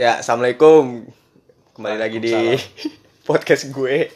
Ya, 0.00 0.24
assalamualaikum. 0.24 1.12
Kembali 1.76 2.00
lagi 2.00 2.24
di 2.24 2.32
podcast 3.28 3.68
gue. 3.68 4.08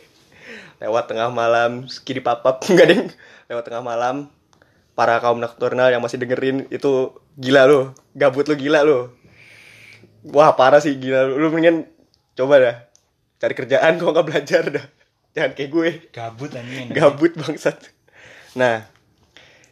Lewat 0.80 1.12
tengah 1.12 1.28
malam, 1.28 1.84
kiri 2.08 2.24
papap 2.24 2.64
enggak 2.72 2.88
ding. 2.88 3.04
Lewat 3.52 3.68
tengah 3.68 3.84
malam, 3.84 4.32
para 4.96 5.20
kaum 5.20 5.36
nocturnal 5.36 5.92
yang 5.92 6.00
masih 6.00 6.16
dengerin 6.16 6.64
itu 6.72 7.12
gila 7.36 7.68
lo, 7.68 7.92
gabut 8.16 8.48
lo 8.48 8.56
gila 8.56 8.80
lo. 8.80 9.12
Wah 10.24 10.56
parah 10.56 10.80
sih 10.80 10.96
gila 10.96 11.28
lo. 11.28 11.36
Lu 11.36 11.52
mendingan 11.52 11.84
coba 12.32 12.54
dah 12.64 12.76
cari 13.36 13.52
kerjaan 13.52 13.92
kok 14.00 14.08
nggak 14.08 14.24
belajar 14.24 14.64
dah. 14.72 14.86
Jangan 15.36 15.52
kayak 15.52 15.68
gue, 15.68 15.90
Gabut 16.16 16.50
anjing. 16.56 16.96
gabut 16.96 17.36
bangsat. 17.36 17.76
Nah, 18.56 18.88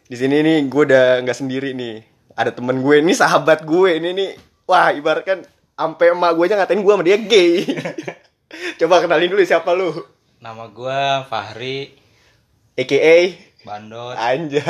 di 0.05 0.13
sini 0.13 0.45
nih 0.45 0.61
gue 0.69 0.83
udah 0.93 1.25
nggak 1.25 1.41
sendiri 1.41 1.73
nih. 1.73 2.05
Ada 2.37 2.53
temen 2.53 2.85
gue 2.85 3.01
ini 3.01 3.17
sahabat 3.17 3.65
gue 3.65 3.97
ini 3.97 4.13
nih. 4.13 4.31
Wah 4.69 4.93
ibaratkan 4.93 5.49
sampai 5.73 6.13
emak 6.13 6.31
gue 6.37 6.45
aja 6.47 6.55
ngatain 6.61 6.81
gue 6.81 6.93
sama 6.93 7.03
dia 7.05 7.17
gay. 7.17 7.51
Coba 8.79 9.01
kenalin 9.01 9.33
dulu 9.33 9.41
siapa 9.41 9.73
lu. 9.73 9.89
Nama 10.43 10.67
gua 10.69 11.23
Fahri 11.25 11.95
AKA 12.75 13.39
Bandot. 13.63 14.13
Anjay. 14.19 14.61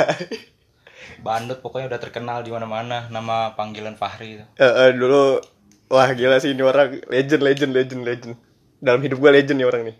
Bandot 1.20 1.58
pokoknya 1.58 1.90
udah 1.90 2.00
terkenal 2.00 2.46
di 2.46 2.54
mana-mana 2.54 3.10
nama 3.10 3.52
panggilan 3.58 3.98
Fahri 3.98 4.40
itu. 4.40 4.44
Eh, 4.56 4.64
eh, 4.64 4.90
dulu 4.94 5.42
wah 5.90 6.08
gila 6.14 6.38
sih 6.38 6.54
ini 6.54 6.62
orang 6.62 7.02
legend 7.10 7.42
legend 7.42 7.72
legend 7.74 8.02
legend. 8.06 8.34
Dalam 8.78 9.00
hidup 9.02 9.18
gue 9.18 9.30
legend 9.34 9.58
nih 9.60 9.68
orang 9.68 9.82
nih. 9.88 9.96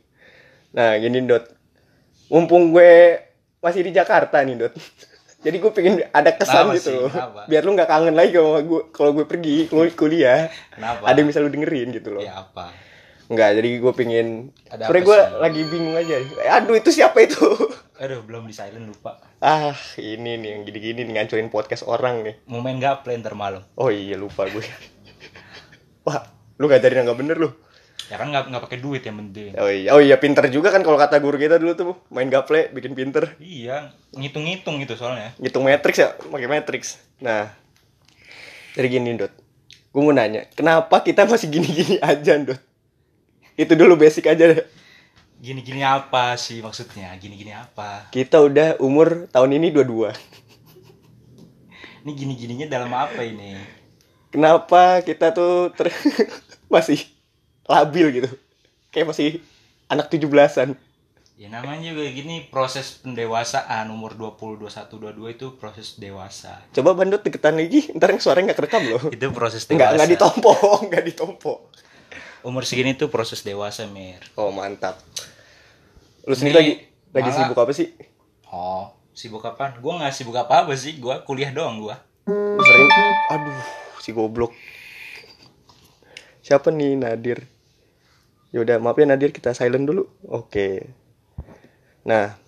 Nah, 0.74 0.98
gini 0.98 1.23
Dot. 1.26 1.45
Mumpung 2.30 2.74
gue 2.74 3.20
masih 3.62 3.86
di 3.86 3.92
Jakarta 3.95 4.42
nih, 4.42 4.59
Dot. 4.59 4.74
Jadi 5.44 5.56
gue 5.56 5.70
pengen 5.70 5.94
ada 6.08 6.30
kesan 6.32 6.64
Kenapa 6.66 6.76
gitu 6.76 6.88
sih? 6.88 6.96
loh. 6.96 7.10
Kenapa? 7.10 7.40
Biar 7.44 7.62
lu 7.62 7.70
nggak 7.70 7.86
kangen 7.86 8.14
lagi 8.14 8.30
kalau 8.32 8.50
gue 8.58 8.80
kalau 8.90 9.10
gue 9.12 9.24
pergi 9.24 9.56
kul- 9.66 9.92
kuliah. 9.92 10.48
Kenapa? 10.70 11.04
Ada 11.04 11.16
yang 11.16 11.28
bisa 11.28 11.38
lu 11.38 11.48
dengerin 11.48 11.88
gitu 11.92 12.08
loh. 12.10 12.20
Ya 12.20 12.40
apa? 12.40 12.72
Enggak, 13.24 13.56
jadi 13.56 13.68
gue 13.78 13.92
pengen 13.95 14.26
Ada 14.66 14.84
Sebenernya 14.84 15.01
apa 15.01 15.09
gue 15.30 15.40
lagi 15.40 15.60
bingung 15.64 15.96
aja 15.96 16.14
Eh, 16.20 16.51
Aduh 16.51 16.76
itu 16.76 16.90
siapa 16.90 17.20
itu? 17.20 17.40
Aduh, 18.02 18.20
belum 18.20 18.45
di 18.45 18.52
silent 18.52 18.84
lupa. 18.84 19.16
ah 19.38 19.73
ini 19.96 20.36
nih 20.36 20.48
yang 20.51 20.62
gini-gini 20.62 21.01
nih, 21.02 21.12
ngancurin 21.14 21.48
podcast 21.48 21.84
orang 21.84 22.20
nih 22.20 22.34
Mau 22.45 22.58
main 22.58 22.76
gaple 22.76 23.16
ntar 23.16 23.32
malam. 23.34 23.60
Oh 23.74 23.88
iya 23.88 24.16
lupa 24.16 24.45
gue 24.45 24.60
Wah 26.02 26.20
lu 26.54 26.64
ngajarin 26.64 27.01
yang 27.01 27.06
gak 27.06 27.18
bener 27.18 27.36
lu 27.36 27.51
Ya 28.13 28.21
kan 28.21 28.29
nggak 28.29 28.52
nggak 28.52 28.63
pakai 28.69 28.79
duit 28.85 29.01
yang 29.01 29.16
penting. 29.16 29.57
Oh 29.57 29.71
iya, 29.73 29.88
oh 29.97 30.01
iya 30.01 30.21
pinter 30.21 30.45
juga 30.52 30.69
kan 30.69 30.85
kalau 30.85 31.01
kata 31.01 31.16
guru 31.24 31.41
kita 31.41 31.57
dulu 31.57 31.73
tuh 31.73 31.97
Main 32.13 32.29
gaple 32.29 32.69
bikin 32.77 32.93
pinter 32.93 33.33
Iya, 33.41 33.97
ngitung-ngitung 34.13 34.77
gitu 34.85 34.93
soalnya. 34.93 35.33
Ngitung 35.41 35.65
matrix 35.65 35.95
ya, 35.97 36.13
pakai 36.13 36.45
matrix 36.45 36.82
Nah 37.25 37.49
Jadi 38.77 38.87
gini 38.93 39.16
Dot 39.16 39.32
Gue 39.88 40.02
mau 40.05 40.13
nanya, 40.13 40.45
kenapa 40.52 41.01
kita 41.01 41.25
masih 41.25 41.49
gini-gini 41.49 41.97
aja 42.02 42.37
Dot? 42.37 42.60
Itu 43.57 43.73
dulu 43.73 43.97
basic 43.97 44.29
aja 44.29 44.52
deh 44.52 44.60
Gini-gini 45.41 45.80
apa 45.80 46.37
sih 46.37 46.60
maksudnya? 46.60 47.09
Gini-gini 47.16 47.57
apa? 47.57 48.13
Kita 48.13 48.43
udah 48.45 48.77
umur 48.85 49.30
tahun 49.32 49.57
ini 49.57 49.73
22 49.73 50.13
Ini 52.05 52.13
gini-gininya 52.13 52.66
dalam 52.69 52.93
apa 52.93 53.25
ini? 53.25 53.80
kenapa 54.29 54.99
kita 55.07 55.30
tuh 55.30 55.71
ter 55.79 55.95
masih 56.75 57.07
labil 57.65 58.07
gitu 58.15 58.30
kayak 58.88 59.07
masih 59.07 59.40
anak 59.87 60.09
17-an 60.09 60.76
Ya 61.34 61.51
namanya 61.51 61.90
juga 61.90 62.07
gini 62.09 62.46
proses 62.46 63.02
pendewasaan 63.02 63.90
umur 63.90 64.15
20, 64.15 64.54
21, 64.62 64.87
22 65.19 65.34
itu 65.34 65.47
proses 65.53 65.98
dewasa. 65.98 66.62
coba 66.70 66.94
bandut 66.94 67.19
deketan 67.20 67.59
lagi 67.59 67.91
ntar 67.91 68.06
yang 68.09 68.22
suaranya 68.22 68.47
nggak 68.48 68.59
kerekam 68.60 68.87
loh 68.87 69.03
Itu 69.10 69.34
proses 69.34 69.66
nggak 69.66 69.75
dewasa. 69.75 69.94
nggak 69.98 70.09
ditompo 70.09 70.53
nggak 70.87 71.04
ditompo 71.04 71.53
Umur 72.44 72.62
segini 72.62 72.92
tuh 72.92 73.09
proses 73.09 73.41
dewasa, 73.41 73.82
Mir. 73.84 74.22
oh 74.34 74.48
mantap 74.48 74.94
lu 76.22 76.32
sendiri 76.32 76.54
lagi 76.54 76.72
lagi 77.10 77.28
malah- 77.28 77.38
sibuk 77.42 77.59
apa 77.59 77.72
sih 77.72 77.88
Oh, 78.46 78.86
sibuk 79.10 79.42
apaan? 79.42 79.75
Gua 79.76 79.98
nggak 79.98 80.14
sibuk 80.14 80.36
apa-apa 80.36 80.70
sih, 80.75 80.94
gua 80.96 81.19
kuliah 81.20 81.50
doang 81.50 81.82
gua. 81.82 81.98
sering 82.56 82.91
aduh 83.28 83.58
si 83.98 84.10
goblok 84.10 84.54
siapa 86.41 86.69
nih 86.69 86.94
Nadir 86.94 87.42
yaudah 88.54 88.78
maaf 88.78 88.94
ya 88.94 89.10
Nadir 89.10 89.34
kita 89.34 89.50
silent 89.50 89.91
dulu. 89.91 90.06
Oke. 90.31 90.94
Nah 92.06 92.38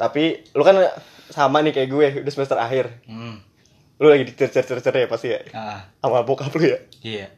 tapi 0.00 0.48
lu 0.56 0.64
kan 0.64 0.80
sama 1.28 1.60
nih 1.60 1.76
kayak 1.76 1.88
gue 1.92 2.06
udah 2.24 2.32
semester 2.32 2.56
akhir. 2.56 3.04
Hmm. 3.04 3.44
lu 3.98 4.14
lagi 4.14 4.30
dicer-cer-cer 4.30 4.94
ya 4.94 5.10
pasti 5.10 5.34
ya? 5.34 5.42
Ah, 5.50 5.90
sama 5.98 6.22
bokap 6.22 6.54
lu 6.54 6.70
ya? 6.70 6.78
Iya. 7.02 7.34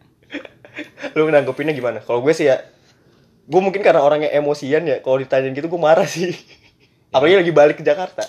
lu 1.16 1.24
nanggepinnya 1.32 1.72
gimana? 1.72 2.04
Kalau 2.04 2.20
gue 2.20 2.36
sih 2.36 2.46
ya 2.52 2.60
gue 3.50 3.60
mungkin 3.64 3.82
karena 3.82 4.04
orangnya 4.04 4.30
emosian 4.30 4.86
ya 4.86 5.00
kalau 5.02 5.18
ditanyain 5.18 5.56
gitu 5.56 5.72
gue 5.72 5.80
marah 5.80 6.04
sih. 6.06 6.36
Apalagi 7.10 7.42
lagi 7.42 7.52
balik 7.56 7.76
ke 7.80 7.84
Jakarta. 7.84 8.22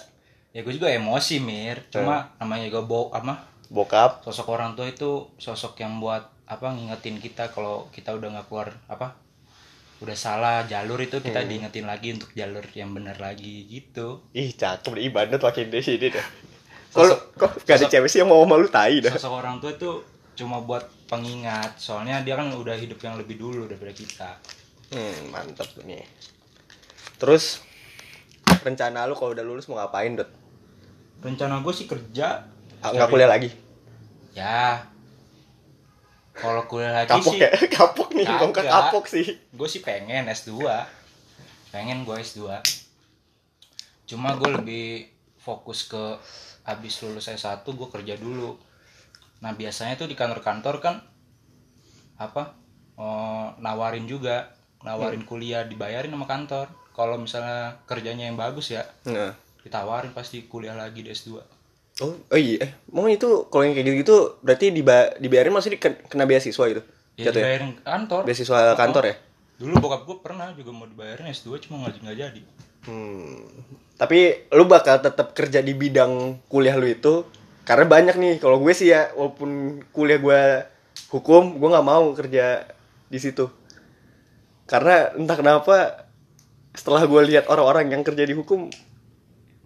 Ya 0.52 0.64
gue 0.66 0.74
juga 0.74 0.90
emosi, 0.90 1.38
Mir. 1.40 1.86
Cuma 1.94 2.34
namanya 2.42 2.66
juga 2.68 2.82
bo 2.84 3.00
apa? 3.14 3.52
bokap. 3.72 4.20
Sosok 4.28 4.52
orang 4.52 4.76
tua 4.76 4.92
itu 4.92 5.32
sosok 5.40 5.80
yang 5.80 6.04
buat 6.04 6.28
apa 6.44 6.76
ngingetin 6.76 7.24
kita 7.24 7.56
kalau 7.56 7.88
kita 7.96 8.12
udah 8.12 8.28
nggak 8.36 8.48
keluar 8.52 8.76
apa? 8.92 9.16
Udah 10.02 10.18
salah 10.18 10.66
jalur 10.66 10.98
itu 10.98 11.22
kita 11.22 11.46
diingetin 11.46 11.86
lagi 11.86 12.18
untuk 12.18 12.34
jalur 12.34 12.66
yang 12.74 12.90
benar 12.92 13.22
lagi 13.22 13.70
gitu. 13.70 14.26
ih 14.34 14.50
cakep 14.50 14.98
ih 14.98 15.14
banget 15.14 15.38
makin 15.38 15.70
deh 15.70 15.82
sini 15.82 16.10
deh 16.10 16.26
kalau 16.92 17.16
kok 17.40 17.64
gak 17.64 17.80
ada 17.80 17.88
cewek 17.88 18.10
sih 18.12 18.20
yang 18.20 18.28
mau 18.28 18.44
malu 18.44 18.68
tai 18.68 19.00
dah 19.00 19.14
Sosok 19.16 19.46
orang 19.46 19.64
tua 19.64 19.72
itu 19.72 20.04
cuma 20.36 20.60
buat 20.60 20.84
pengingat. 21.08 21.80
Soalnya 21.80 22.20
dia 22.26 22.36
kan 22.36 22.52
udah 22.52 22.76
hidup 22.76 23.00
yang 23.00 23.16
lebih 23.16 23.40
dulu 23.40 23.70
daripada 23.70 23.94
kita. 23.96 24.30
hmm 24.92 25.32
mantap 25.32 25.70
tuh 25.72 25.88
nih 25.88 26.04
terus 27.16 27.62
rencana 28.66 29.08
lu 29.08 29.16
kalau 29.16 29.32
udah 29.32 29.46
lulus 29.46 29.70
mau 29.72 29.80
ngapain 29.80 30.18
dot 30.20 30.28
Rencana 31.22 31.62
gue 31.62 31.70
sih 31.70 31.86
kerja. 31.86 32.50
Ah, 32.82 32.90
nggak 32.90 33.08
kuliah 33.14 33.30
lagi 33.30 33.54
Ya. 34.34 34.91
Kalau 36.42 36.66
kuliah 36.66 37.06
lagi 37.06 37.14
kapok 37.14 37.34
sih. 37.38 37.40
ya? 37.46 37.52
Kapok 37.78 38.10
nih 38.18 38.26
ngomong 38.26 38.52
kapok 38.58 39.06
sih. 39.06 39.26
Gue 39.54 39.68
sih 39.70 39.86
pengen 39.86 40.26
S2 40.26 40.66
pengen 41.72 42.04
gue 42.04 42.18
S2 42.20 42.52
cuma 44.12 44.36
gue 44.36 44.52
lebih 44.60 45.08
fokus 45.40 45.88
ke 45.88 46.20
habis 46.68 47.00
lulus 47.00 47.32
S1 47.32 47.64
gue 47.64 47.88
kerja 47.88 48.20
dulu. 48.20 48.60
Nah 49.40 49.56
biasanya 49.56 49.96
tuh 49.96 50.12
di 50.12 50.20
kantor-kantor 50.20 50.76
kan 50.84 50.96
apa 52.20 52.58
eh, 52.98 53.48
nawarin 53.62 54.10
juga. 54.10 54.58
Nawarin 54.82 55.24
kuliah 55.30 55.64
dibayarin 55.64 56.12
sama 56.12 56.26
kantor. 56.26 56.68
Kalau 56.92 57.16
misalnya 57.16 57.80
kerjanya 57.88 58.28
yang 58.28 58.36
bagus 58.36 58.76
ya 58.76 58.84
nah. 59.08 59.32
ditawarin 59.64 60.12
pasti 60.12 60.50
kuliah 60.50 60.76
lagi 60.76 61.06
di 61.06 61.14
S2 61.14 61.61
oh, 62.00 62.16
oh 62.16 62.40
iya 62.40 62.64
eh, 62.64 62.72
mau 62.96 63.12
itu 63.12 63.52
kalau 63.52 63.68
yang 63.68 63.76
kayak 63.76 63.86
gitu 63.92 63.98
gitu 64.00 64.16
berarti 64.40 64.72
diba 64.72 65.12
dibayarin 65.20 65.52
masih 65.52 65.76
kena 65.82 66.24
beasiswa 66.24 66.64
gitu 66.72 66.82
ya 67.20 67.28
Jatuh 67.28 67.40
ya? 67.40 67.44
dibayarin 67.44 67.72
kantor 67.84 68.22
beasiswa 68.24 68.60
kantor 68.80 69.04
ya 69.12 69.16
dulu 69.60 69.74
bokap 69.78 70.02
gue 70.08 70.18
pernah 70.24 70.48
juga 70.56 70.72
mau 70.74 70.88
dibayarin 70.88 71.30
S2 71.30 71.60
cuma 71.68 71.86
nggak 71.86 72.02
nggak 72.02 72.18
jadi 72.18 72.42
Hmm. 72.82 73.46
Tapi 74.02 74.50
lu 74.50 74.66
bakal 74.66 74.98
tetap 74.98 75.38
kerja 75.38 75.62
di 75.62 75.78
bidang 75.78 76.42
kuliah 76.50 76.74
lu 76.74 76.90
itu 76.90 77.30
karena 77.62 77.86
banyak 77.86 78.16
nih 78.18 78.34
kalau 78.42 78.58
gue 78.58 78.74
sih 78.74 78.90
ya 78.90 79.14
walaupun 79.14 79.82
kuliah 79.94 80.18
gue 80.18 80.42
hukum 81.14 81.62
gue 81.62 81.70
nggak 81.70 81.86
mau 81.86 82.10
kerja 82.18 82.66
di 83.06 83.20
situ 83.22 83.46
karena 84.66 85.14
entah 85.14 85.38
kenapa 85.38 86.10
setelah 86.74 87.06
gue 87.06 87.22
lihat 87.30 87.46
orang-orang 87.54 87.94
yang 87.94 88.02
kerja 88.02 88.26
di 88.26 88.34
hukum 88.34 88.74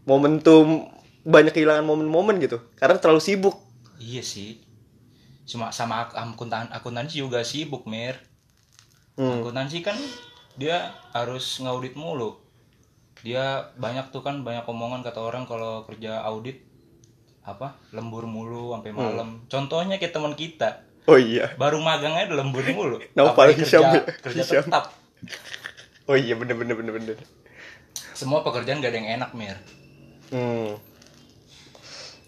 momentum 0.03 0.91
banyak 1.25 1.51
kehilangan 1.51 1.81
momen-momen 1.81 2.37
gitu 2.37 2.61
karena 2.75 2.95
terlalu 2.95 3.19
sibuk 3.19 3.57
Iya 3.95 4.19
sih. 4.21 4.59
Cuma 5.45 5.71
sama 5.71 6.03
ak- 6.03 6.13
akuntan 6.13 6.67
akuntansi 6.67 7.16
juga 7.17 7.41
sibuk, 7.41 7.87
Mir. 7.87 8.19
Hmm. 9.16 9.39
Akuntansi 9.39 9.79
kan 9.79 9.95
dia 10.53 10.91
harus 11.09 11.59
ngaudit 11.59 11.95
mulu. 11.95 12.35
Dia 13.22 13.72
banyak 13.73 14.11
tuh 14.11 14.19
kan 14.19 14.43
banyak 14.43 14.63
omongan 14.63 14.99
kata 14.99 15.17
orang 15.17 15.47
kalau 15.47 15.81
kerja 15.83 16.19
audit 16.22 16.59
apa 17.41 17.79
lembur 17.89 18.28
mulu 18.28 18.73
sampai 18.73 18.91
malam. 18.91 19.47
Contohnya 19.47 19.95
kayak 19.95 20.11
teman 20.11 20.33
kita 20.33 20.83
oh 21.05 21.16
iya 21.16 21.53
baru 21.55 21.78
magang 21.79 22.17
aja 22.17 22.28
udah 22.28 22.39
lembur 22.41 22.66
mulu. 22.67 22.97
Naufal 23.16 23.47
Apalagi 23.47 23.61
Hisham 23.61 23.79
kerja, 23.81 24.01
kerja 24.19 24.41
Hisham. 24.43 24.63
tetap. 24.67 24.85
oh 26.05 26.13
iya 26.13 26.35
bener 26.35 26.53
bener 26.53 26.75
bener 26.75 26.93
bener 26.93 27.17
Semua 28.11 28.41
pekerjaan 28.41 28.79
gak 28.79 28.91
ada 28.91 28.97
yang 28.97 29.09
enak, 29.19 29.31
Mir. 29.31 29.55
hmm. 30.29 30.94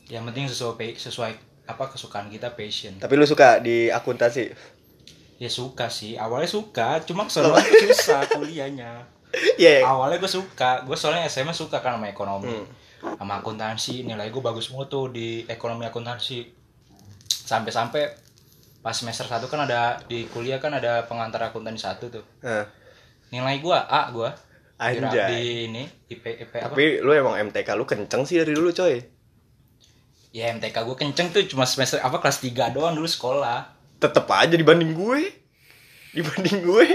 Yang 0.08 0.24
penting 0.32 0.46
sesuai 0.48 0.90
sesuai 0.96 1.32
apa 1.68 1.84
kesukaan 1.92 2.32
kita 2.32 2.56
passion. 2.56 2.96
tapi 2.96 3.20
lu 3.20 3.28
suka 3.28 3.60
di 3.60 3.92
akuntansi? 3.92 4.56
Ya 5.38 5.52
suka 5.52 5.92
sih, 5.92 6.18
awalnya 6.18 6.50
suka, 6.50 7.04
cuma 7.04 7.28
tuh 7.28 7.54
susah 7.86 8.24
kuliahnya. 8.26 9.04
Iya. 9.60 9.84
awalnya 9.84 10.18
gue 10.18 10.32
suka. 10.32 10.82
Gue 10.88 10.96
soalnya 10.96 11.28
SMA 11.28 11.52
suka 11.52 11.84
kan 11.84 12.00
sama 12.00 12.08
ekonomi. 12.08 12.48
Hmm. 12.50 12.66
sama 13.20 13.44
akuntansi. 13.44 14.08
Nilai 14.08 14.32
gue 14.32 14.40
bagus 14.42 14.72
mulu 14.72 14.88
tuh 14.88 15.12
di 15.12 15.44
ekonomi 15.46 15.84
akuntansi. 15.86 16.48
Sampai-sampai 17.28 18.08
pas 18.82 18.96
semester 18.96 19.28
satu 19.28 19.46
kan 19.46 19.68
ada 19.68 20.00
di 20.08 20.26
kuliah 20.32 20.58
kan 20.58 20.72
ada 20.72 21.04
pengantar 21.06 21.44
akuntansi 21.44 21.84
satu 21.84 22.08
tuh. 22.10 22.26
Nah, 22.40 22.66
nilai 23.30 23.60
gua 23.60 23.84
A 24.80 24.96
ra- 24.96 25.10
Anjay. 25.12 25.28
di 25.28 25.42
ini 25.68 25.84
IP 26.08 26.24
IP 26.24 26.54
apa? 26.58 26.72
Tapi 26.72 27.04
lu 27.04 27.12
emang 27.12 27.36
MTK 27.36 27.68
lu 27.74 27.84
kenceng 27.84 28.24
sih 28.24 28.38
dari 28.38 28.54
dulu 28.54 28.70
coy 28.72 29.17
ya 30.38 30.54
MTK 30.54 30.78
gua 30.78 30.94
kenceng 30.94 31.34
tuh 31.34 31.42
cuma 31.46 31.66
semester 31.66 31.98
apa 31.98 32.22
kelas 32.22 32.38
3 32.40 32.70
doang 32.70 32.94
dulu 32.94 33.10
sekolah. 33.10 33.74
Tetep 33.98 34.30
aja 34.30 34.54
dibanding 34.54 34.94
gue. 34.94 35.34
Dibanding 36.14 36.62
gue. 36.62 36.86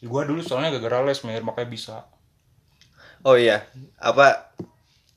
Gua 0.00 0.22
dulu 0.22 0.38
soalnya 0.40 0.70
gara-gara 0.70 1.02
les 1.02 1.18
mir 1.20 1.42
makanya 1.42 1.66
bisa. 1.66 1.96
Oh 3.20 3.34
iya. 3.34 3.66
Apa 3.98 4.54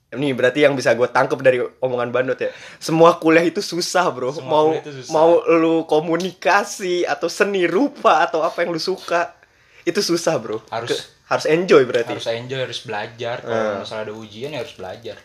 ini 0.09 0.31
berarti 0.31 0.63
yang 0.63 0.73
bisa 0.73 0.91
gue 0.91 1.05
tangkep 1.05 1.37
dari 1.37 1.59
omongan 1.77 2.09
bandot 2.09 2.39
ya? 2.39 2.49
Semua 2.77 3.13
kuliah 3.15 3.43
itu 3.43 3.61
susah 3.61 4.09
bro. 4.09 4.31
Semua 4.31 4.49
mau 4.49 4.67
susah. 4.73 5.11
mau 5.11 5.31
lu 5.45 5.85
komunikasi 5.85 7.05
atau 7.05 7.27
seni 7.27 7.67
rupa 7.67 8.23
atau 8.23 8.41
apa 8.41 8.63
yang 8.63 8.71
lu 8.71 8.81
suka 8.81 9.37
itu 9.83 10.01
susah 10.01 10.33
bro. 10.37 10.63
Harus- 10.67 10.89
Ke- 10.89 11.05
harus 11.27 11.45
enjoy 11.45 11.83
berarti. 11.83 12.15
harus 12.15 12.25
enjoy 12.25 12.59
harus 12.63 12.79
belajar. 12.81 13.43
Kalau 13.43 13.53
Eh. 13.53 13.79
misalnya 13.83 14.03
ada 14.07 14.15
ujian 14.15 14.49
ya 14.49 14.63
harus 14.63 14.73
belajar 14.73 15.17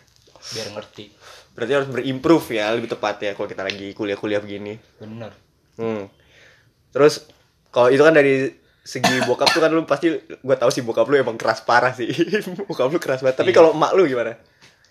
biar 0.43 0.67
ngerti 0.75 1.15
berarti 1.53 1.73
harus 1.75 1.89
berimprove 1.89 2.47
ya 2.51 2.73
lebih 2.73 2.89
tepat 2.89 3.17
ya 3.21 3.33
kalau 3.33 3.45
kita 3.45 3.63
lagi 3.63 3.93
kuliah-kuliah 3.93 4.39
begini 4.39 4.77
bener 4.97 5.33
Hmm. 5.73 6.05
Terus 6.91 7.25
kalau 7.69 7.89
itu 7.89 8.01
kan 8.01 8.13
dari 8.13 8.53
segi 8.79 9.25
bokap 9.25 9.49
tuh 9.49 9.57
kan 9.59 9.71
lu 9.71 9.89
pasti 9.89 10.13
gua 10.39 10.53
tahu 10.53 10.69
sih 10.69 10.81
bokap 10.81 11.09
lu 11.09 11.17
emang 11.17 11.41
keras 11.41 11.65
parah 11.65 11.97
sih. 11.97 12.13
bokap 12.69 12.89
lu 12.89 13.01
keras 13.01 13.21
banget. 13.21 13.41
Tapi 13.41 13.51
Iya. 13.51 13.57
kalau 13.57 13.71
emak 13.73 13.93
lu 13.93 14.05
gimana? 14.05 14.37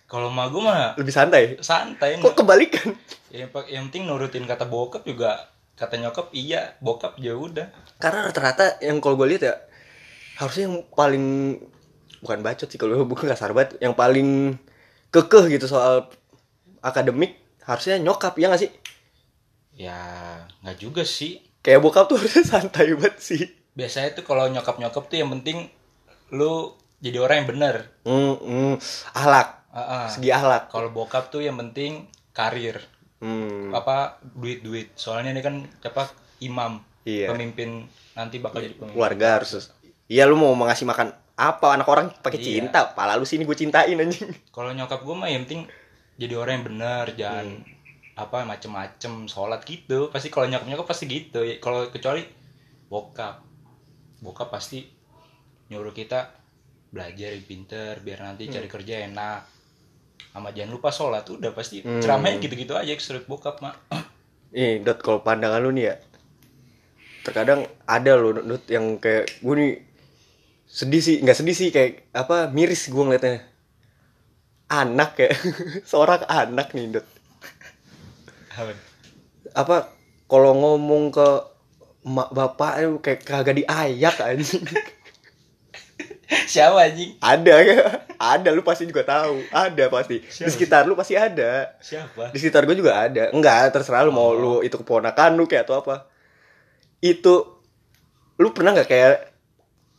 kalau 0.06 0.28
mah 0.28 0.50
gua 0.50 0.62
mah 0.66 0.81
Lebih 0.98 1.13
santai. 1.13 1.44
santai 1.60 2.18
Kok 2.18 2.34
kebalikan? 2.36 2.98
yang, 3.30 3.48
yang 3.69 3.84
penting 3.88 4.10
nurutin 4.10 4.44
kata 4.44 4.66
bokap 4.66 5.06
juga 5.06 5.54
kata 5.72 5.96
nyokap 5.96 6.34
iya 6.34 6.75
bokap 6.78 7.16
ya 7.16 7.31
udah 7.31 7.69
Karena 7.96 8.28
rata-rata 8.28 8.81
yang 8.81 8.98
kalau 8.98 9.16
gue 9.16 9.30
lihat 9.30 9.44
ya 9.44 9.56
harusnya 10.36 10.66
yang 10.66 10.84
paling 10.90 11.25
bukan 12.19 12.40
bacot 12.42 12.68
sih 12.68 12.75
kalau 12.75 13.02
bukan 13.04 13.30
kasar 13.30 13.54
banget, 13.54 13.78
yang 13.78 13.94
paling 13.94 14.58
kekeh 15.10 15.48
gitu 15.52 15.66
soal 15.66 16.10
akademik 16.81 17.38
harusnya 17.62 17.98
nyokap 17.98 18.33
ya 18.36 18.48
gak 18.48 18.60
sih? 18.60 18.72
ya 19.72 19.98
nggak 20.60 20.78
juga 20.78 21.01
sih 21.01 21.39
Kayak 21.62 21.80
bokap 21.80 22.06
tuh 22.06 22.18
harusnya 22.18 22.44
santai 22.51 22.92
banget 22.92 23.18
sih. 23.18 23.44
biasanya 23.72 24.12
tuh 24.12 24.25
kalau 24.25 24.45
nyokap 24.45 24.75
nyokap 24.78 25.07
tuh 25.07 25.16
yang 25.16 25.31
penting 25.31 25.69
lu 26.30 26.74
jadi 27.00 27.18
orang 27.18 27.36
yang 27.39 27.50
bener 27.50 27.75
Hmm, 28.01 28.36
hmm. 28.36 28.74
ahlak, 29.13 29.63
Ah, 29.69 29.80
ah. 29.80 30.06
segi 30.07 30.28
ahlak. 30.30 30.68
kalau 30.68 30.89
bokap 30.89 31.30
tuh 31.30 31.39
yang 31.39 31.56
penting 31.56 32.06
karir 32.31 32.81
Hmm. 33.18 33.69
apa 33.69 34.18
duit 34.27 34.60
duit 34.60 34.89
soalnya 34.95 35.30
ini 35.30 35.39
kan 35.39 35.56
apa 35.80 36.10
imam 36.39 36.81
Iya. 37.01 37.30
pemimpin 37.30 37.86
nanti 38.12 38.38
bakal 38.38 38.60
jadi 38.60 38.74
pemimpin 38.74 38.94
keluarga 38.94 39.27
harus 39.38 39.69
iya 40.06 40.25
lu 40.25 40.34
mau 40.34 40.50
ngasih 40.60 40.84
makan 40.84 41.07
apa 41.31 41.68
anak 41.72 41.86
orang 41.86 42.10
pakai 42.16 42.38
Iya. 42.38 42.45
cinta 42.60 42.92
pala 42.92 43.13
lu 43.13 43.24
sini 43.24 43.42
gue 43.42 43.54
cintain 43.54 43.94
anjing 43.94 44.34
kalau 44.50 44.69
nyokap 44.72 45.00
gue 45.00 45.13
mah 45.13 45.25
yang 45.25 45.45
penting 45.45 45.69
jadi 46.21 46.38
orang 46.38 46.62
yang 46.62 46.68
benar 46.69 47.06
jangan 47.18 47.47
Hmm. 47.50 47.65
apa 48.13 48.45
macem-macem 48.45 49.25
sholat 49.25 49.65
gitu 49.65 50.13
pasti 50.13 50.29
kalau 50.29 50.45
nyokap 50.45 50.68
nyokap 50.69 50.88
pasti 50.88 51.09
gitu 51.09 51.41
Ya, 51.41 51.57
kalau 51.57 51.89
kecuali 51.89 52.21
bokap 52.85 53.41
bokap 54.21 54.53
pasti 54.53 54.85
nyuruh 55.68 55.89
kita 55.89 56.29
belajar 56.91 57.33
yang 57.33 57.41
pinter 57.41 57.97
biar 58.00 58.21
nanti 58.21 58.45
Hmm. 58.45 58.53
cari 58.53 58.68
kerja 58.68 59.09
enak 59.09 59.41
sama 60.29 60.53
jangan 60.53 60.71
lupa 60.71 60.94
sholat 60.94 61.25
udah 61.25 61.51
pasti 61.51 61.81
Hmm. 61.81 61.97
ceramahnya 61.97 62.38
gitu-gitu 62.38 62.77
aja 62.77 62.94
kesulit 62.94 63.25
bokap 63.25 63.57
mak 63.59 63.79
nih 64.53 64.85
dot 64.85 65.01
kalau 65.01 65.25
pandangan 65.25 65.57
lu 65.57 65.74
nih 65.74 65.89
ya 65.89 65.95
terkadang 67.21 67.65
ada 67.85 68.13
loh 68.13 68.33
dot 68.35 68.65
yang 68.67 68.97
kayak 68.97 69.39
gue 69.39 69.56
nih 69.56 69.74
sedih 70.67 71.01
sih 71.01 71.15
nggak 71.19 71.38
sedih 71.38 71.56
sih 71.56 71.69
kayak 71.69 72.12
apa 72.13 72.51
miris 72.51 72.88
gue 72.88 73.01
ngeliatnya 73.01 73.44
anak 74.71 75.19
kayak 75.19 75.35
seorang 75.89 76.23
anak 76.31 76.71
nih 76.71 76.95
dot 76.95 77.07
apa 79.51 79.91
kalau 80.31 80.56
ngomong 80.56 81.12
ke 81.12 81.27
mak 82.07 82.31
bapak 82.31 82.81
itu 82.81 82.97
kayak 83.03 83.19
kagak 83.27 83.56
diayak 83.62 84.15
anjing. 84.23 84.63
Siapa 86.51 86.88
anjing? 86.88 87.19
Ada 87.19 87.56
ada 88.15 88.50
lu 88.56 88.63
pasti 88.63 88.88
juga 88.88 89.03
tahu. 89.03 89.44
Ada 89.51 89.91
pasti. 89.91 90.23
Di 90.23 90.31
Siapa? 90.31 90.50
sekitar 90.56 90.81
lu 90.88 90.95
pasti 90.95 91.19
ada. 91.19 91.75
Siapa? 91.83 92.31
Di 92.31 92.39
sekitar 92.39 92.63
gue 92.63 92.79
juga 92.79 92.95
ada. 92.95 93.29
Enggak 93.35 93.75
terserah 93.75 94.07
lu 94.07 94.15
mau 94.15 94.31
Oh. 94.31 94.39
lu 94.39 94.53
itu 94.63 94.79
keponakan 94.79 95.35
lu 95.35 95.45
kayak 95.51 95.67
atau 95.67 95.83
apa. 95.83 96.07
Itu 97.03 97.59
lu 98.39 98.56
pernah 98.56 98.71
nggak 98.71 98.88
kayak 98.88 99.13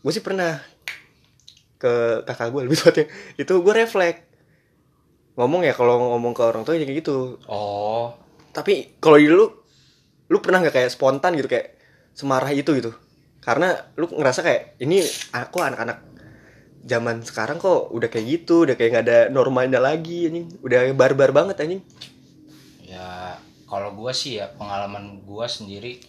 gue 0.03 0.13
sih 0.17 0.25
pernah 0.25 0.59
ke 1.77 2.25
kakak 2.25 2.49
gue 2.51 2.61
lebih 2.65 2.79
tepatnya. 2.81 3.07
Itu 3.37 3.61
gue 3.61 3.73
refleks 3.77 4.32
ngomong 5.33 5.65
ya 5.65 5.73
kalau 5.73 5.97
ngomong 6.17 6.37
ke 6.37 6.43
orang 6.45 6.63
tua 6.65 6.77
ya 6.77 6.85
kayak 6.85 7.05
gitu. 7.05 7.41
Oh. 7.49 8.13
Tapi 8.53 9.01
kalau 9.01 9.17
di 9.17 9.29
lu 9.29 9.49
lu 10.29 10.39
pernah 10.41 10.61
nggak 10.61 10.77
kayak 10.77 10.91
spontan 10.93 11.37
gitu 11.37 11.49
kayak 11.49 11.81
semarah 12.13 12.53
itu 12.53 12.73
gitu? 12.77 12.93
Karena 13.41 13.73
lu 13.97 14.09
ngerasa 14.13 14.45
kayak 14.45 14.77
ini 14.85 15.01
aku 15.33 15.65
anak-anak 15.65 16.05
zaman 16.83 17.23
sekarang 17.23 17.63
kok 17.63 17.95
udah 17.95 18.11
kayak 18.11 18.27
gitu 18.29 18.67
udah 18.69 18.75
kayak 18.77 18.91
nggak 18.93 19.05
ada 19.09 19.19
normalnya 19.33 19.81
lagi 19.81 20.29
anjing. 20.29 20.53
Udah 20.61 20.93
barbar 20.93 21.33
banget 21.33 21.65
anjing. 21.65 21.83
Ya 22.85 23.41
kalau 23.65 23.97
gua 23.97 24.13
sih 24.13 24.37
ya 24.37 24.53
pengalaman 24.53 25.25
gua 25.25 25.49
sendiri 25.49 26.05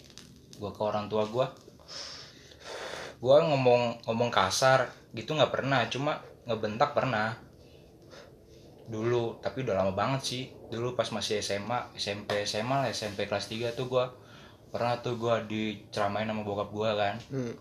gua 0.60 0.70
ke 0.76 0.82
orang 0.84 1.08
tua 1.08 1.24
gua. 1.24 1.48
Gua 3.24 3.40
ngomong 3.40 4.04
ngomong 4.04 4.28
kasar 4.28 4.92
gitu 5.16 5.32
nggak 5.32 5.48
pernah 5.48 5.80
cuma 5.88 6.20
ngebentak 6.44 6.92
pernah 6.92 7.40
dulu 8.84 9.40
tapi 9.40 9.64
udah 9.64 9.74
lama 9.80 9.92
banget 9.96 10.20
sih. 10.22 10.42
Dulu 10.68 10.92
pas 10.92 11.08
masih 11.08 11.40
SMA 11.40 11.96
SMP 11.96 12.44
SMA 12.44 12.84
lah 12.84 12.88
SMP 12.90 13.24
kelas 13.24 13.48
3 13.48 13.72
tuh 13.72 13.88
gua 13.88 14.12
pernah 14.68 14.98
tuh 15.00 15.16
gua 15.16 15.40
diceramain 15.44 16.28
sama 16.28 16.42
bokap 16.44 16.68
gua 16.72 16.90
kan. 16.96 17.16
Hmm. 17.32 17.54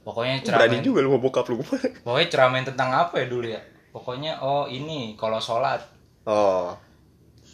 pokoknya 0.00 0.40
berani 0.40 0.80
ceramain 0.80 0.80
juga 0.80 0.98
lu 1.04 1.10
mau 1.12 1.22
bokap 1.22 1.46
lu. 1.52 1.60
Pokoknya 2.06 2.28
ceramain 2.32 2.64
tentang 2.64 2.88
apa 2.88 3.20
ya 3.20 3.26
dulu 3.28 3.46
ya? 3.46 3.60
Pokoknya 3.92 4.40
oh 4.40 4.64
ini 4.64 5.14
kalau 5.14 5.36
sholat. 5.36 5.84
Oh. 6.24 6.72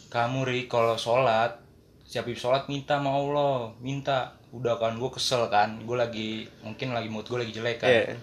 Kamu 0.07 0.47
ri 0.47 0.71
kalau 0.71 0.95
sholat 0.95 1.59
siap 2.07 2.23
sholat 2.31 2.71
minta 2.71 2.97
sama 2.97 3.11
Allah 3.11 3.75
minta. 3.83 4.39
Udah 4.55 4.79
kan 4.79 4.95
gue 4.95 5.11
kesel 5.11 5.43
kan. 5.51 5.83
Gue 5.83 5.99
lagi 5.99 6.47
mungkin 6.63 6.95
lagi 6.95 7.11
mood 7.11 7.27
gue 7.27 7.35
lagi 7.35 7.51
jelek 7.51 7.83
kan. 7.83 7.91
Iya. 7.91 8.15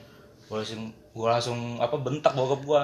gue 0.44 0.56
langsung 0.56 0.88
gue 0.88 1.28
langsung 1.28 1.58
apa 1.80 1.96
bentak 2.00 2.32
bokap 2.32 2.60
gue 2.64 2.82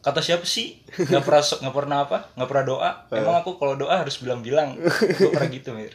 kata 0.00 0.20
siapa 0.24 0.44
sih? 0.44 0.80
Nggak 0.96 1.24
pernah 1.24 1.42
so- 1.44 1.60
nggak 1.60 1.76
pernah 1.76 1.98
apa? 2.08 2.18
Nggak 2.36 2.48
pernah 2.48 2.64
doa? 2.64 2.90
Emang 3.12 3.36
aku 3.40 3.56
kalau 3.60 3.76
doa 3.76 4.00
harus 4.00 4.16
bilang-bilang. 4.20 4.76
Gue 5.20 5.30
pernah 5.32 5.50
gitu 5.52 5.72
mir. 5.76 5.92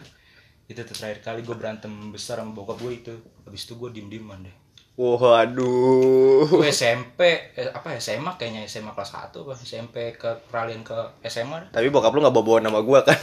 Itu 0.66 0.82
tuh 0.82 0.96
terakhir 0.98 1.22
kali 1.22 1.46
gue 1.46 1.56
berantem 1.58 1.92
besar 2.10 2.42
sama 2.42 2.54
bokap 2.54 2.82
gue 2.82 2.94
itu. 2.94 3.14
Habis 3.46 3.66
itu 3.66 3.74
gue 3.78 3.90
diem 3.94 4.10
dieman 4.10 4.46
deh. 4.46 4.56
Waduh. 4.96 6.48
Gue 6.48 6.72
SMP 6.72 7.52
eh, 7.52 7.68
apa 7.68 8.00
SMA 8.00 8.40
kayaknya 8.40 8.64
SMA 8.64 8.96
kelas 8.96 9.12
1 9.12 9.36
apa? 9.36 9.52
SMP 9.60 10.16
ke 10.16 10.40
peralihan 10.48 10.88
ke 10.88 10.96
SMA 11.28 11.68
tapi 11.76 11.92
bokap 11.92 12.16
lu 12.16 12.24
nggak 12.24 12.32
bawa 12.32 12.46
bawa 12.48 12.60
nama 12.64 12.80
gua 12.80 13.04
kan? 13.04 13.20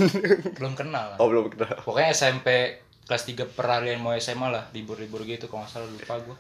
Belum 0.59 0.77
kenal. 0.77 1.15
Lah. 1.15 1.17
oh 1.17 1.27
belum 1.33 1.49
kenal. 1.49 1.73
Pokoknya 1.81 2.13
SMP 2.13 2.77
kelas 3.09 3.25
3 3.25 3.49
peralihan 3.57 3.99
mau 3.99 4.13
SMA 4.21 4.53
lah 4.53 4.69
libur-libur 4.77 5.25
gitu 5.25 5.49
kalau 5.49 5.65
nggak 5.65 5.73
salah 5.73 5.89
lupa 5.89 6.15
gue 6.23 6.37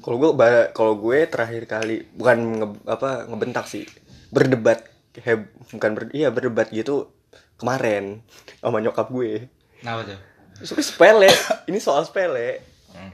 kalau 0.00 0.16
gue 0.16 0.30
kalau 0.72 0.94
gue 0.96 1.18
terakhir 1.28 1.64
kali 1.64 2.08
bukan 2.16 2.38
nge- 2.60 2.84
apa 2.88 3.28
ngebentak 3.28 3.68
sih. 3.68 3.84
Berdebat 4.32 4.86
heb 5.20 5.50
bukan 5.74 5.90
ber, 5.96 6.02
iya 6.14 6.32
berdebat 6.32 6.70
gitu 6.70 7.10
kemarin 7.60 8.24
sama 8.60 8.80
nyokap 8.80 9.12
gue. 9.12 9.48
Kenapa 9.80 10.08
tuh? 10.08 10.18
Sepele 10.80 11.28
ini 11.68 11.78
soal 11.80 12.04
sepele. 12.04 12.60
Hmm. 12.92 13.12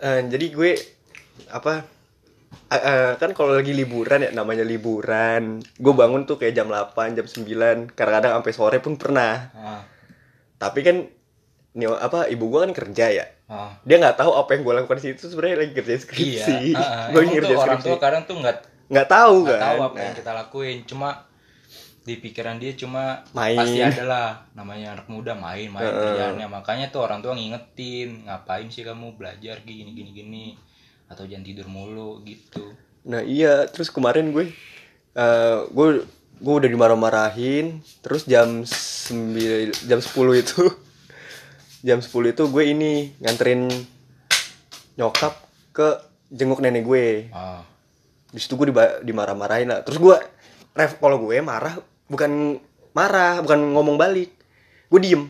Eh, 0.00 0.20
jadi 0.30 0.46
gue 0.50 0.72
apa 1.50 1.82
eh, 2.70 2.76
eh, 2.76 3.10
kan 3.18 3.30
kalau 3.34 3.54
lagi 3.58 3.74
liburan 3.74 4.26
ya 4.26 4.30
namanya 4.30 4.62
liburan. 4.62 5.58
Gue 5.78 5.94
bangun 5.94 6.26
tuh 6.26 6.38
kayak 6.38 6.54
jam 6.54 6.68
8 6.70 7.18
jam 7.18 7.26
9 7.26 7.90
kadang-kadang 7.94 8.38
sampai 8.38 8.52
sore 8.54 8.78
pun 8.78 8.94
pernah. 8.94 9.50
Ah, 9.56 9.82
tapi 10.60 10.84
kan 10.86 10.96
ini 11.70 11.86
apa 11.86 12.26
ibu 12.26 12.50
gue 12.50 12.60
kan 12.66 12.72
kerja 12.74 13.06
ya 13.14 13.26
ah. 13.50 13.74
dia 13.82 13.98
nggak 13.98 14.16
tahu 14.16 14.30
apa 14.38 14.50
yang 14.54 14.62
gue 14.62 14.74
lakukan 14.78 14.96
di 15.02 15.04
situ 15.10 15.26
sebenarnya 15.26 15.56
lagi 15.66 15.72
kerja 15.74 15.92
iya. 15.92 16.00
skripsi. 16.00 16.58
Ah, 16.72 16.80
ah. 16.86 17.06
gue 17.10 17.20
lagi 17.20 17.34
Emang 17.34 17.34
tuh 17.34 17.34
ngerjain 17.34 17.58
orang 17.58 17.80
skripsi. 17.82 17.88
tua 17.90 17.98
kadang 17.98 18.22
tuh 18.24 18.36
nggak 18.38 18.56
nggak 18.90 19.08
tahu 19.10 19.34
nggak 19.42 19.58
kan? 19.58 19.66
tahu 19.66 19.78
apa 19.82 19.94
Nah, 19.94 20.02
yang 20.06 20.16
kita 20.16 20.32
lakuin. 20.32 20.78
Cuma 20.86 21.08
di 22.00 22.14
pikiran 22.16 22.56
dia 22.56 22.72
cuma 22.74 23.22
Main. 23.36 23.58
pasti 23.58 23.78
ada 23.82 24.04
lah. 24.08 24.30
Namanya 24.56 24.98
anak 24.98 25.06
muda 25.10 25.32
main 25.36 25.68
main 25.68 25.84
kerjaannya. 25.84 26.46
Makanya 26.48 26.86
tuh 26.88 27.04
orang 27.04 27.20
tua 27.20 27.34
ngingetin 27.34 28.24
ngapain 28.26 28.66
sih 28.72 28.82
kamu 28.82 29.14
belajar 29.14 29.60
gini 29.62 29.92
gini 29.92 30.10
gini? 30.10 30.44
Atau 31.10 31.26
jangan 31.26 31.44
tidur 31.44 31.66
mulu 31.66 32.22
gitu. 32.24 32.72
Nah 33.06 33.20
iya. 33.20 33.66
Terus 33.68 33.90
kemarin 33.90 34.32
gue 34.32 34.50
eh 35.14 35.58
gue 35.70 35.88
gue 36.40 36.54
udah 36.56 36.70
dimarah-marahin. 36.72 37.78
Terus 38.00 38.24
jam 38.26 38.64
9 38.64 39.86
jam 39.86 39.98
10 40.00 40.42
itu 40.42 40.62
jam 41.80 41.98
10 42.00 42.36
itu 42.36 42.42
gue 42.48 42.64
ini 42.64 43.12
nganterin 43.20 43.68
nyokap 45.00 45.32
ke 45.72 45.88
jenguk 46.28 46.60
nenek 46.60 46.84
gue. 46.84 47.32
Oh 47.32 47.70
di 48.30 48.38
situ 48.38 48.54
gue 48.54 48.70
dimarah-marahin 49.02 49.68
lah. 49.70 49.80
Terus 49.82 49.98
gue 49.98 50.16
ref 50.74 50.96
kalau 51.02 51.18
gue 51.18 51.36
marah 51.42 51.74
bukan 52.06 52.62
marah 52.94 53.42
bukan 53.42 53.58
ngomong 53.74 53.98
balik. 53.98 54.30
Gue 54.86 55.00
diem. 55.02 55.26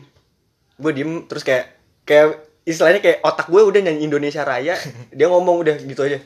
Gue 0.77 0.91
diem 0.93 1.25
terus 1.25 1.41
kayak 1.41 1.73
kayak 2.05 2.37
istilahnya 2.65 3.01
kayak 3.01 3.25
otak 3.25 3.49
gue 3.49 3.61
udah 3.61 3.81
nyanyi 3.81 4.05
Indonesia 4.05 4.45
Raya 4.45 4.77
dia 5.17 5.27
ngomong 5.27 5.65
udah 5.65 5.75
gitu 5.81 6.01
aja. 6.05 6.21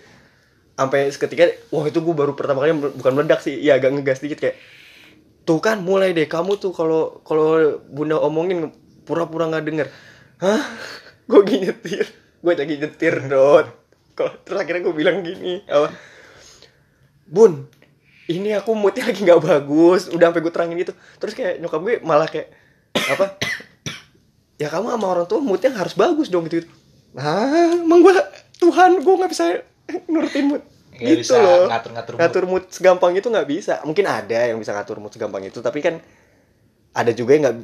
Sampai 0.75 1.07
seketika 1.07 1.47
wah 1.71 1.87
itu 1.87 2.03
gue 2.03 2.15
baru 2.15 2.35
pertama 2.35 2.59
kali 2.59 2.75
bukan 2.75 3.11
meledak 3.15 3.39
sih 3.39 3.55
ya 3.63 3.79
agak 3.79 3.95
ngegas 3.95 4.19
dikit 4.19 4.43
kayak 4.43 4.59
tuh 5.47 5.63
kan 5.63 5.79
mulai 5.79 6.11
deh 6.11 6.27
kamu 6.27 6.59
tuh 6.59 6.75
kalau 6.75 7.23
kalau 7.23 7.79
bunda 7.87 8.19
omongin 8.19 8.75
pura-pura 9.07 9.47
nggak 9.47 9.63
denger 9.63 9.87
hah? 10.41 10.63
Gue 11.25 11.41
gini 11.47 11.69
nyetir. 11.69 12.05
Gue 12.41 12.53
lagi 12.53 12.75
nyetir 12.77 13.15
dot. 13.27 13.67
Kok 14.15 14.47
terus 14.47 14.59
akhirnya 14.63 14.81
gue 14.87 14.95
bilang 14.95 15.23
gini 15.23 15.63
apa? 15.67 15.91
Bun 17.27 17.67
ini 18.25 18.57
aku 18.57 18.73
moodnya 18.73 19.05
lagi 19.05 19.21
nggak 19.21 19.41
bagus. 19.41 20.09
Udah 20.09 20.33
sampai 20.33 20.41
gue 20.41 20.53
terangin 20.53 20.77
gitu. 20.81 20.93
Terus 21.21 21.33
kayak 21.37 21.61
nyokap 21.61 21.81
gue 21.85 21.95
malah 22.01 22.29
kayak 22.29 22.49
apa? 22.95 23.37
Ya 24.57 24.71
kamu 24.71 24.87
sama 24.97 25.07
orang 25.11 25.27
tua 25.29 25.43
moodnya 25.43 25.69
harus 25.75 25.93
bagus 25.93 26.31
dong 26.31 26.47
gitu, 26.47 26.63
-gitu. 26.63 26.69
ah 27.19 27.75
emang 27.75 27.99
gue 28.03 28.13
Tuhan 28.59 29.03
gue 29.03 29.13
nggak 29.19 29.31
bisa 29.31 29.61
nurutin 30.09 30.45
mood. 30.47 30.63
Nggak 30.95 31.11
gitu 31.21 31.35
bisa 31.35 31.37
loh. 31.43 31.67
ngatur-ngatur 31.67 32.13
mood. 32.15 32.21
ngatur 32.23 32.43
mood 32.47 32.63
segampang 32.71 33.11
itu 33.13 33.27
nggak 33.27 33.47
bisa. 33.51 33.73
Mungkin 33.83 34.05
ada 34.07 34.39
yang 34.47 34.57
bisa 34.57 34.71
ngatur 34.73 34.97
mood 34.97 35.11
segampang 35.13 35.43
itu 35.45 35.59
tapi 35.59 35.83
kan 35.83 35.99
ada 36.95 37.11
juga 37.11 37.35
yang 37.35 37.43
nggak 37.45 37.57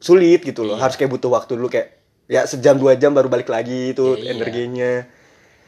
sulit 0.00 0.40
gitu 0.42 0.64
loh. 0.66 0.80
Iya. 0.80 0.88
harus 0.88 0.96
kayak 0.98 1.12
butuh 1.14 1.30
waktu 1.30 1.52
dulu 1.54 1.68
kayak 1.68 1.97
ya 2.28 2.44
sejam 2.44 2.76
dua 2.76 2.94
jam 2.94 3.16
baru 3.16 3.32
balik 3.32 3.48
lagi 3.48 3.96
itu 3.96 4.14
Ya, 4.20 4.20
iya. 4.20 4.30
energinya. 4.36 4.92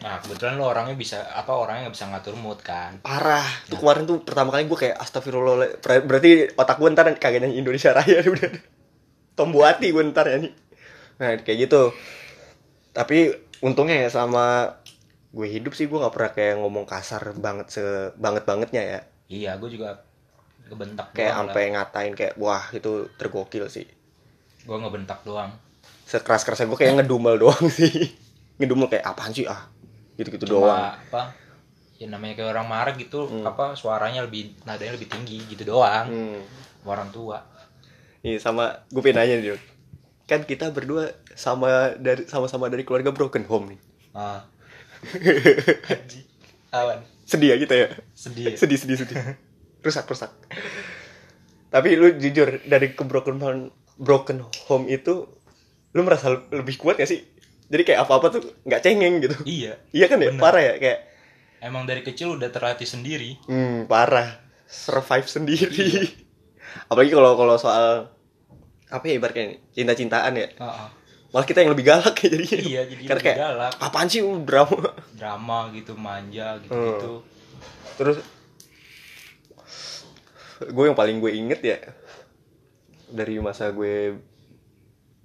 Nah 0.00 0.16
kebetulan 0.20 0.56
lo 0.56 0.68
orangnya 0.68 0.96
bisa 0.96 1.24
apa 1.32 1.52
orangnya 1.52 1.88
nggak 1.88 1.96
bisa 1.96 2.06
ngatur 2.08 2.36
mood 2.36 2.60
kan? 2.60 3.00
Parah. 3.00 3.44
Tuh 3.68 3.80
kemarin 3.80 4.04
tuh 4.04 4.20
pertama 4.24 4.52
kali 4.52 4.68
gue 4.68 4.78
kayak 4.78 4.96
astagfirullah. 4.96 5.80
Ber- 5.80 6.04
berarti 6.04 6.52
otak 6.56 6.76
gue 6.80 6.88
ntar 6.92 7.08
kagak 7.16 7.44
nyanyi 7.44 7.60
Indonesia 7.60 7.92
Raya. 7.96 8.20
Udah. 8.32 8.52
Tombu 9.36 9.64
hati 9.64 9.88
gue 9.90 10.04
ntar 10.12 10.28
nyanyi 10.28 10.52
nah 11.20 11.36
kayak 11.36 11.68
gitu. 11.68 11.92
Tapi 12.96 13.28
untungnya 13.60 14.04
ya 14.04 14.08
sama 14.08 14.72
gue 15.36 15.46
hidup 15.48 15.76
sih 15.76 15.84
gue 15.84 16.00
nggak 16.00 16.14
pernah 16.16 16.32
kayak 16.32 16.54
ngomong 16.64 16.88
kasar 16.88 17.36
banget 17.36 17.68
se 17.68 17.84
banget 18.16 18.48
bangetnya 18.48 18.82
ya. 18.84 19.00
Iya 19.28 19.50
gue 19.60 19.68
juga 19.68 20.00
ngebentak 20.68 21.12
kayak 21.12 21.34
sampai 21.36 21.62
ngatain 21.76 22.12
kayak 22.16 22.34
wah 22.40 22.64
itu 22.72 23.08
tergokil 23.20 23.68
sih. 23.68 23.84
Gue 24.64 24.76
ngebentak 24.80 25.20
doang 25.28 25.52
sekeras 26.10 26.42
kerasnya 26.42 26.66
gue 26.66 26.78
kayak 26.78 26.98
ngedumel 26.98 27.38
doang 27.38 27.66
sih 27.78 28.10
ngedumel 28.58 28.90
kayak 28.90 29.06
apaan 29.06 29.30
sih 29.30 29.46
ah 29.46 29.70
gitu 30.18 30.34
gitu 30.34 30.50
cuma 30.50 30.66
doang 30.66 30.78
apa 30.98 31.22
ya 32.02 32.10
namanya 32.10 32.34
kayak 32.42 32.50
orang 32.58 32.66
marah 32.66 32.94
gitu 32.98 33.30
apa 33.46 33.78
suaranya 33.78 34.26
lebih 34.26 34.58
nadanya 34.66 34.98
lebih 34.98 35.06
tinggi 35.06 35.46
gitu 35.46 35.62
doang 35.70 36.10
hmm. 36.10 36.42
orang 36.82 37.08
tua 37.14 37.38
Nih 38.20 38.36
sama 38.36 38.84
gue 38.92 39.00
pengen 39.00 39.16
nanya 39.24 39.34
nih. 39.40 39.60
Kan 40.28 40.44
kita 40.44 40.70
berdua 40.70 41.16
sama 41.32 41.96
dari 41.96 42.28
sama-sama 42.28 42.68
dari 42.68 42.84
keluarga 42.84 43.10
broken 43.10 43.48
home 43.48 43.76
nih. 43.76 43.80
ah 44.10 44.42
awan 46.74 46.98
Sedih 47.22 47.54
ya 47.54 47.56
kita 47.62 47.74
ya. 47.78 47.88
sedih 48.10 48.58
Sedih 48.58 48.74
sedih 48.74 48.96
sedih. 48.98 49.16
rusak 49.80 50.04
rusak. 50.10 50.34
Tapi 51.70 51.94
lu 51.94 52.10
jujur 52.18 52.58
dari 52.66 52.92
ke 52.92 53.02
broken 53.06 53.38
home, 53.38 53.70
broken 53.96 54.42
home 54.66 54.90
itu 54.90 55.30
lu 55.90 56.00
merasa 56.00 56.30
lebih 56.48 56.76
kuat 56.76 56.96
gak 56.96 57.06
sih? 57.06 57.22
Jadi 57.66 57.82
kayak 57.84 58.02
apa-apa 58.02 58.26
tuh 58.30 58.42
nggak 58.62 58.80
cengeng 58.80 59.14
gitu. 59.20 59.36
iya 59.44 59.78
Iya 59.90 60.06
kan 60.06 60.18
ya? 60.18 60.30
Bener. 60.30 60.42
Parah 60.42 60.58
ya 60.60 60.74
kayak 60.76 60.98
emang 61.60 61.84
dari 61.84 62.00
kecil 62.00 62.34
udah 62.34 62.48
terlatih 62.48 62.84
sendiri 62.84 63.38
hmm, 63.44 63.86
parah. 63.86 64.42
Survive 64.66 65.26
sendiri. 65.26 66.06
Apalagi 66.90 67.10
kalau 67.10 67.34
kalau 67.34 67.54
soal 67.54 68.10
apa 68.86 69.04
ya 69.04 69.14
ibaratnya 69.16 69.54
cinta-cintaan 69.70 70.34
ya. 70.34 70.48
Heeh. 70.50 70.88
Malah 71.30 71.46
kita 71.46 71.62
yang 71.62 71.70
lebih 71.70 71.86
galak 71.86 72.14
ya 72.16 72.28
jadinya. 72.28 72.58
Iya, 72.58 72.80
jadi 72.86 73.02
Karena 73.02 73.14
lebih 73.14 73.26
kayak 73.28 73.38
galak. 73.38 73.72
apaan 73.78 74.06
sih 74.06 74.18
uh, 74.18 74.38
drama. 74.40 74.90
drama 75.20 75.58
gitu 75.70 75.92
manja 75.94 76.58
gitu 76.58 76.70
Hmm. 76.70 76.86
gitu 76.88 77.12
Terus 77.94 78.18
gue 80.60 80.84
yang 80.84 80.94
paling 80.94 81.16
gue 81.18 81.32
inget 81.32 81.60
ya 81.62 81.78
dari 83.06 83.38
masa 83.38 83.70
gue 83.70 84.18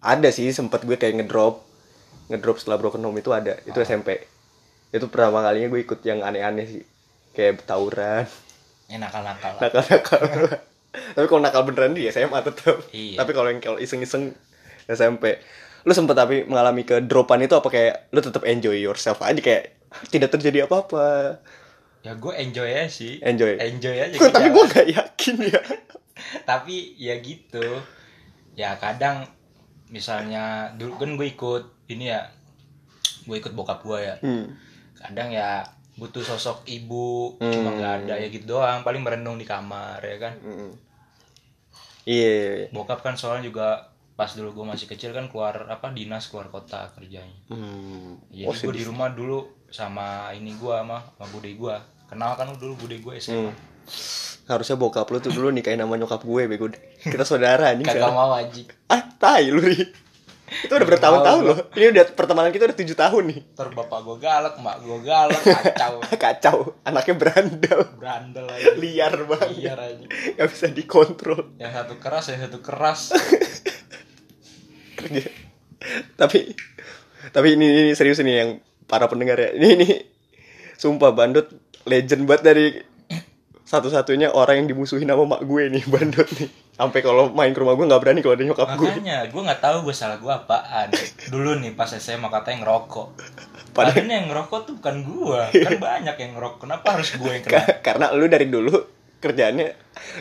ada 0.06 0.30
sih 0.30 0.54
sempat 0.54 0.86
gue 0.86 0.96
kayak 0.96 1.18
ngedrop. 1.18 1.66
Ngedrop 2.30 2.58
setelah 2.58 2.78
broken 2.78 3.02
home 3.02 3.18
itu 3.18 3.34
ada. 3.34 3.58
Itu 3.66 3.82
SMP 3.82 4.22
itu 4.94 5.12
pertama 5.12 5.44
kalinya 5.44 5.68
gue 5.68 5.82
ikut 5.82 6.00
yang 6.06 6.22
aneh-aneh 6.22 6.66
sih. 6.66 6.84
Kayak 7.34 7.66
tawuran. 7.68 8.24
Ya 8.88 8.96
nakal-nakal 8.96 9.60
nakal-nakal. 9.60 10.22
Tapi 11.20 11.26
kalau 11.28 11.42
nakal 11.44 11.68
beneran 11.68 11.92
di 11.92 12.08
SMA 12.08 12.40
tetap 12.40 12.80
Iya. 12.96 13.20
tapi 13.20 13.36
kalau 13.36 13.52
yang 13.52 13.60
kalau 13.60 13.76
iseng-iseng 13.76 14.32
SMP 14.88 15.44
lu 15.84 15.92
sempet 15.92 16.16
tapi 16.16 16.48
mengalami 16.48 16.82
ke 16.82 17.04
dropan 17.04 17.44
itu 17.44 17.52
apa 17.52 17.68
kayak 17.68 18.08
lu 18.10 18.24
tetap 18.24 18.48
enjoy 18.48 18.80
yourself 18.80 19.20
aja? 19.20 19.36
Kayak 19.38 19.76
tidak 20.08 20.32
terjadi 20.32 20.64
apa-apa. 20.66 21.38
Ya 22.00 22.16
gue 22.16 22.32
enjoy 22.32 22.70
aja 22.72 22.88
sih. 22.88 23.20
Enjoy. 23.20 23.60
enjoy 23.60 23.98
aja 24.00 24.16
Kok, 24.22 24.32
tapi 24.32 24.48
gitu. 24.48 24.56
gue 24.56 24.66
gak 24.72 24.88
yakin 24.88 25.36
ya? 25.52 25.62
Tapi 26.50 26.76
ya 26.96 27.16
gitu. 27.20 27.68
Ya 28.56 28.80
kadang 28.80 29.28
misalnya 29.96 30.44
dulu 30.76 30.94
kan 30.98 31.10
gue 31.14 31.28
ikut 31.30 31.64
ini 31.88 32.12
ya 32.12 32.28
gue 33.24 33.36
ikut 33.36 33.54
bokap 33.54 33.80
gue 33.82 34.00
ya 34.02 34.16
hmm. 34.20 34.46
kadang 34.98 35.32
ya 35.32 35.64
butuh 35.96 36.20
sosok 36.22 36.68
ibu 36.68 37.40
Hmm. 37.40 37.48
cuma 37.50 37.70
nggak 37.72 37.94
ada 38.04 38.16
ya 38.18 38.28
gitu 38.28 38.46
doang 38.50 38.84
paling 38.84 39.00
merenung 39.00 39.36
di 39.36 39.46
kamar 39.46 39.98
ya 40.00 40.18
kan 40.20 40.34
Mm. 40.38 40.72
Iya. 42.06 42.70
bokap 42.70 43.02
kan 43.02 43.16
soalnya 43.16 43.48
juga 43.48 43.68
pas 44.14 44.30
dulu 44.30 44.54
gue 44.54 44.66
masih 44.68 44.86
kecil 44.86 45.10
kan 45.10 45.26
keluar 45.26 45.66
apa 45.66 45.90
dinas 45.90 46.28
keluar 46.28 46.48
kota 46.50 46.92
kerjanya 46.92 47.34
Hmm. 47.48 48.20
jadi 48.30 48.46
Oh, 48.46 48.54
gue 48.54 48.74
di 48.74 48.84
rumah 48.84 49.10
dulu 49.10 49.42
sama 49.68 50.30
ini 50.32 50.54
gue 50.54 50.70
sama 50.72 51.00
sama 51.10 51.26
bude 51.30 51.50
gue 51.50 51.76
kenal 52.06 52.32
kan 52.34 52.46
lu 52.46 52.56
dulu 52.56 52.74
bude 52.78 52.98
gue 52.98 53.14
SMA 53.18 53.48
Hmm. 53.48 53.54
Harusnya 54.46 54.76
bokap 54.76 55.08
lu 55.08 55.18
tuh 55.18 55.30
dulu 55.30 55.50
nikahin 55.50 55.78
sama 55.78 55.96
nyokap 55.96 56.22
gue, 56.22 56.44
bego. 56.46 56.70
Kita 57.00 57.22
saudara 57.22 57.70
anjing. 57.70 57.84
kagak 57.84 58.10
mau 58.10 58.30
aji 58.32 58.70
Ah, 58.86 59.02
tai 59.12 59.50
lu, 59.50 59.58
Ri. 59.60 59.82
Itu 60.46 60.70
udah 60.72 60.86
bertahun-tahun 60.86 61.42
loh. 61.42 61.58
Ini 61.74 61.90
udah 61.90 62.06
pertemanan 62.14 62.54
kita 62.54 62.70
udah 62.70 62.78
tujuh 62.78 62.94
tahun 62.94 63.24
nih. 63.26 63.40
ntar 63.52 63.74
bapak 63.74 64.00
gue 64.00 64.18
galak 64.20 64.54
mak 64.60 64.78
gue 64.80 65.00
galak 65.02 65.42
kacau 65.42 65.94
Kacau. 66.22 66.58
Anaknya 66.84 67.16
berandal. 67.16 67.80
berandal 67.98 68.46
aja 68.48 68.78
Liar 68.78 69.26
banget. 69.26 69.58
liar 69.58 69.80
aja 69.82 70.06
Gak 70.38 70.48
bisa 70.48 70.70
dikontrol. 70.70 71.58
yang 71.58 71.74
satu 71.74 71.98
keras 71.98 72.30
yang 72.30 72.46
satu 72.46 72.62
keras 72.62 73.18
Kerja. 74.96 75.26
Tapi 76.16 76.54
tapi 77.28 77.48
ini, 77.52 77.66
ini 77.82 77.92
serius 77.92 78.22
nih 78.22 78.36
yang 78.38 78.50
para 78.86 79.10
pendengar 79.10 79.36
ya. 79.36 79.50
Ini 79.52 79.68
ini 79.76 79.88
sumpah 80.76 81.10
bandut 81.10 81.50
legend 81.84 82.26
banget 82.26 82.44
dari 82.44 82.66
satu-satunya 83.66 84.30
orang 84.30 84.62
yang 84.62 84.68
dimusuhin 84.70 85.10
sama 85.10 85.26
mak 85.26 85.42
gue 85.42 85.64
nih 85.68 85.84
bandut 85.94 86.30
nih. 86.38 86.50
Sampai 86.76 87.00
kalau 87.00 87.32
main 87.32 87.50
ke 87.50 87.60
rumah 87.60 87.74
gue 87.74 87.84
nggak 87.84 87.98
berani 87.98 88.20
kalau 88.20 88.36
ada 88.36 88.44
nyokap 88.44 88.68
gue. 88.76 88.86
makanya 88.86 89.18
gue 89.26 89.42
nggak 89.42 89.62
tahu 89.64 89.78
gue 89.82 89.96
salah 89.96 90.18
gue 90.18 90.30
apaan. 90.30 90.88
Dulu 91.28 91.58
nih 91.60 91.72
pas 91.74 91.90
SMA 91.90 92.30
katanya 92.30 92.62
ngerokok. 92.62 93.08
Padahal- 93.72 94.06
yang 94.06 94.28
ngerokok 94.30 94.60
tuh 94.64 94.74
bukan 94.78 94.96
gue 95.02 95.40
kan 95.66 95.74
banyak 95.76 96.16
yang 96.16 96.32
ngerokok. 96.36 96.60
Kenapa 96.62 96.86
harus 96.94 97.10
gue 97.12 97.32
yang 97.32 97.44
kena? 97.44 97.54
Ka- 97.58 97.80
karena 97.82 98.06
lu 98.12 98.26
dari 98.28 98.46
dulu 98.46 98.72
kerjaannya 99.18 99.68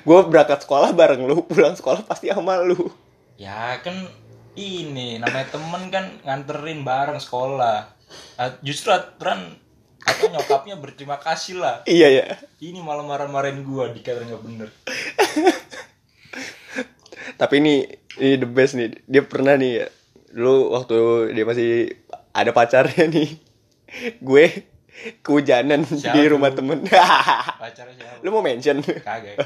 gue 0.01 0.19
berangkat 0.25 0.65
sekolah 0.65 0.97
bareng 0.97 1.21
lu 1.23 1.45
pulang 1.45 1.77
sekolah 1.77 2.07
pasti 2.09 2.33
sama 2.33 2.63
lu. 2.65 2.89
Ya 3.37 3.77
kan 3.83 4.09
ini 4.55 5.19
namanya 5.19 5.51
temen 5.51 5.91
kan 5.91 6.07
nganterin 6.23 6.81
bareng 6.81 7.19
sekolah. 7.19 7.91
Ah, 8.39 8.51
justru 8.63 8.95
aturan 8.95 9.59
atau 10.05 10.29
nyokapnya 10.29 10.77
berterima 10.77 11.17
kasih 11.17 11.61
lah. 11.61 11.81
Iya 11.89 12.09
ya 12.13 12.25
ini 12.61 12.81
malah 12.81 13.05
marah-marahin 13.05 13.65
gue 13.65 13.85
dikata 14.01 14.25
nggak 14.25 14.43
bener. 14.45 14.69
Tapi 17.41 17.55
ini 17.61 17.75
ini 18.21 18.35
the 18.41 18.49
best 18.49 18.79
nih. 18.79 18.95
Dia 19.05 19.23
pernah 19.25 19.57
nih 19.57 19.85
ya 19.85 19.87
dulu 20.35 20.75
waktu 20.75 20.97
dia 21.33 21.45
masih 21.47 21.71
ada 22.33 22.51
pacarnya 22.53 23.05
nih. 23.15 23.29
Gue 24.21 24.65
kehujanan 25.21 25.85
Siapa 25.85 26.17
di 26.17 26.23
rumah 26.31 26.51
temen. 26.55 26.85
Pacarnya 26.89 27.95
siapa? 27.95 28.23
Lu 28.23 28.31
mau 28.31 28.45
mention? 28.45 28.81
Kagak. 28.81 29.37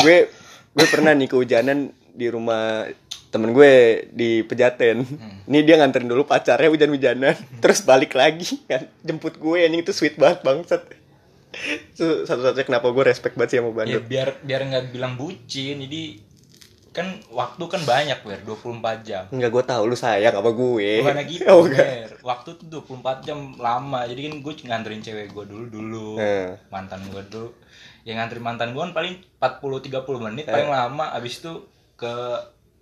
Gue 0.00 0.30
gue 0.76 0.86
pernah 0.88 1.12
nih 1.16 1.28
kehujanan 1.28 1.92
di 2.16 2.26
rumah 2.32 2.88
temen 3.28 3.50
gue 3.50 3.72
di 4.10 4.40
Pejaten. 4.42 5.02
Ini 5.44 5.58
dia 5.62 5.76
nganterin 5.76 6.06
dulu 6.06 6.24
pacarnya 6.24 6.68
hujan-hujanan, 6.68 7.34
terus 7.58 7.80
balik 7.80 8.12
lagi 8.12 8.58
kan 8.64 8.86
jemput 9.00 9.36
gue 9.36 9.62
anjing 9.62 9.80
itu 9.80 9.92
sweet 9.92 10.16
banget 10.16 10.40
bangsat. 10.40 10.82
Itu 11.56 12.24
satu-satunya 12.24 12.66
kenapa 12.66 12.90
gue 12.90 13.04
respect 13.04 13.34
banget 13.34 13.50
sih 13.50 13.58
sama 13.58 13.70
ya 13.70 13.74
Bandung. 13.74 14.04
biar 14.04 14.28
biar 14.40 14.60
nggak 14.66 14.84
bilang 14.90 15.16
bucin 15.16 15.80
jadi 15.80 16.02
kan 16.92 17.12
waktu 17.28 17.60
kan 17.68 17.84
banyak 17.84 18.24
wer 18.24 18.40
24 18.40 19.04
jam 19.04 19.28
Enggak 19.28 19.52
gue 19.52 19.64
tahu 19.64 19.82
lu 19.84 19.96
sayang 19.96 20.32
sama 20.32 20.48
gue. 20.48 21.04
Bukan 21.04 21.16
gitu, 21.28 21.44
Oh. 21.52 21.68
Waktu 22.24 22.48
tuh 22.56 22.66
24 22.80 23.20
jam 23.22 23.38
lama. 23.56 24.08
Jadi 24.08 24.20
kan 24.24 24.34
gue 24.40 24.52
nganterin 24.64 25.00
cewek 25.00 25.28
gue 25.28 25.44
dulu 25.44 25.64
dulu. 25.68 26.08
Eh. 26.16 26.56
Mantan 26.72 27.04
gue 27.06 27.20
dulu. 27.28 27.52
Yang 28.08 28.16
ngantri 28.16 28.40
mantan 28.40 28.72
gue 28.72 28.80
kan 28.80 28.92
paling 28.92 29.14
40 29.36 29.92
30 29.92 30.24
menit 30.24 30.44
Eh. 30.48 30.52
paling 30.52 30.70
lama. 30.72 31.12
Abis 31.12 31.44
itu 31.44 31.52
ke 31.96 32.12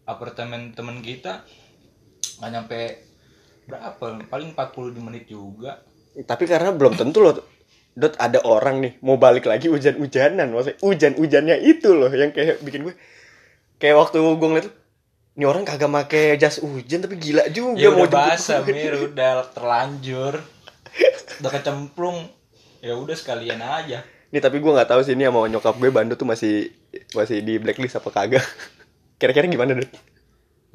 apartemen 0.05 0.77
temen 0.77 1.01
kita 1.01 1.45
nggak 2.41 2.51
nyampe 2.51 2.81
berapa? 3.65 4.21
Paling 4.29 4.53
40 4.53 5.01
menit 5.01 5.25
juga. 5.29 5.81
Tapi 6.15 6.45
karena 6.47 6.71
belum 6.71 6.95
tentu 6.95 7.25
loh 7.25 7.35
Dot 7.95 8.19
ada 8.19 8.43
orang 8.43 8.83
nih 8.83 8.93
mau 9.07 9.15
balik 9.15 9.47
lagi 9.47 9.71
hujan-hujanan 9.71 10.51
maksudnya 10.51 10.83
hujan-hujannya 10.83 11.63
itu 11.63 11.95
loh 11.95 12.11
yang 12.11 12.35
kayak 12.35 12.59
bikin 12.67 12.83
gue 12.91 12.95
kayak 13.79 13.95
waktu 13.95 14.19
gue 14.19 14.49
ngeliat 14.51 14.67
ini 15.35 15.45
orang 15.47 15.63
kagak 15.63 15.91
make 15.91 16.39
jas 16.39 16.63
hujan 16.63 17.03
tapi 17.03 17.19
gila 17.19 17.47
juga 17.51 17.79
Ya 17.79 17.91
udah 17.91 18.07
jemput 18.07 18.11
basah. 18.15 18.63
Mir, 18.63 18.95
udah 19.11 19.51
terlanjur. 19.51 20.35
Udah 21.43 21.51
kecemplung. 21.51 22.31
Ya 22.79 22.95
udah 22.95 23.19
sekalian 23.19 23.59
aja. 23.59 24.07
Nih 24.31 24.39
tapi 24.39 24.63
gue 24.63 24.71
nggak 24.71 24.91
tahu 24.95 25.03
sih 25.03 25.19
ini 25.19 25.27
sama 25.27 25.51
nyokap 25.51 25.75
gue 25.75 25.91
Bandut 25.91 26.15
tuh 26.15 26.27
masih 26.27 26.71
masih 27.15 27.43
di 27.43 27.59
blacklist 27.59 27.99
apa 27.99 28.15
kagak. 28.15 28.47
Kira-kira 29.25 29.49
gimana 29.49 29.73
Dot? 29.73 29.89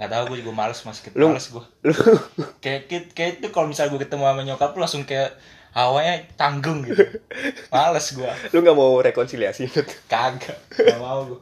Gak 0.02 0.10
tau 0.10 0.26
gue 0.26 0.42
juga 0.42 0.58
males 0.58 0.82
mas. 0.90 1.06
Lu- 1.14 1.30
males 1.30 1.46
gue 1.54 1.62
Lu 1.86 1.94
kayak 2.66 2.90
kayak, 2.90 3.06
kayak 3.14 3.32
itu 3.38 3.48
kalau 3.54 3.70
misalnya 3.70 3.94
gue 3.94 4.02
ketemu 4.10 4.24
sama 4.26 4.42
nyokap 4.42 4.70
lu 4.74 4.82
langsung 4.82 5.06
kayak 5.06 5.38
hawanya 5.70 6.26
tanggung 6.34 6.82
gitu. 6.82 6.98
Males 7.70 8.08
gue 8.18 8.26
lu 8.26 8.58
nggak 8.66 8.74
mau 8.74 8.98
rekonsiliasi 9.06 9.70
Dot? 9.70 9.86
kagak. 10.10 10.58
Gak 10.74 10.98
mau 10.98 11.30
gue 11.30 11.38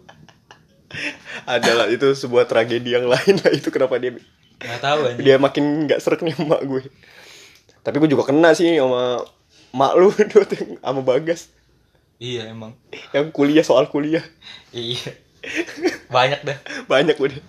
Adalah 1.56 1.88
itu 1.88 2.12
sebuah 2.12 2.44
tragedi 2.44 2.92
yang 2.92 3.08
lain 3.08 3.40
lah 3.40 3.56
itu 3.56 3.72
kenapa 3.72 3.96
dia 4.04 4.20
gak 4.60 4.82
tahu 4.84 5.00
aja 5.16 5.16
dia 5.16 5.36
makin 5.40 5.88
nggak 5.88 6.04
serak 6.04 6.20
nih 6.28 6.36
emak 6.36 6.60
gue. 6.68 6.92
Tapi 7.88 7.96
gue 8.04 8.10
juga 8.12 8.28
kena 8.28 8.52
sih 8.52 8.76
sama 8.76 9.24
mak 9.72 9.96
lu 9.96 10.12
sama 10.84 11.02
Bagas. 11.08 11.56
Iya 12.20 12.52
emang. 12.52 12.76
Yang 13.16 13.32
kuliah 13.32 13.64
soal 13.64 13.88
kuliah. 13.88 14.28
Iya 14.76 15.27
banyak 16.08 16.42
dah. 16.44 16.58
Banyak 16.88 17.18
udah. 17.20 17.40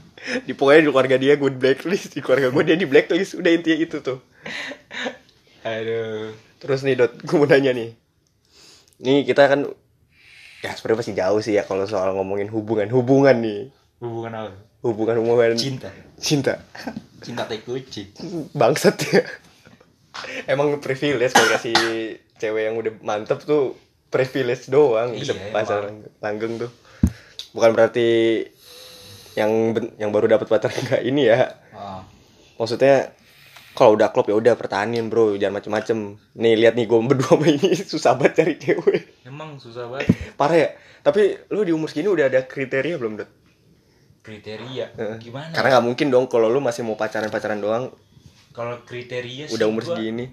Di 0.45 0.53
pokoknya 0.53 0.81
di 0.85 0.91
keluarga 0.91 1.17
dia 1.17 1.35
gue 1.39 1.51
di 1.55 1.61
blacklist. 1.61 2.15
Di 2.15 2.21
keluarga 2.21 2.51
gue 2.51 2.63
dia 2.67 2.77
di 2.77 2.87
blacklist. 2.87 3.39
Udah 3.39 3.51
intinya 3.55 3.79
itu 3.79 3.97
tuh. 4.03 4.19
Aduh. 5.63 6.35
Terus 6.59 6.81
nih 6.83 6.99
dot 6.99 7.13
gue 7.23 7.37
mau 7.39 7.47
nanya 7.47 7.71
nih. 7.75 7.95
Nih 9.03 9.23
kita 9.23 9.47
kan 9.47 9.67
ya 10.59 10.75
sebenarnya 10.75 11.01
masih 11.07 11.15
jauh 11.15 11.41
sih 11.43 11.55
ya 11.55 11.63
kalau 11.63 11.87
soal 11.87 12.15
ngomongin 12.15 12.51
hubungan. 12.51 12.91
Hubungan 12.91 13.39
nih. 13.39 13.71
Hubungan 14.03 14.33
apa? 14.35 14.53
Hubungan 14.83 15.17
hubungan. 15.23 15.59
Cinta. 15.59 15.91
Cinta. 16.19 16.55
Cinta 17.23 17.47
tai 17.47 17.63
kucing. 17.63 18.11
Bangsat 18.55 18.97
ya. 19.11 19.23
Emang 20.51 20.83
privilege 20.83 21.31
kalau 21.31 21.51
kasih 21.55 21.75
cewek 22.43 22.63
yang 22.71 22.75
udah 22.75 22.91
mantep 23.07 23.39
tuh 23.47 23.79
privilege 24.11 24.67
doang. 24.67 25.15
Bisa 25.15 25.35
Iya, 25.35 25.55
pacaran 25.55 26.03
langgeng 26.19 26.59
tuh 26.59 26.71
bukan 27.53 27.71
berarti 27.73 28.09
yang 29.35 29.75
yang 29.97 30.11
baru 30.11 30.27
dapat 30.27 30.47
pacar 30.51 30.73
enggak 30.79 31.03
ini 31.05 31.31
ya. 31.31 31.55
Ah. 31.71 32.03
Maksudnya 32.59 33.15
kalau 33.73 33.95
udah 33.95 34.11
klop 34.11 34.27
ya 34.27 34.35
udah 34.35 34.55
pertahanin 34.59 35.07
bro. 35.07 35.39
Jangan 35.39 35.63
macem-macem. 35.63 36.19
Nih 36.35 36.59
lihat 36.59 36.75
nih 36.75 36.91
gue 36.91 36.99
berdua 36.99 37.39
sama 37.39 37.47
ini. 37.47 37.71
Susah 37.95 38.19
banget 38.19 38.43
cari 38.43 38.55
cewek. 38.59 39.23
Emang 39.23 39.55
susah 39.63 39.87
banget. 39.87 40.11
Parah 40.35 40.59
ya. 40.59 40.69
Tapi 41.07 41.39
lu 41.55 41.63
di 41.63 41.71
umur 41.71 41.87
segini 41.87 42.11
udah 42.11 42.27
ada 42.27 42.43
kriteria 42.45 42.99
belum 42.99 43.23
dot 43.23 43.31
kriteria? 44.19 44.93
Gimana? 45.17 45.57
Karena 45.57 45.79
nggak 45.79 45.87
mungkin 45.89 46.13
dong 46.13 46.29
kalau 46.29 46.53
lu 46.53 46.61
masih 46.61 46.85
mau 46.85 47.01
pacaran 47.01 47.33
pacaran 47.33 47.65
doang. 47.65 47.89
Kalau 48.53 48.83
kriteria 48.85 49.49
udah 49.49 49.67
umur 49.71 49.89
gua, 49.89 49.97
segini. 49.97 50.29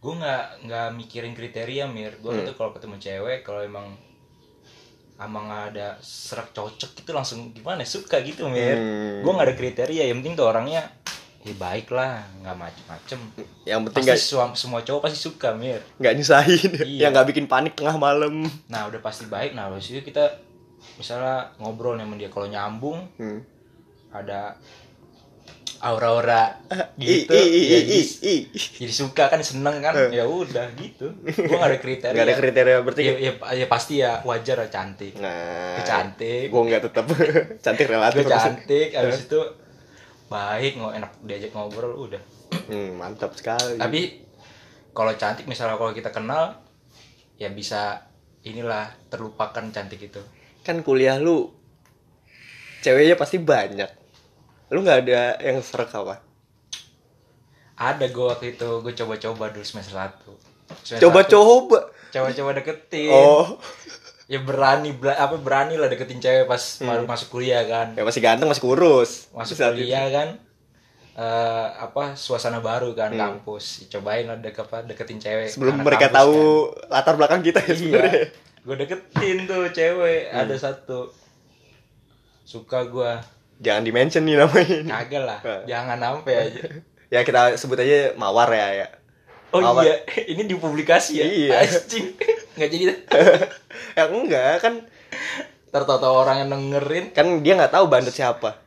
Gue 0.00 0.14
nggak 0.16 0.44
nggak 0.64 0.88
mikirin 0.96 1.36
kriteria 1.36 1.84
mir. 1.90 2.16
Gue 2.22 2.32
Hmm. 2.32 2.46
tuh 2.48 2.56
kalau 2.56 2.72
ketemu 2.72 2.96
cewek 2.96 3.44
kalau 3.44 3.60
emang 3.60 3.92
emang 5.26 5.46
ada 5.50 5.98
serak 6.02 6.50
cocok 6.54 7.04
itu 7.04 7.10
langsung 7.10 7.50
gimana? 7.54 7.82
Suka 7.82 8.20
gitu 8.22 8.48
mir. 8.48 8.76
Hmm. 8.76 9.22
gue 9.22 9.32
nggak 9.32 9.48
ada 9.48 9.56
kriteria 9.56 10.04
yang 10.10 10.22
penting 10.22 10.34
tuh 10.38 10.46
orangnya 10.48 10.82
ya 11.42 11.54
baik 11.58 11.90
lah 11.90 12.22
nggak 12.38 12.54
macem-macem. 12.54 13.18
Yang 13.66 13.80
penting 13.90 14.04
pasti 14.06 14.26
semua, 14.30 14.46
semua 14.54 14.80
cowok 14.86 15.00
pasti 15.10 15.18
suka 15.18 15.54
mir. 15.58 15.82
Nggak 15.98 16.14
nyusahin. 16.18 16.70
Iya. 16.86 17.08
yang 17.08 17.10
nggak 17.10 17.28
bikin 17.34 17.46
panik 17.50 17.74
tengah 17.74 17.98
malam. 17.98 18.46
Nah 18.70 18.86
udah 18.86 19.00
pasti 19.02 19.26
baik. 19.26 19.58
Nah 19.58 19.66
habis 19.66 19.90
itu 19.90 20.02
kita 20.06 20.38
misalnya 20.98 21.50
ngobrol 21.58 21.98
sama 21.98 22.14
dia. 22.14 22.30
Kalau 22.30 22.46
nyambung 22.46 23.02
hmm. 23.18 23.40
ada 24.14 24.54
aura-aura 25.82 26.62
I, 26.94 27.26
gitu. 27.26 27.34
i, 27.34 27.42
i, 27.42 27.60
ya 27.66 27.78
i, 27.82 27.82
jadi, 27.82 27.98
i. 28.22 28.34
jadi 28.54 28.94
suka 28.94 29.26
kan 29.26 29.42
seneng 29.42 29.82
kan. 29.82 29.90
Eh. 29.98 30.14
ya 30.14 30.24
udah 30.30 30.70
gitu. 30.78 31.10
Gue 31.26 31.58
gak 31.58 31.74
ada 31.74 31.78
kriteria. 31.82 32.14
Nggak 32.14 32.26
ada 32.30 32.36
kriteria 32.38 32.76
berarti 32.86 33.02
ya, 33.02 33.14
ya, 33.18 33.32
ya 33.50 33.66
pasti 33.66 33.98
ya 33.98 34.22
wajar 34.22 34.62
lah 34.62 34.70
cantik. 34.70 35.18
Nah 35.18 35.74
Gue 35.74 35.82
cantik. 35.82 36.46
gue 36.54 36.62
nggak 36.70 36.82
tetap 36.86 37.04
cantik 37.66 37.86
relatif 37.90 38.22
gue 38.22 38.30
cantik 38.30 38.88
habis 38.94 39.26
itu 39.26 39.40
baik 40.30 40.78
mau 40.78 40.94
enak 40.94 41.10
diajak 41.26 41.50
ngobrol 41.50 41.92
udah. 42.06 42.22
Hmm, 42.70 42.94
mantap 42.94 43.34
sekali. 43.34 43.74
Tapi 43.74 44.00
kalau 44.94 45.12
cantik 45.18 45.50
misalnya 45.50 45.74
kalau 45.74 45.90
kita 45.90 46.14
kenal 46.14 46.62
ya 47.42 47.50
bisa 47.50 48.06
inilah 48.46 48.86
terlupakan 49.10 49.66
cantik 49.74 49.98
itu. 49.98 50.22
Kan 50.62 50.86
kuliah 50.86 51.18
lu 51.18 51.50
ceweknya 52.86 53.18
pasti 53.18 53.42
banyak 53.42 54.01
lu 54.72 54.80
nggak 54.80 54.98
ada 55.02 55.36
yang 55.38 55.60
serak 55.60 55.92
apa? 55.92 56.24
Ada 57.74 58.06
gue 58.06 58.24
waktu 58.24 58.46
itu 58.52 58.68
gue 58.80 58.92
coba-coba 58.94 59.50
dulu 59.50 59.62
semester 59.62 59.94
satu. 59.94 60.32
Coba-coba. 60.98 61.92
Coba-coba 62.08 62.50
deketin. 62.54 63.10
Oh. 63.10 63.58
Ya 64.26 64.40
berani 64.40 64.94
bela- 64.94 65.18
apa 65.18 65.36
berani 65.36 65.76
lah 65.76 65.86
deketin 65.86 66.16
cewek 66.16 66.46
pas 66.46 66.60
baru 66.78 67.04
masuk 67.04 67.28
kuliah 67.30 67.60
kan. 67.62 67.92
Ya 67.92 68.02
masih 68.02 68.20
ganteng 68.20 68.48
masih 68.48 68.62
kurus. 68.62 69.28
Masuk 69.30 69.54
Saat 69.54 69.74
kuliah 69.74 70.08
itu. 70.08 70.14
kan. 70.14 70.28
Eh, 71.12 71.68
apa 71.76 72.16
suasana 72.16 72.58
baru 72.58 72.94
kan 72.94 73.12
Hmm. 73.12 73.20
kampus. 73.20 73.84
Cobain 73.90 74.24
lah 74.24 74.38
dek 74.38 74.56
apa 74.58 74.80
deketin 74.82 75.20
cewek 75.20 75.44
sebelum 75.46 75.76
mereka 75.78 76.08
kampus 76.08 76.16
tahu 76.16 76.36
kan. 76.72 76.88
latar 76.88 77.14
belakang 77.14 77.42
kita 77.42 77.60
ya 77.60 77.74
sebenarnya. 77.74 78.12
Iya 78.14 78.24
gue 78.62 78.76
deketin 78.78 79.36
tuh 79.44 79.62
cewek 79.68 80.22
Hmm. 80.26 80.40
ada 80.40 80.54
satu. 80.56 81.10
Suka 82.42 82.84
gue 82.84 83.12
jangan 83.62 83.82
di 83.86 83.92
mention 83.94 84.26
nih 84.26 84.36
namanya 84.36 84.78
kagak 84.98 85.22
lah. 85.22 85.38
Eh. 85.46 85.60
jangan 85.70 85.96
sampai 85.96 86.34
aja. 86.34 86.62
Ya 87.08 87.20
kita 87.22 87.54
sebut 87.54 87.78
aja 87.78 88.12
mawar 88.18 88.50
ya 88.50 88.68
ya. 88.74 88.86
Oh 89.52 89.60
Mawar. 89.60 89.84
iya 89.84 89.96
ini 90.26 90.48
dipublikasi 90.48 91.12
ya? 91.20 91.24
Iya. 91.28 91.50
anjing. 91.62 92.16
Nggak 92.58 92.68
jadi 92.72 92.84
ya 93.96 94.04
enggak 94.10 94.54
kan. 94.58 94.74
Tau 95.72 96.12
orang 96.12 96.44
yang 96.44 96.48
dengerin. 96.52 97.14
Kan 97.14 97.40
dia 97.40 97.56
nggak 97.56 97.72
tahu 97.72 97.86
bandut 97.88 98.12
siapa. 98.12 98.58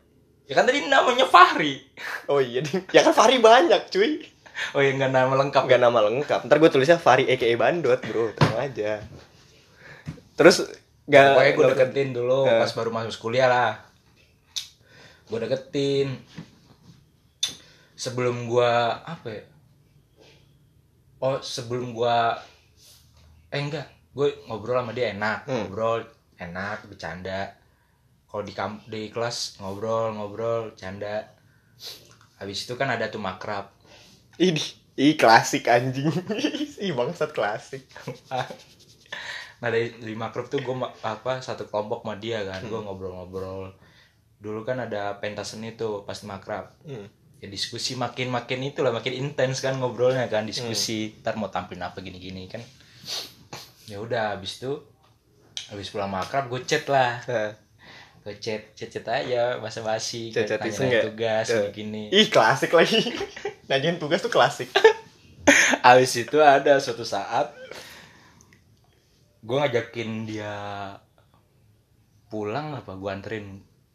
Ya 0.45 0.53
kan 0.53 0.69
tadi 0.69 0.85
namanya 0.85 1.25
Fahri. 1.25 1.81
Oh 2.29 2.37
iya 2.37 2.61
ya 2.93 3.01
kan 3.01 3.13
Fari 3.17 3.41
banyak 3.41 3.89
cuy. 3.89 4.21
Oh 4.77 4.81
ya 4.81 4.93
nggak 4.93 5.09
nama 5.09 5.33
lengkap. 5.41 5.65
Nggak 5.65 5.81
nama 5.81 5.99
lengkap. 6.05 6.39
Ntar 6.45 6.57
gue 6.61 6.69
tulisnya 6.69 7.01
Fari 7.01 7.25
aka 7.27 7.49
Bandot 7.57 7.97
bro. 8.05 8.29
Tenang 8.37 8.57
aja. 8.61 9.01
Terus 10.37 10.69
nggak 11.05 11.25
Pokoknya 11.33 11.51
gue 11.53 11.65
deketin 11.73 12.09
dulu 12.13 12.45
Eh. 12.45 12.61
pas 12.61 12.71
baru 12.77 12.89
masuk 12.93 13.21
kuliah 13.29 13.49
lah. 13.49 13.84
Gue 15.25 15.39
deketin. 15.39 16.09
Sebelum 17.95 18.45
gua 18.45 18.99
apa 19.01 19.27
ya? 19.31 19.43
Oh, 21.17 21.39
sebelum 21.39 21.95
gua 21.95 22.35
eh 23.47 23.57
enggak, 23.57 23.87
gue 24.11 24.35
ngobrol 24.45 24.83
sama 24.83 24.91
dia 24.91 25.15
enak, 25.15 25.47
Hmm. 25.47 25.65
ngobrol 25.65 26.03
enak, 26.35 26.83
bercanda. 26.85 27.55
Kalau 28.27 28.43
di 28.43 28.51
kamp 28.51 28.83
di 28.85 29.07
kelas 29.07 29.57
ngobrol, 29.57 30.11
ngobrol, 30.11 30.75
canda. 30.75 31.23
Habis 32.35 32.67
itu 32.67 32.75
kan 32.75 32.91
ada 32.91 33.07
tuh 33.07 33.19
makrab. 33.19 33.71
ini 34.35 34.59
ih 34.95 35.15
klasik 35.15 35.63
anjing 35.65 36.11
ih 36.83 36.91
bangsat 36.91 37.31
klasik 37.31 37.87
nah 39.55 39.71
dari, 39.71 39.95
dari 39.95 40.11
makrab 40.11 40.47
tuh 40.47 40.59
gue 40.59 40.75
apa 41.01 41.39
satu 41.39 41.63
kelompok 41.65 42.03
sama 42.03 42.19
dia 42.19 42.43
kan 42.43 42.59
gue 42.61 42.75
Hmm. 42.75 42.83
ngobrol-ngobrol 42.83 43.71
dulu 44.37 44.61
kan 44.61 44.77
ada 44.79 45.17
pentas 45.17 45.51
seni 45.51 45.73
tuh 45.73 46.01
pas 46.01 46.17
makrab 46.21 46.71
Hmm. 46.81 47.07
ya 47.37 47.47
diskusi 47.47 47.93
makin 47.93 48.27
makin 48.27 48.63
itulah 48.63 48.89
makin 48.89 49.13
intens 49.13 49.59
kan 49.59 49.75
ngobrolnya 49.75 50.27
kan 50.27 50.43
diskusi 50.43 51.09
Hmm. 51.09 51.19
ntar 51.19 51.35
mau 51.35 51.47
tampilin 51.47 51.83
apa 51.83 51.99
gini-gini 51.99 52.45
kan 52.45 52.61
ya 53.85 53.97
udah 53.97 54.33
habis 54.33 54.57
itu 54.57 54.71
habis 55.67 55.87
pulang 55.87 56.07
makrab 56.07 56.45
gue 56.45 56.61
chat 56.63 56.85
lah 56.85 57.21
Nah, 57.23 57.51
gue 58.23 58.33
chat 58.35 58.73
chat 58.73 58.89
chat 58.89 59.05
aja 59.05 59.57
basa 59.57 59.79
basi 59.79 60.33
ya? 60.91 61.01
tugas 61.03 61.47
Eh. 61.47 61.69
begini 61.69 62.09
ih 62.09 62.27
klasik 62.27 62.71
lagi 62.71 63.01
nanyain 63.69 63.95
tugas 63.95 64.19
tuh 64.19 64.29
klasik 64.29 64.69
habis 65.85 66.11
itu 66.15 66.37
ada 66.39 66.77
suatu 66.77 67.03
saat 67.03 67.53
gue 69.39 69.55
ngajakin 69.55 70.25
dia 70.25 70.53
pulang 72.27 72.73
apa 72.73 72.91
gue 72.91 73.09
anterin 73.09 73.45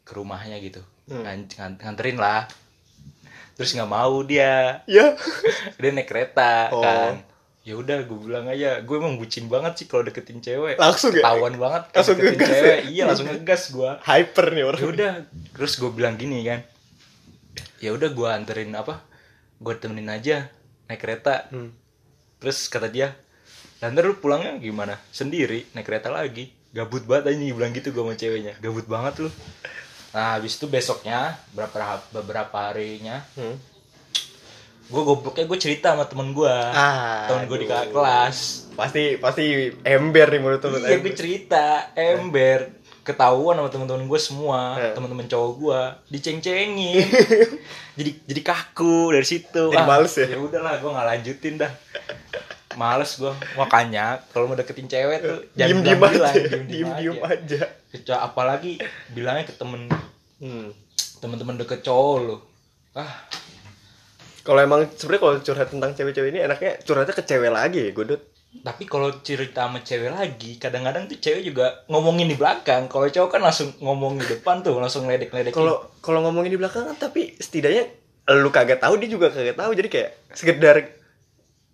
ke 0.01 0.11
rumahnya 0.11 0.57
gitu. 0.57 0.81
Hmm. 1.05 1.21
Ngan- 1.21 1.49
ngan- 1.49 1.79
nganterin 1.79 2.17
lah. 2.17 2.47
Terus 3.53 3.71
nggak 3.71 3.87
mau 3.87 4.21
dia. 4.21 4.81
Ya. 4.85 5.13
Dia 5.79 5.91
naik 5.91 6.07
kereta 6.07 6.69
Oh. 6.69 6.81
kan. 6.81 7.21
Ya 7.61 7.75
udah 7.75 8.01
gue 8.01 8.17
bilang 8.19 8.45
aja. 8.45 8.81
Gue 8.81 8.97
emang 8.97 9.15
bucin 9.15 9.45
banget 9.45 9.73
sih 9.75 9.85
kalau 9.85 10.01
deketin 10.01 10.39
cewek. 10.39 10.75
Langsung 10.75 11.11
ya? 11.11 11.21
ketahuan 11.21 11.53
banget 11.55 11.83
kalau 11.85 11.95
Langsung 11.95 12.15
deketin 12.17 12.33
ngegas 12.35 12.49
cewek. 12.51 12.65
ya? 12.65 12.77
iya 12.87 13.03
langsung 13.05 13.27
ngegas 13.27 13.63
gue 13.69 13.91
hyper 14.01 14.45
nih 14.51 14.63
orang. 14.63 14.79
Ya 14.79 14.87
udah 14.87 15.11
terus 15.51 15.73
gue 15.75 15.91
bilang 15.91 16.15
gini 16.15 16.41
kan. 16.41 16.59
Ya 17.77 17.89
udah 17.91 18.09
gue 18.09 18.27
anterin 18.27 18.73
apa 18.73 19.05
gue 19.57 19.73
temenin 19.75 20.09
aja 20.09 20.49
naik 20.87 20.99
kereta. 20.99 21.45
Hmm. 21.47 21.69
terus 22.37 22.65
kata 22.65 22.89
dia 22.89 23.13
"Lah, 23.77 23.89
ntar 23.89 24.01
lu 24.03 24.17
pulangnya 24.17 24.57
gimana? 24.57 24.97
Sendiri 25.11 25.69
naik 25.71 25.85
kereta 25.85 26.09
lagi. 26.09 26.49
Gabut 26.71 27.05
banget 27.05 27.29
aja 27.29 27.53
bilang 27.53 27.69
gitu 27.69 27.91
gue 27.91 28.01
sama 28.01 28.15
ceweknya. 28.15 28.57
Gabut 28.57 28.85
banget 28.85 29.21
lu 29.21 29.29
nah 30.11 30.35
habis 30.35 30.53
itu 30.53 30.65
besoknya 30.65 31.19
beberapa 31.49 31.79
beberapa 32.11 32.57
harinya 32.67 33.23
Hmm. 33.33 33.55
gue 34.85 35.01
gobloknya 35.01 35.45
gue 35.45 35.55
cerita 35.57 35.95
sama 35.95 36.03
temen 36.03 36.31
gue 36.31 36.51
Ah, 36.51 37.23
temen 37.25 37.47
gue 37.47 37.57
di 37.57 37.67
kelas. 37.67 38.67
Pasti 38.73 39.15
pasti 39.15 39.43
ember 39.81 40.27
nih 40.27 40.39
menurut 40.39 40.59
lu 40.61 40.77
iya 40.77 40.99
gue 40.99 41.13
cerita 41.13 41.65
ember. 41.93 42.75
Ketahuan 43.01 43.55
sama 43.55 43.65
teman-teman 43.67 44.03
gue 44.03 44.19
semua 44.19 44.75
Eh. 44.77 44.91
teman-teman 44.91 45.25
cowok 45.25 45.51
gue 45.57 45.81
diceng-cengin. 46.11 47.07
Jadi 47.97 48.11
jadi 48.21 48.41
kaku 48.41 49.11
dari 49.11 49.23
situ. 49.23 49.63
Jadi 49.69 49.79
males 49.81 50.11
ya? 50.13 50.27
ya 50.27 50.37
udahlah 50.37 50.75
gue 50.75 50.89
nggak 50.89 51.07
lanjutin 51.09 51.53
dah 51.55 51.71
males 52.73 53.11
gue 53.15 53.29
makanya 53.53 54.19
kalau 54.29 54.45
mau 54.45 54.55
deketin 54.55 54.85
cewek 54.85 55.19
tuh 55.19 55.37
diem 55.53 55.79
diem 55.79 55.95
bilang-bilang, 55.95 56.31
aja. 56.31 56.47
diem-diem 56.47 56.67
diem 56.99 57.15
diem 57.15 57.17
aja. 57.19 57.33
aja. 57.33 57.61
Kecuali- 57.87 58.23
apalagi 58.23 58.71
bilangnya 59.09 59.45
ke 59.45 59.53
temen 59.53 59.87
Hmm. 60.37 60.73
temen-temen 61.19 61.53
deket 61.55 61.81
cowok 61.81 62.15
lo 62.19 62.37
ah. 62.93 63.13
Kalau 64.41 64.57
emang 64.57 64.89
sebenarnya 64.89 65.21
kalau 65.21 65.35
curhat 65.39 65.69
tentang 65.69 65.91
cewek-cewek 65.93 66.29
ini 66.29 66.41
enaknya 66.41 66.81
curhatnya 66.81 67.13
ke 67.13 67.21
cewek 67.21 67.51
lagi 67.51 67.79
ya 67.85 67.91
godot? 67.93 68.17
Tapi 68.51 68.83
kalau 68.83 69.21
cerita 69.21 69.63
sama 69.63 69.79
cewek 69.79 70.09
lagi 70.09 70.57
kadang-kadang 70.57 71.05
tuh 71.05 71.15
cewek 71.15 71.45
juga 71.45 71.85
ngomongin 71.87 72.25
di 72.25 72.33
belakang. 72.33 72.89
Kalau 72.89 73.05
cowok 73.05 73.29
kan 73.29 73.41
langsung 73.41 73.69
ngomong 73.77 74.17
di 74.17 74.25
depan 74.27 74.59
tuh 74.59 74.75
langsung 74.75 75.05
ledek-ledek 75.05 75.53
kalau 75.53 75.77
kalau 76.01 76.25
ngomongin 76.25 76.51
di 76.51 76.59
belakang 76.59 76.83
kan 76.83 76.97
tapi 76.99 77.37
setidaknya 77.37 77.85
lu 78.33 78.49
kagak 78.49 78.81
tahu 78.81 78.97
dia 78.97 79.07
juga 79.07 79.29
kagak 79.29 79.55
tahu. 79.55 79.71
Jadi 79.71 79.87
kayak 79.87 80.09
sekedar 80.33 80.75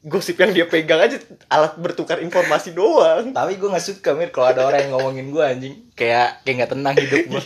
gosip 0.06 0.38
yang 0.38 0.54
dia 0.54 0.70
pegang 0.70 1.02
aja 1.02 1.18
alat 1.50 1.74
bertukar 1.82 2.22
informasi 2.22 2.74
doang. 2.78 3.34
Tapi 3.34 3.58
gue 3.58 3.70
nggak 3.70 3.86
suka 3.86 4.14
mir 4.14 4.30
kalau 4.30 4.54
ada 4.54 4.68
orang 4.68 4.88
yang 4.88 4.92
ngomongin 4.98 5.28
gue 5.34 5.44
anjing. 5.44 5.76
Kayak 5.98 6.46
kayak 6.46 6.56
nggak 6.64 6.72
tenang 6.78 6.96
hidup 6.96 7.24
gue 7.28 7.44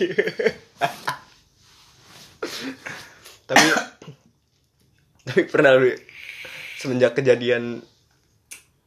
tapi 3.52 3.68
tapi 5.28 5.42
pernah 5.46 5.76
lu 5.76 5.92
semenjak 6.80 7.20
kejadian 7.20 7.84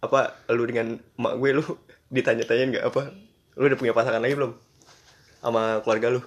apa 0.01 0.41
lu 0.53 0.65
dengan 0.65 0.97
emak 1.21 1.35
gue 1.37 1.51
lu 1.53 1.65
ditanya-tanyain 2.09 2.73
nggak 2.73 2.87
apa 2.89 3.13
lu 3.61 3.65
udah 3.71 3.79
punya 3.79 3.95
pasangan 3.95 4.25
lagi 4.25 4.35
belum? 4.35 4.53
Sama 5.45 5.85
keluarga 5.85 6.17
lu? 6.17 6.21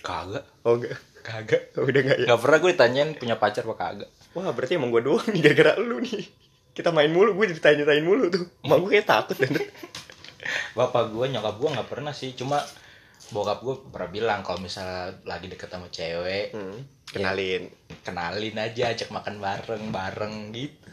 Kagak. 0.00 0.44
Oh 0.64 0.80
enggak 0.80 0.96
kagak. 1.20 1.62
Udah 1.76 2.00
enggak 2.00 2.18
ya? 2.24 2.26
Nggak 2.32 2.40
pernah 2.42 2.58
gue 2.58 2.70
ditanyain 2.72 3.10
punya 3.14 3.36
pacar 3.36 3.62
apa 3.68 3.76
kagak. 3.76 4.10
Wah 4.34 4.50
berarti 4.52 4.80
emang 4.80 4.90
gue 4.90 5.02
doang 5.04 5.26
nih 5.30 5.40
gara-gara 5.44 5.72
lu 5.78 6.00
nih 6.00 6.26
kita 6.76 6.92
main 6.92 7.08
mulu 7.08 7.32
gue 7.32 7.56
ditanya-tanyain 7.56 8.04
mulu 8.04 8.28
tuh. 8.28 8.44
Emak 8.60 8.76
gue 8.84 8.90
kayak 8.92 9.08
takut 9.08 9.36
dan 9.40 9.56
bapak 10.76 11.08
gue 11.08 11.24
nyokap 11.32 11.56
gue 11.56 11.68
nggak 11.72 11.88
pernah 11.88 12.12
sih. 12.12 12.36
Cuma 12.36 12.60
bokap 13.32 13.64
gue 13.64 13.74
pernah 13.88 14.10
bilang 14.12 14.40
kalau 14.44 14.60
misalnya 14.60 15.16
lagi 15.24 15.48
deket 15.48 15.72
sama 15.72 15.90
cewek 15.90 16.54
hmm, 16.54 17.10
kenalin. 17.10 17.66
kenalin 18.06 18.54
aja 18.54 18.92
ajak 18.92 19.08
makan 19.08 19.40
bareng 19.40 19.84
bareng 19.88 20.34
gitu. 20.52 20.88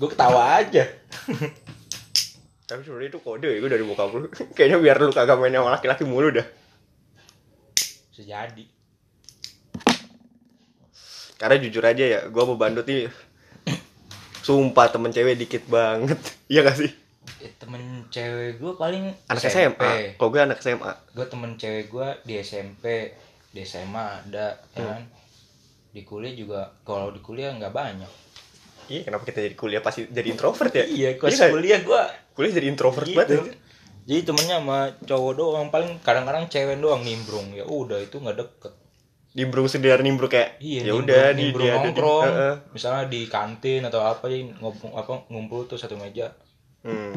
Gue 0.00 0.08
ketawa 0.08 0.64
aja. 0.64 0.88
Tapi 2.64 2.80
sebenarnya 2.80 3.12
itu 3.12 3.20
kode 3.20 3.46
ya 3.46 3.60
gue 3.60 3.70
dari 3.70 3.84
bokap 3.84 4.08
lu. 4.16 4.26
Kayaknya 4.56 4.78
biar 4.80 4.96
lu 4.96 5.12
kagak 5.12 5.36
main 5.36 5.52
sama 5.52 5.76
laki-laki 5.76 6.08
mulu 6.08 6.32
dah. 6.32 6.46
Bisa 8.10 8.24
jadi. 8.24 8.64
Karena 11.36 11.60
jujur 11.60 11.84
aja 11.84 12.04
ya 12.08 12.20
gue 12.32 12.42
mau 12.48 12.56
bandut 12.56 12.88
nih 12.88 13.12
sumpah 14.44 14.92
temen 14.92 15.08
cewek 15.08 15.40
dikit 15.40 15.64
banget. 15.72 16.20
Iya 16.52 16.60
gak 16.60 16.76
sih? 16.76 16.92
Eh, 17.40 17.52
temen 17.56 17.80
cewek 18.12 18.60
gue 18.60 18.72
paling 18.76 19.08
anak 19.32 19.42
SMP. 19.48 19.80
SMA 19.80 20.20
kalau 20.20 20.28
gue 20.28 20.40
anak 20.44 20.58
SMA 20.60 20.92
gue 21.16 21.26
temen 21.28 21.50
cewek 21.56 21.88
gue 21.88 22.08
di 22.28 22.34
SMP 22.44 23.16
di 23.48 23.64
SMA 23.64 24.04
ada 24.28 24.60
ya 24.76 24.84
kan? 24.84 25.02
Di 25.94 26.04
kuliah 26.04 26.36
juga 26.36 26.68
kalau 26.84 27.08
di 27.08 27.24
kuliah 27.24 27.56
nggak 27.56 27.72
banyak. 27.72 28.12
Iya 28.92 29.00
kenapa 29.08 29.24
kita 29.24 29.40
jadi 29.40 29.56
kuliah 29.56 29.80
pasti 29.80 30.04
jadi 30.04 30.28
introvert 30.28 30.72
ya? 30.76 30.84
Iya 30.84 31.08
pas 31.16 31.32
nggak? 31.32 31.52
kuliah 31.56 31.80
gue 31.80 32.02
kuliah 32.36 32.52
jadi 32.52 32.66
introvert 32.68 33.06
gitu. 33.08 33.16
banget 33.16 33.40
anjir. 33.40 33.56
jadi 34.04 34.20
temennya 34.28 34.56
sama 34.60 34.78
cowok 35.08 35.32
doang 35.32 35.66
paling 35.72 35.96
kadang-kadang 36.04 36.44
cewek 36.52 36.76
doang 36.76 37.00
nimbrung. 37.00 37.56
Ya 37.56 37.64
udah 37.64 38.04
itu 38.04 38.20
nggak 38.20 38.36
deket 38.36 38.83
nimbrung 39.34 39.66
sendiri 39.66 39.98
nimbrung 40.00 40.30
kayak 40.30 40.56
iya 40.58 40.86
ya 40.86 40.92
udah 40.94 41.30
di 41.30 41.38
nimbrung 41.44 41.60
dia 41.60 41.72
ada 41.72 41.80
di- 41.80 41.86
nongkrong 41.90 42.22
Heeh. 42.24 42.54
misalnya 42.70 43.04
di 43.06 43.20
kantin 43.26 43.82
atau 43.82 44.00
apa 44.00 44.24
ya 44.26 44.46
ngumpul 44.54 44.88
apa 44.90 45.12
ngumpul 45.28 45.66
tuh 45.66 45.74
satu 45.74 45.94
meja 45.94 46.30
Hmm. 46.80 47.16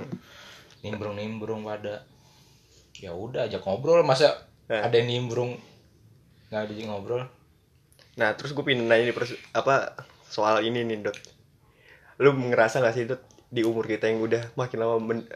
nimbrung 0.79 1.13
nimbrung 1.13 1.61
pada 1.61 2.07
ya 2.95 3.11
udah 3.11 3.45
ajak 3.45 3.61
ngobrol 3.61 4.01
masa 4.01 4.33
Eh. 4.65 4.79
ada 4.79 4.93
yang 4.93 5.07
nimbrung 5.07 5.59
nggak 6.47 6.61
ada 6.61 6.73
yang 6.73 6.89
ngobrol 6.89 7.27
nah 8.15 8.33
terus 8.33 8.51
gue 8.51 8.63
pengen 8.63 8.87
nanya 8.87 9.05
nih 9.05 9.13
pers- 9.13 9.37
apa 9.51 9.93
soal 10.25 10.59
ini 10.59 10.81
nih 10.81 11.03
dot 11.03 11.17
lu 12.17 12.31
ngerasa 12.31 12.79
gak 12.79 12.95
sih 12.95 13.05
dot 13.05 13.21
di 13.47 13.61
umur 13.61 13.85
kita 13.85 14.07
yang 14.07 14.19
udah 14.19 14.55
makin 14.55 14.77
lama 14.77 14.97
men- 14.97 15.29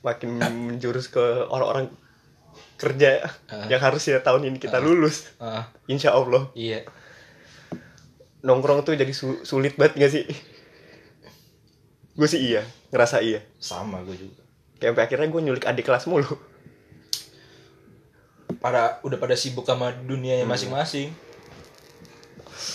makin 0.00 0.38
menjurus 0.70 1.06
ke 1.06 1.20
orang-orang 1.44 1.92
kerja 2.74 3.22
Eh. 3.22 3.66
yang 3.68 3.78
harusnya 3.78 4.18
tahun 4.18 4.48
ini 4.48 4.58
kita 4.58 4.78
lulus. 4.78 5.30
Ah. 5.36 5.70
Insya 5.84 6.12
Allah. 6.12 6.50
Iya. 6.52 6.82
Nongkrong 8.40 8.82
tuh 8.82 8.92
jadi 8.92 9.08
su- 9.10 9.40
sulit 9.42 9.74
banget 9.74 9.96
gak 9.96 10.12
sih? 10.12 10.24
Gue 12.12 12.26
sih 12.26 12.40
iya 12.44 12.62
ngerasa 12.88 13.18
iya. 13.18 13.42
Sama 13.56 13.98
gue 14.02 14.14
juga. 14.14 14.42
Kayak 14.76 14.90
sampai 14.92 15.04
akhirnya 15.04 15.28
gue 15.28 15.40
nyulik 15.42 15.64
adik 15.64 15.82
kelas 15.82 16.04
mulu. 16.04 16.28
Pada 18.60 19.00
udah 19.00 19.16
pada 19.16 19.34
sibuk 19.34 19.64
sama 19.64 19.90
Hmm. 19.90 20.04
dunianya 20.06 20.44
masing-masing. 20.44 21.10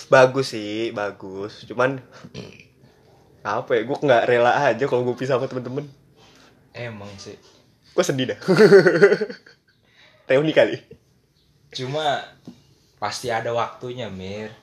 Bagus 0.06 0.52
sih 0.52 0.90
bagus. 0.90 1.64
Cuman 1.64 2.02
apa 3.40 3.70
ya 3.72 3.82
gue 3.82 3.96
nggak 3.96 4.26
rela 4.26 4.52
aja 4.66 4.84
kalau 4.84 5.02
gue 5.02 5.14
pisah 5.14 5.34
sama 5.34 5.46
temen-temen. 5.46 5.86
Emang 6.70 7.08
sih. 7.16 7.38
Gue 7.90 8.02
sedih 8.02 8.30
dah 8.30 8.38
reuni 10.30 10.54
kali. 10.54 10.78
Cuma 11.74 12.22
pasti 12.96 13.34
ada 13.34 13.50
waktunya 13.50 14.06
mir. 14.06 14.54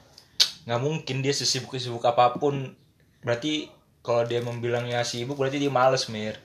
Nggak 0.63 0.80
mungkin 0.80 1.19
dia 1.19 1.36
sesibuk 1.36 1.75
sibuk 1.75 2.08
apa 2.08 2.39
pun. 2.39 2.71
Berarti 3.19 3.67
kalau 3.99 4.23
dia 4.23 4.39
membilangnya 4.39 5.03
sibuk 5.03 5.36
berarti 5.36 5.60
dia 5.60 5.67
males 5.67 6.08
mir. 6.08 6.39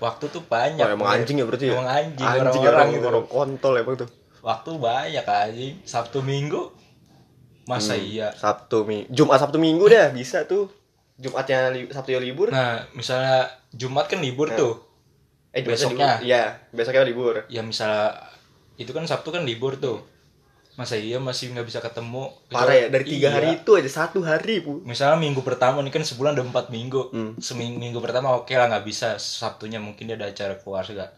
Waktu 0.00 0.28
tuh 0.28 0.44
banyak 0.44 0.80
oh, 0.80 0.96
emang 0.96 1.08
Mir. 1.08 1.16
anjing 1.20 1.36
ya 1.40 1.44
berarti 1.44 1.64
ya? 1.68 1.76
Emang 1.76 1.88
anjing, 1.88 2.24
anjing 2.24 2.40
orang-orang 2.40 2.72
orang, 2.72 2.88
gitu. 2.92 3.08
orang 3.08 3.26
kontol 3.28 3.74
emang 3.76 3.96
tuh 4.00 4.08
waktu 4.40 4.70
banyak 4.80 5.24
anjing 5.28 5.74
sabtu 5.84 6.24
minggu 6.24 6.72
masa 7.68 7.92
Hmm, 7.92 8.08
iya? 8.08 8.28
Sabtu 8.32 8.88
minggu 8.88 9.12
jumat 9.12 9.36
sabtu 9.36 9.60
minggu 9.60 9.84
dah 9.84 10.08
bisa 10.10 10.48
tuh. 10.48 10.72
Jumatnya 11.20 11.68
li- 11.68 11.92
sabtu 11.92 12.16
ya 12.16 12.20
libur. 12.20 12.48
Nah 12.48 12.80
misalnya 12.96 13.44
jumat 13.76 14.08
kan 14.08 14.24
libur 14.24 14.48
Nah. 14.48 14.56
tuh. 14.56 14.74
Eh 15.52 15.60
besoknya. 15.60 16.16
libur. 16.16 16.24
iya 16.24 16.44
besoknya 16.72 17.04
libur. 17.04 17.34
Ya 17.52 17.60
misalnya 17.60 18.24
itu 18.80 18.90
kan 18.90 19.04
sabtu 19.04 19.28
kan 19.28 19.44
libur 19.44 19.76
tuh. 19.76 20.00
Masa 20.74 20.96
iya 20.96 21.20
masih 21.20 21.52
nggak 21.52 21.66
bisa 21.66 21.78
ketemu? 21.78 22.32
Parah 22.48 22.72
ya 22.72 22.86
dari 22.88 23.04
tiga 23.04 23.28
Iya. 23.28 23.34
hari 23.36 23.48
itu 23.58 23.70
aja 23.76 23.90
satu 23.90 24.24
hari 24.24 24.64
bu. 24.64 24.80
Misalnya 24.80 25.20
minggu 25.20 25.44
pertama 25.44 25.84
ini 25.84 25.92
kan 25.92 26.00
sebulan 26.00 26.32
ada 26.32 26.40
empat 26.40 26.72
minggu. 26.72 27.12
Hmm. 27.12 27.32
seminggu 27.36 27.76
minggu 27.76 28.00
pertama 28.00 28.32
oke 28.32 28.48
lah 28.50 28.66
nggak 28.66 28.82
bisa. 28.82 29.20
Sabtunya 29.20 29.76
mungkin 29.76 30.08
dia 30.08 30.16
ada 30.16 30.26
acara 30.26 30.56
keluarga. 30.56 31.12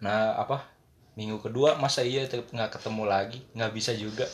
Nah 0.00 0.34
apa? 0.34 0.66
Minggu 1.14 1.38
kedua 1.38 1.76
masa 1.76 2.02
iya 2.02 2.26
nggak 2.26 2.70
ketemu 2.72 3.02
lagi? 3.04 3.38
Nggak 3.52 3.70
bisa 3.70 3.92
juga. 3.94 4.26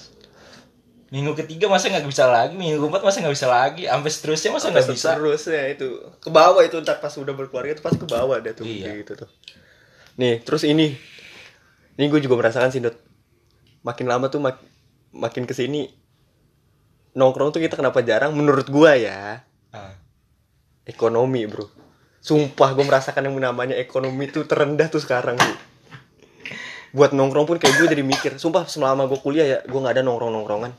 Minggu 1.06 1.36
ketiga 1.36 1.68
masa 1.68 1.86
nggak 1.86 2.02
bisa 2.04 2.24
lagi? 2.26 2.54
Minggu 2.54 2.80
keempat 2.80 3.02
masa 3.02 3.20
nggak 3.20 3.34
bisa 3.34 3.46
lagi? 3.46 3.82
Sampai 3.84 4.10
seterusnya 4.10 4.50
masa 4.50 4.66
nggak 4.70 4.88
bisa? 4.88 5.10
terus 5.14 5.42
ya 5.46 5.64
itu. 5.68 5.88
Ke 6.18 6.30
bawah 6.30 6.62
itu 6.62 6.80
ntar 6.80 6.98
pas 6.98 7.12
udah 7.12 7.30
berkeluarga 7.30 7.72
itu 7.72 7.82
pasti 7.82 7.98
ke 7.98 8.08
bawah 8.08 8.40
dah 8.40 8.50
tuh 8.50 8.64
Iya. 8.64 9.04
gitu 9.04 9.12
tuh. 9.20 9.28
Nih 10.16 10.40
terus 10.40 10.64
ini 10.64 10.96
ini 11.96 12.06
gue 12.08 12.20
juga 12.20 12.36
merasakan 12.38 12.70
sih 12.70 12.80
Dot. 12.80 12.96
makin 13.82 14.06
lama 14.10 14.26
tuh 14.28 14.42
mak- 14.42 14.66
makin 15.14 15.46
ke 15.48 15.54
sini 15.56 15.88
nongkrong 17.16 17.48
tuh 17.50 17.64
kita 17.64 17.80
kenapa 17.80 18.04
jarang? 18.04 18.36
Menurut 18.36 18.68
gua 18.68 18.92
ya. 18.92 19.40
Ah, 19.72 19.96
ekonomi 20.84 21.48
bro. 21.48 21.64
Sumpah 22.20 22.76
gue 22.76 22.84
merasakan 22.84 23.32
yang 23.32 23.34
namanya 23.40 23.72
ekonomi 23.80 24.28
tuh 24.28 24.44
terendah 24.44 24.92
tuh 24.92 25.00
sekarang 25.00 25.40
Bu. 25.40 25.52
buat 26.96 27.12
nongkrong 27.12 27.44
pun 27.44 27.56
kayak 27.60 27.76
gue 27.76 27.86
jadi 27.92 28.00
mikir 28.00 28.32
sumpah 28.40 28.64
selama 28.64 29.04
gue 29.04 29.20
kuliah 29.20 29.44
ya 29.44 29.58
gue 29.68 29.76
nggak 29.76 30.00
ada 30.00 30.04
nongkrong 30.06 30.32
nongkrongan 30.32 30.72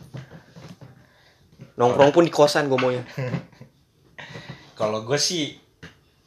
nongkrong 1.77 2.10
pun 2.10 2.25
di 2.25 2.34
kosan 2.34 2.65
gue 2.65 2.80
maunya. 2.80 3.06
Kalau 4.80 5.06
gue 5.06 5.19
sih 5.21 5.53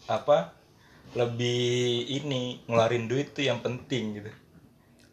apa 0.06 0.54
lebih 1.18 2.06
ini 2.06 2.62
ngeluarin 2.70 3.10
duit 3.10 3.34
tuh 3.34 3.42
yang 3.42 3.58
penting 3.62 4.22
gitu 4.22 4.30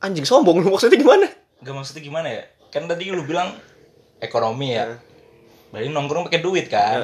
anjing 0.03 0.25
sombong 0.25 0.61
lu 0.61 0.69
maksudnya 0.73 0.99
gimana? 0.99 1.27
Gak 1.61 1.73
maksudnya 1.73 2.03
gimana 2.03 2.27
ya? 2.29 2.43
Kan 2.69 2.85
tadi 2.85 3.09
lu 3.09 3.23
bilang 3.25 3.55
ekonomi 4.21 4.75
ya. 4.77 4.97
Berarti 5.73 5.89
nongkrong 5.91 6.29
pakai 6.31 6.41
duit 6.41 6.69
kan? 6.69 6.99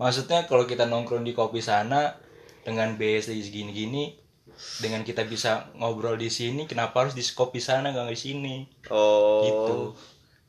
Maksudnya 0.00 0.48
kalau 0.48 0.64
kita 0.64 0.88
nongkrong 0.88 1.24
di 1.24 1.36
kopi 1.36 1.60
sana 1.60 2.16
dengan 2.64 2.96
BS 2.96 3.32
segini-gini 3.32 4.20
dengan 4.80 5.00
kita 5.00 5.24
bisa 5.24 5.72
ngobrol 5.76 6.20
di 6.20 6.28
sini 6.28 6.68
kenapa 6.68 7.04
harus 7.06 7.16
di 7.16 7.24
kopi 7.24 7.60
sana 7.62 7.92
gak 7.96 8.12
di 8.12 8.18
sini? 8.18 8.54
Oh. 8.92 9.40
Gitu. 9.44 9.76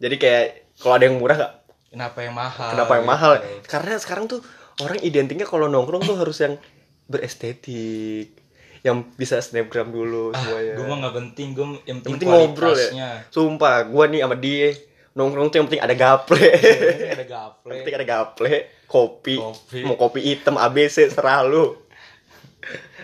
jadi 0.01 0.15
kayak 0.17 0.45
kalau 0.81 0.93
ada 0.97 1.05
yang 1.07 1.17
murah 1.21 1.37
gak 1.39 1.53
kenapa 1.93 2.17
yang 2.25 2.35
mahal? 2.35 2.69
Kenapa 2.75 2.91
yang 2.99 3.05
gitu. 3.05 3.13
mahal 3.15 3.31
karena 3.63 3.95
sekarang 4.01 4.25
tuh 4.27 4.39
orang 4.83 4.99
identiknya 4.99 5.47
kalau 5.47 5.71
nongkrong 5.71 6.03
tuh 6.03 6.17
harus 6.19 6.37
yang 6.43 6.59
berestetik 7.07 8.40
yang 8.81 9.05
bisa 9.13 9.37
snapgram 9.37 9.93
dulu 9.93 10.33
ah 10.33 10.41
semuanya. 10.41 10.73
gue 10.73 10.85
mah 10.89 10.97
nggak 11.05 11.15
penting 11.21 11.47
gue 11.53 11.61
yang 11.61 11.73
yang 11.85 11.99
penting, 12.01 12.13
penting 12.17 12.29
ngobrol 12.33 12.73
ya. 12.73 13.21
sumpah 13.29 13.85
gua 13.85 14.09
nih 14.09 14.25
sama 14.25 14.33
dia 14.33 14.73
nongkrong 15.11 15.51
tuh 15.51 15.57
yang 15.59 15.67
penting 15.67 15.83
ada 15.83 15.95
gaple. 15.95 16.39
Ini 16.39 17.11
ada 17.19 17.27
gaple. 17.27 17.67
Yang 17.67 17.79
penting 17.83 17.97
ada 17.99 18.07
gaple 18.07 18.47
kopi, 18.87 19.35
Kopi. 19.39 19.79
mau 19.83 19.95
kopi 19.99 20.19
hitam 20.23 20.55
ABC 20.55 21.11
serah 21.11 21.43
lu. 21.43 21.75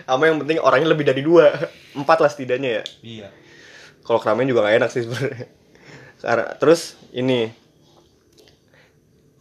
Sama 0.08 0.24
yang 0.28 0.40
penting 0.40 0.56
orangnya 0.60 0.88
lebih 0.88 1.04
dari 1.04 1.20
dua. 1.20 1.52
Empat 1.92 2.24
lah 2.24 2.30
setidaknya 2.32 2.80
ya. 2.80 2.82
Iya. 3.04 3.28
Kalau 4.04 4.24
keramaian 4.24 4.48
juga 4.48 4.64
gak 4.64 4.76
enak 4.80 4.90
sih 4.92 5.04
sebenarnya. 5.04 5.46
Terus 6.56 6.96
ini 7.12 7.52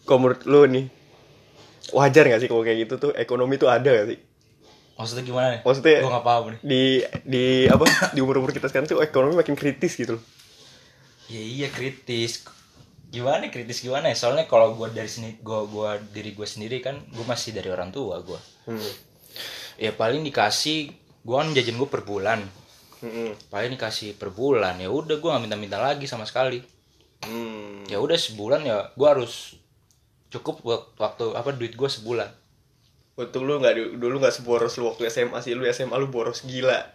kalau 0.03 0.27
menurut 0.27 0.43
lu 0.43 0.67
nih 0.67 0.85
wajar 1.95 2.27
gak 2.27 2.43
sih 2.43 2.51
kalau 2.51 2.67
kayak 2.67 2.83
gitu 2.83 2.99
tuh? 2.99 3.11
Ekonomi 3.15 3.55
tuh 3.55 3.71
ada 3.71 3.87
gak 3.87 4.07
sih 4.11 4.19
maksudnya 4.97 5.23
gimana 5.23 5.47
nih? 5.53 5.61
Maksudnya- 5.61 6.01
gue 6.01 6.11
nggak 6.11 6.25
paham 6.25 6.43
nih. 6.51 6.59
di 6.61 6.81
di 7.23 7.45
apa? 7.65 7.85
Di 8.11 8.19
umur 8.19 8.41
umur 8.41 8.51
kita 8.51 8.67
sekarang 8.67 8.85
tuh 8.85 8.99
ekonomi 8.99 9.37
makin 9.37 9.53
kritis 9.53 9.93
gitu 9.93 10.17
loh. 10.17 10.23
Ya 11.27 11.39
iya 11.39 11.67
kritis. 11.69 12.43
Gimana 13.07 13.47
kritis 13.47 13.79
gimana 13.79 14.09
ya? 14.09 14.17
Soalnya 14.17 14.45
kalau 14.45 14.75
gue 14.75 14.91
dari 14.91 15.07
sini 15.07 15.39
gue 15.39 15.59
gua 15.69 15.95
diri 16.01 16.33
gue 16.33 16.43
sendiri 16.43 16.81
kan 16.81 16.99
gue 17.07 17.23
masih 17.23 17.55
dari 17.55 17.69
orang 17.69 17.87
tua 17.87 18.19
gue 18.19 18.35
hmm. 18.67 18.91
ya 19.79 19.93
paling 19.93 20.19
dikasih 20.21 20.91
gue 21.23 21.35
kan 21.35 21.47
jajan 21.51 21.77
gue 21.77 21.87
per 21.87 22.03
bulan. 22.03 22.43
Hmm. 22.97 23.29
paling 23.47 23.77
dikasih 23.77 24.17
per 24.17 24.33
bulan 24.33 24.81
ya 24.81 24.89
udah 24.89 25.21
gue 25.21 25.29
nggak 25.29 25.43
minta-minta 25.45 25.77
lagi 25.77 26.03
sama 26.03 26.25
sekali. 26.25 26.59
Hmm. 27.23 27.85
ya 27.85 27.97
udah 27.97 28.17
sebulan 28.17 28.61
ya 28.61 28.89
gue 28.91 29.07
harus 29.07 29.55
cukup 30.27 30.59
wak- 30.61 30.97
waktu 30.97 31.25
apa 31.31 31.49
duit 31.53 31.73
gue 31.73 31.87
sebulan 31.87 32.27
Untung 33.17 33.49
lu 33.49 33.57
nggak 33.57 33.97
dulu 33.97 34.21
nggak 34.21 34.29
seboros 34.29 34.77
lu 34.77 34.93
waktu 34.93 35.09
SMA 35.09 35.41
sih. 35.41 35.57
Lu 35.57 35.65
SMA 35.73 35.97
lu 35.97 36.05
boros 36.05 36.45
gila. 36.45 36.85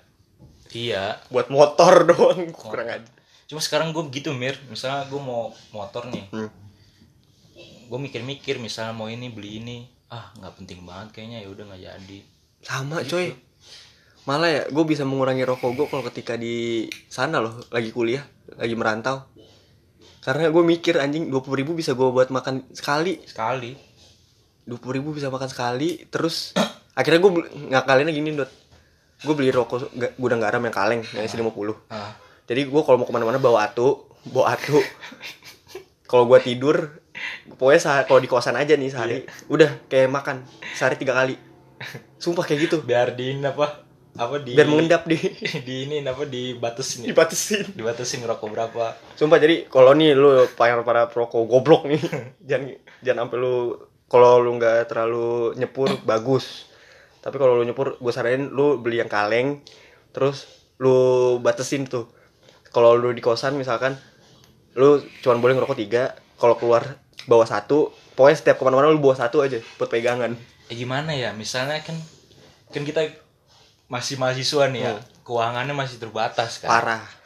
Iya. 0.70 1.18
Buat 1.34 1.50
motor 1.50 2.02
doang 2.14 2.54
kurang 2.54 2.86
aja. 2.86 3.10
Cuma 3.50 3.58
sekarang 3.58 3.90
gue 3.90 4.06
begitu 4.06 4.30
mir. 4.30 4.54
Misalnya 4.70 5.10
gue 5.10 5.18
mau 5.18 5.50
motor 5.74 6.06
nih. 6.08 6.26
Hmm. 6.30 6.50
gue 7.92 8.00
mikir-mikir 8.00 8.56
misalnya 8.56 8.96
mau 8.96 9.10
ini 9.10 9.28
beli 9.28 9.60
ini. 9.60 9.78
Ah 10.08 10.32
nggak 10.38 10.62
penting 10.62 10.86
banget 10.86 11.18
kayaknya. 11.18 11.42
Ya 11.42 11.48
udah 11.50 11.64
nggak 11.68 11.82
jadi. 11.82 12.18
Sama 12.62 13.02
coy. 13.02 13.34
Malah 14.22 14.48
ya 14.48 14.62
gue 14.70 14.84
bisa 14.86 15.02
mengurangi 15.02 15.42
rokok 15.42 15.74
gue 15.74 15.86
kalau 15.90 16.06
ketika 16.06 16.38
di 16.38 16.86
sana 17.10 17.42
loh 17.42 17.66
lagi 17.74 17.90
kuliah 17.90 18.22
lagi 18.54 18.78
merantau. 18.78 19.26
Karena 20.22 20.54
gue 20.54 20.62
mikir 20.62 21.02
anjing 21.02 21.34
dua 21.34 21.42
ribu 21.42 21.74
bisa 21.74 21.98
gue 21.98 22.06
buat 22.06 22.30
makan 22.30 22.70
sekali. 22.70 23.18
Sekali 23.26 23.91
dua 24.62 24.92
ribu 24.94 25.10
bisa 25.10 25.28
makan 25.28 25.50
sekali 25.50 26.06
terus 26.08 26.54
akhirnya 26.98 27.20
gue 27.22 27.32
ngakalinnya 27.72 28.12
gini 28.14 28.30
dot. 28.36 28.50
Gue 29.22 29.38
beli 29.38 29.54
rokok 29.54 29.94
gudang 30.18 30.42
garam 30.42 30.58
yang 30.66 30.74
kaleng 30.74 31.00
yang 31.14 31.22
isi 31.22 31.38
50 31.38 31.54
ah. 31.94 32.10
Jadi 32.50 32.66
gue 32.66 32.82
kalau 32.82 32.98
mau 32.98 33.06
ke 33.06 33.14
mana-mana 33.14 33.38
bawa 33.38 33.70
atu 33.70 34.10
bawa 34.26 34.58
atu. 34.58 34.78
Kalau 36.10 36.28
gue 36.28 36.44
tidur 36.44 37.00
pokoknya 37.56 38.04
kalau 38.04 38.20
di 38.20 38.28
kosan 38.28 38.56
aja 38.58 38.76
nih 38.76 38.92
sehari 38.92 39.24
udah 39.48 39.88
kayak 39.88 40.12
makan 40.12 40.44
sehari 40.76 41.00
tiga 41.00 41.16
kali. 41.16 41.40
Sumpah 42.20 42.44
kayak 42.44 42.68
gitu. 42.68 42.76
Biar 42.84 43.16
di 43.16 43.32
ini 43.32 43.48
apa 43.48 43.80
apa 44.12 44.44
di 44.44 44.52
biar 44.52 44.68
mengendap 44.68 45.08
di 45.08 45.16
di 45.66 45.88
ini 45.88 46.04
apa 46.04 46.28
dibatasin 46.28 47.08
ya? 47.08 47.16
dibatasin. 47.16 47.72
Dibatasin 47.72 48.20
ngerokok 48.28 48.48
berapa. 48.52 48.84
Sumpah 49.16 49.40
jadi 49.40 49.64
kalau 49.72 49.96
nih 49.96 50.12
lu 50.12 50.44
para 50.52 50.84
para 50.84 51.08
perokok 51.08 51.48
goblok 51.48 51.88
nih 51.88 52.00
jangan 52.48 52.76
jangan 53.00 53.18
sampai 53.24 53.38
lu 53.40 53.56
kalau 54.12 54.44
lu 54.44 54.60
nggak 54.60 54.92
terlalu 54.92 55.56
nyepur 55.56 55.88
bagus. 56.04 56.68
Tapi 57.24 57.40
kalau 57.40 57.56
lu 57.56 57.64
nyepur 57.64 57.96
gue 57.96 58.12
saranin 58.12 58.52
lu 58.52 58.76
beli 58.76 59.00
yang 59.00 59.08
kaleng 59.08 59.64
terus 60.12 60.68
lu 60.76 61.40
batasin 61.40 61.88
tuh. 61.88 62.12
Kalau 62.68 62.92
lu 62.92 63.16
di 63.16 63.24
kosan 63.24 63.56
misalkan 63.56 63.96
lu 64.76 65.00
cuman 65.24 65.40
boleh 65.40 65.56
ngerokok 65.56 65.78
tiga 65.80 66.12
kalau 66.36 66.60
keluar 66.60 67.00
bawa 67.24 67.48
satu 67.48 67.88
pokoknya 68.12 68.36
setiap 68.36 68.56
ke 68.60 68.64
mana-mana 68.68 68.92
lu 68.92 69.00
bawa 69.00 69.16
satu 69.16 69.40
aja 69.40 69.64
buat 69.80 69.88
pegangan. 69.88 70.36
Eh 70.68 70.76
gimana 70.76 71.16
ya? 71.16 71.32
Misalnya 71.32 71.80
kan 71.80 71.96
kan 72.68 72.84
kita 72.84 73.08
masih 73.88 74.20
mahasiswa 74.20 74.68
nih 74.68 74.92
ya 74.92 74.92
keuangannya 75.24 75.72
masih 75.72 75.96
terbatas 75.96 76.60
kan. 76.60 76.68
Parah 76.68 77.21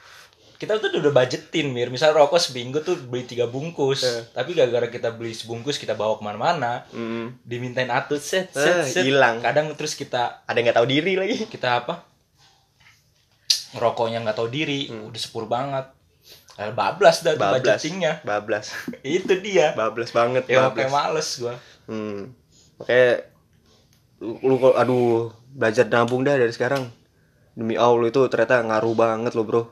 kita 0.57 0.77
tuh 0.77 0.88
udah 0.90 1.12
budgetin 1.12 1.69
mir 1.69 1.87
misal 1.87 2.11
rokok 2.11 2.37
seminggu 2.37 2.81
tuh 2.81 2.97
beli 2.99 3.25
tiga 3.25 3.45
bungkus 3.45 4.03
Eh. 4.03 4.25
tapi 4.31 4.53
gara-gara 4.53 4.87
kita 4.87 5.11
beli 5.11 5.31
sebungkus 5.31 5.77
kita 5.77 5.92
bawa 5.92 6.16
ke 6.16 6.23
mana-mana 6.23 6.85
hmm. 6.88 7.42
dimintain 7.42 7.88
atut 7.88 8.19
set 8.19 8.49
Eh, 8.51 8.64
set 8.83 8.88
set 8.90 9.05
hilang. 9.05 9.38
kadang 9.38 9.73
terus 9.73 9.92
kita 9.92 10.42
ada 10.42 10.55
yang 10.55 10.66
nggak 10.66 10.77
tahu 10.77 10.88
diri 10.88 11.12
lagi 11.14 11.45
kita 11.47 11.83
apa 11.83 12.01
ngerokoknya 13.73 14.23
nggak 14.23 14.35
tahu 14.35 14.49
diri 14.49 14.81
udah 14.90 15.21
sepur 15.21 15.45
banget 15.47 15.92
Eh, 16.57 16.73
bablas 16.73 17.21
dah 17.21 17.37
bablas 17.37 17.61
budgetingnya 17.77 18.25
bablas 18.25 18.73
itu 19.05 19.29
dia 19.38 19.77
bablas 19.77 20.09
banget 20.11 20.49
ya 20.49 20.64
bablas. 20.64 20.77
kayak 20.79 20.92
males 20.95 21.29
gua 21.37 21.55
Hmm. 21.87 22.35
Makanya 22.77 23.23
lu, 24.19 24.33
lu 24.42 24.75
aduh 24.75 25.31
belajar 25.49 25.87
nabung 25.87 26.21
dah 26.21 26.35
dari 26.35 26.51
sekarang. 26.51 26.90
Demi 27.55 27.79
Allah 27.79 28.11
itu 28.11 28.19
ternyata 28.27 28.59
ngaruh 28.59 28.90
banget 28.92 29.33
loh, 29.33 29.47
Bro. 29.47 29.62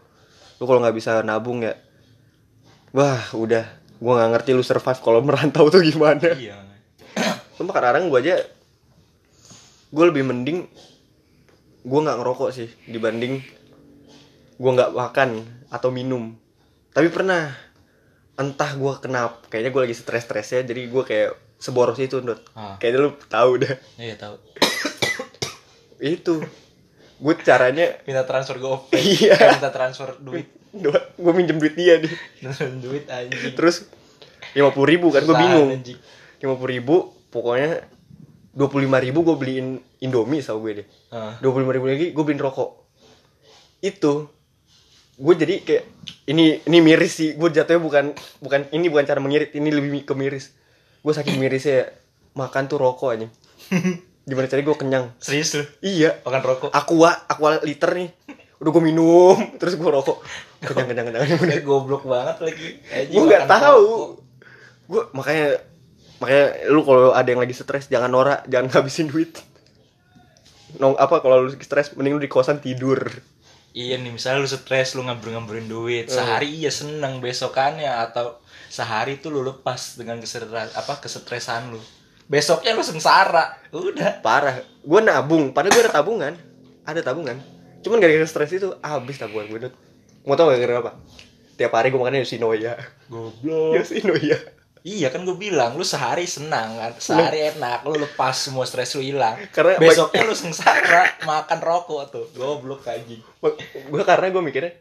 Lu 0.59 0.65
kalau 0.69 0.81
nggak 0.83 0.97
bisa 0.97 1.23
nabung 1.27 1.63
ya 1.65 1.75
wah, 2.95 3.19
udah 3.35 3.67
gua 3.99 4.13
nggak 4.23 4.31
ngerti 4.39 4.51
lu 4.55 4.63
survive 4.63 5.03
kalau 5.03 5.21
merantau 5.21 5.67
tuh 5.67 5.83
gimana. 5.83 6.31
iya 6.39 6.63
Sumpah 7.59 7.75
kadang-kadang 7.75 8.07
gua 8.07 8.23
aja 8.23 8.37
gue 9.95 10.05
lebih 10.11 10.27
mending 10.27 10.67
gua 11.87 12.01
nggak 12.07 12.19
ngerokok 12.23 12.51
sih 12.55 12.69
dibanding 12.87 13.43
gua 14.59 14.71
nggak 14.79 14.91
makan 14.95 15.31
atau 15.71 15.91
minum. 15.91 16.39
Tapi 16.95 17.11
pernah 17.11 17.51
entah 18.39 18.71
gua 18.79 18.99
kenapa 19.03 19.43
kayaknya 19.51 19.71
gue 19.75 19.83
lagi 19.91 19.97
stres-stresnya 19.99 20.63
jadi 20.67 20.87
gua 20.87 21.03
kayak 21.03 21.35
seboros 21.59 21.99
itu 21.99 22.23
Dot. 22.23 22.43
Ah. 22.55 22.79
Kayaknya 22.79 22.99
lu 23.03 23.11
tahu 23.27 23.51
dah. 23.63 23.75
iya 23.99 24.15
tahu 24.15 24.39
Itu. 26.15 26.43
Gue 27.21 27.35
caranya 27.41 27.95
minta 28.05 28.27
transfer 28.27 28.59
GoPay 28.59 29.01
Iya. 29.01 29.37
Minta 29.59 29.71
transfer 29.71 30.19
duit 30.19 30.49
gue 30.75 31.33
minjem 31.33 31.59
duit 31.63 31.79
dia 31.79 32.03
nih. 32.03 32.13
duit 32.83 33.07
anjing 33.07 33.55
Terus 33.55 33.87
lima 34.55 34.75
puluh 34.75 34.91
ribu 34.91 35.11
kan 35.15 35.23
gue 35.23 35.35
bingung. 35.35 35.71
Lima 36.43 36.55
puluh 36.59 36.71
ribu 36.71 36.95
pokoknya 37.31 37.87
dua 38.55 38.67
puluh 38.71 38.87
lima 38.87 38.99
ribu 39.03 39.23
gue 39.23 39.37
beliin 39.39 39.79
Indomie 40.03 40.43
sama 40.43 40.63
gue 40.67 40.83
deh. 40.83 40.87
Dua 41.39 41.51
puluh 41.55 41.63
lima 41.67 41.75
ribu 41.79 41.87
lagi 41.87 42.11
gue 42.11 42.23
beliin 42.27 42.43
rokok. 42.43 42.71
Itu 43.83 44.31
gue 45.15 45.35
jadi 45.39 45.55
kayak 45.63 45.85
ini 46.27 46.59
ini 46.67 46.79
miris 46.83 47.23
sih 47.23 47.39
gue 47.39 47.49
jatuhnya 47.55 47.79
bukan 47.79 48.05
bukan 48.43 48.67
ini 48.75 48.91
bukan 48.91 49.07
cara 49.07 49.23
mengirit 49.23 49.55
ini 49.55 49.71
lebih 49.71 50.03
ke 50.03 50.15
miris 50.17 50.51
gue 51.05 51.13
saking 51.13 51.39
mirisnya 51.39 51.71
ya, 51.71 51.87
makan 52.35 52.67
tuh 52.67 52.83
rokok 52.83 53.15
aja 53.15 53.27
gimana 54.25 54.49
caranya 54.49 54.67
gue 54.73 54.77
kenyang? 54.81 55.07
Serius 55.21 55.51
lu? 55.61 55.65
Iya. 55.85 56.25
Makan 56.25 56.43
rokok? 56.43 56.71
Aqua 56.73 57.13
aqua 57.29 57.61
liter 57.61 57.91
nih. 57.93 58.09
Udah 58.61 58.71
gue 58.73 58.83
minum 58.83 59.37
terus 59.61 59.77
gue 59.77 59.85
rokok. 59.85 60.25
Kenyang 60.65 60.89
kenyang 60.89 61.07
kenyang 61.13 61.41
Kayak 61.45 61.65
goblok 61.65 62.09
banget 62.09 62.37
lagi. 62.41 62.69
Anjing, 62.89 63.15
gue 63.15 63.25
nggak 63.29 63.49
tahu. 63.49 63.89
gue 64.85 65.01
makanya 65.17 65.65
makanya 66.21 66.69
lu 66.69 66.85
kalau 66.85 67.17
ada 67.17 67.25
yang 67.25 67.41
lagi 67.41 67.57
stres 67.57 67.89
jangan 67.89 68.13
norak 68.13 68.45
jangan 68.49 68.69
ngabisin 68.73 69.13
duit. 69.13 69.41
Nong 70.81 70.97
apa 70.97 71.21
kalau 71.21 71.45
lu 71.45 71.53
stres 71.55 71.93
mending 71.93 72.17
lu 72.17 72.23
di 72.25 72.33
kosan 72.33 72.65
tidur. 72.65 73.01
Iya 73.75 73.99
nih 73.99 74.15
misalnya 74.15 74.45
lu 74.45 74.49
stres 74.49 74.97
lu 74.97 75.05
ngambur-ngamburin 75.05 75.69
duit. 75.69 76.09
Sehari 76.09 76.49
iya 76.63 76.71
seneng 76.73 77.21
besokannya. 77.21 77.91
Atau 77.91 78.41
sehari 78.73 79.21
tuh 79.21 79.35
lu 79.35 79.45
lepas 79.45 80.01
dengan 80.01 80.19
keseretan 80.19 80.73
apa 80.73 80.99
kesetresan 80.99 81.75
lu 81.75 81.81
besoknya 82.31 82.73
lu 82.73 82.85
sengsara. 82.85 83.59
Udah. 83.75 84.21
Parah. 84.25 84.65
Gue 84.85 85.01
nabung. 85.01 85.53
Padahal 85.53 85.75
gue 85.77 85.83
ada 85.89 85.95
tabungan. 85.95 86.33
Ada 86.85 87.01
tabungan. 87.01 87.37
Cuman 87.85 88.01
gara-gara 88.01 88.25
stres 88.25 88.53
itu 88.57 88.73
habis 88.81 89.21
tabungan 89.21 89.49
gue 89.49 89.71
mau 90.25 90.41
tau 90.41 90.49
gak 90.49 90.57
gara 90.57 90.81
apa? 90.81 90.93
Tiap 91.61 91.73
hari 91.77 91.93
gue 91.93 92.01
makannya 92.01 92.25
Yoshinoya. 92.25 92.81
Goblok. 93.13 93.77
Yoshinoya. 93.77 94.41
Iya 94.85 95.09
kan 95.09 95.25
gue 95.25 95.37
bilang 95.37 95.77
lu 95.77 95.85
sehari 95.85 96.25
senang 96.29 96.77
kan? 96.77 96.93
Sehari 96.97 97.53
enak 97.53 97.85
lu 97.89 97.97
lepas 98.01 98.37
semua 98.37 98.65
stres 98.65 98.97
lu 98.97 99.05
hilang. 99.05 99.37
Karena 99.53 99.77
besoknya 99.81 100.25
lu 100.25 100.33
sengsara 100.33 101.25
makan 101.29 101.61
rokok 101.61 102.03
tuh. 102.09 102.27
Goblok 102.37 102.89
anjing. 102.89 103.21
Gue 103.93 104.03
karena 104.05 104.33
gue 104.33 104.43
mikirnya 104.45 104.73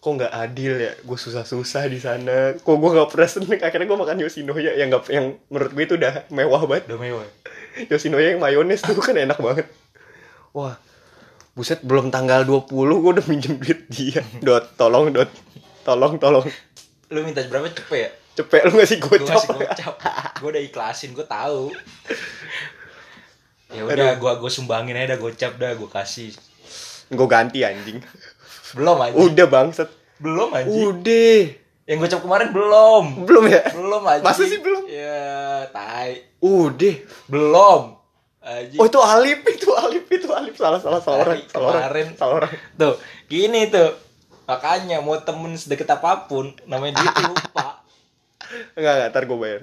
kok 0.00 0.12
nggak 0.12 0.32
adil 0.32 0.74
ya? 0.78 0.92
Gue 1.02 1.18
susah-susah 1.18 1.82
di 1.90 1.98
sana. 1.98 2.54
Kok 2.54 2.76
gue 2.78 2.90
nggak 2.94 3.10
pernah 3.10 3.28
seneng? 3.28 3.58
Akhirnya 3.58 3.86
gue 3.88 3.98
makan 3.98 4.16
Yoshinoya 4.22 4.72
yang 4.78 4.88
nggak 4.92 5.04
yang 5.10 5.26
menurut 5.50 5.72
gue 5.74 5.84
itu 5.84 5.94
udah 5.98 6.30
mewah 6.30 6.62
banget. 6.68 6.92
Udah 6.92 6.98
mewah. 7.00 7.26
Yoshinoya 7.90 8.36
yang 8.36 8.40
mayones 8.40 8.80
tuh 8.84 8.94
kan 9.02 9.18
enak 9.18 9.38
banget. 9.40 9.66
Wah 10.54 10.78
buset 11.56 11.80
belum 11.80 12.12
tanggal 12.12 12.44
20 12.44 12.68
gue 12.68 13.10
udah 13.16 13.26
minjem 13.26 13.56
duit 13.56 13.88
dia. 13.88 14.20
Dot 14.46 14.76
tolong 14.76 15.08
dot. 15.10 15.32
Tolong 15.82 16.20
tolong. 16.20 16.46
Lu 17.08 17.24
minta 17.24 17.40
berapa? 17.48 17.72
Cepet 17.72 17.96
ya? 17.96 18.10
Cepet 18.36 18.68
lu 18.68 18.76
ngasih 18.76 19.00
gue 19.00 19.16
gocap 19.24 19.32
ngasih 19.32 19.56
gocap 19.64 19.94
gue 20.36 20.48
udah 20.52 20.62
ikhlasin 20.62 21.10
gue 21.16 21.26
tahu. 21.26 21.72
Ya 23.66 23.82
udah 23.82 24.14
gue 24.14 24.32
gue 24.38 24.50
sumbangin 24.54 24.94
aja 24.94 25.18
dah 25.18 25.18
gocap 25.18 25.58
dah 25.58 25.74
gue 25.74 25.90
kasih. 25.90 26.30
Gue 27.10 27.26
ganti 27.26 27.66
anjing 27.66 27.98
belum 28.74 28.96
anjing. 28.98 29.20
Udah 29.22 29.46
bangsat. 29.46 29.88
Belum 30.18 30.48
anjing. 30.50 30.86
Udah. 30.90 31.40
Yang 31.86 31.98
gocap 32.02 32.20
kemarin 32.26 32.48
belum. 32.50 33.04
Belum 33.22 33.44
ya? 33.46 33.62
Belum 33.70 34.02
anjing. 34.02 34.26
Masa 34.26 34.42
sih 34.48 34.58
belum? 34.58 34.82
ya 34.90 35.68
tai. 35.70 36.26
Udah. 36.42 36.96
Belum. 37.30 37.82
Anjing. 38.42 38.78
Oh 38.82 38.86
itu 38.90 39.00
Alip 39.02 39.40
itu 39.46 39.70
Alip 39.70 40.06
itu 40.10 40.28
Alip. 40.34 40.54
Salah 40.58 40.82
salah 40.82 40.98
salah 40.98 41.22
orang 41.22 41.38
salah 41.46 41.66
orang 41.70 41.82
kemarin. 41.86 42.06
salah 42.18 42.34
orang. 42.42 42.52
Tuh 42.74 42.94
gini 43.30 43.70
tuh. 43.70 43.94
Makanya 44.46 45.02
mau 45.02 45.18
temen 45.18 45.54
sedekat 45.58 45.90
apa 45.98 46.30
pun 46.30 46.54
namanya 46.70 47.02
dia 47.02 47.10
lupa 47.26 47.82
Enggak, 48.72 48.92
enggak, 48.92 49.08
ntar 49.10 49.22
gue 49.24 49.38
bayar 49.38 49.60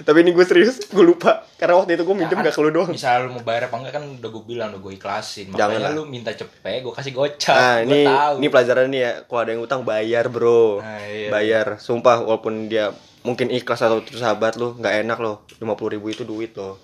Tapi 0.00 0.18
ini 0.20 0.30
gue 0.30 0.44
serius, 0.44 0.76
gue 0.84 1.00
lupa 1.00 1.42
Karena 1.54 1.76
waktu 1.76 1.94
itu 1.94 2.02
gue 2.02 2.14
minjem 2.14 2.30
Jangan. 2.32 2.46
gak 2.46 2.54
ke 2.54 2.60
lu 2.60 2.70
doang 2.70 2.88
misal 2.88 3.16
lu 3.24 3.30
mau 3.32 3.42
bayar 3.42 3.66
apa 3.66 3.76
enggak 3.76 3.94
kan 3.94 4.04
udah 4.06 4.30
gue 4.30 4.44
bilang 4.44 4.68
udah 4.70 4.80
gue 4.80 4.92
ikhlasin 4.94 5.46
Jangan 5.50 5.76
makanya 5.76 5.86
lah. 5.86 5.92
lu 5.92 6.02
minta 6.04 6.30
cepet 6.30 6.80
gue 6.80 6.92
kasih 6.92 7.12
gocap 7.12 7.52
Nah, 7.52 7.76
ini 7.82 8.00
tahu 8.04 8.32
ini 8.36 8.46
pelajaran 8.48 8.86
nih 8.88 9.00
ya. 9.00 9.12
Kalau 9.22 9.40
ada 9.40 9.50
yang 9.50 9.62
utang 9.62 9.80
bayar, 9.82 10.24
Bro. 10.26 10.78
Nah, 10.78 10.98
iya. 11.02 11.28
Bayar. 11.28 11.66
Sumpah 11.76 12.20
walaupun 12.20 12.66
dia 12.66 12.94
mungkin 13.20 13.48
ikhlas 13.48 13.80
atau 13.80 14.00
itu 14.00 14.16
sahabat 14.16 14.56
lu, 14.56 14.74
nggak 14.74 15.04
enak 15.04 15.18
loh. 15.18 15.44
50.000 15.56 15.92
ribu 15.92 16.06
itu 16.08 16.22
duit 16.22 16.54
loh. 16.54 16.80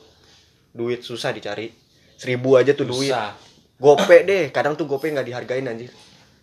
Duit 0.71 1.01
susah 1.01 1.31
dicari. 1.31 1.73
Seribu 2.15 2.55
aja 2.55 2.73
tuh 2.73 2.85
duit. 2.85 3.09
Susah. 3.09 3.33
Gope 3.77 4.23
deh. 4.23 4.49
Kadang 4.51 4.75
tuh 4.75 4.85
gope 4.85 5.07
nggak 5.07 5.25
dihargain 5.25 5.65
anjir. 5.65 5.89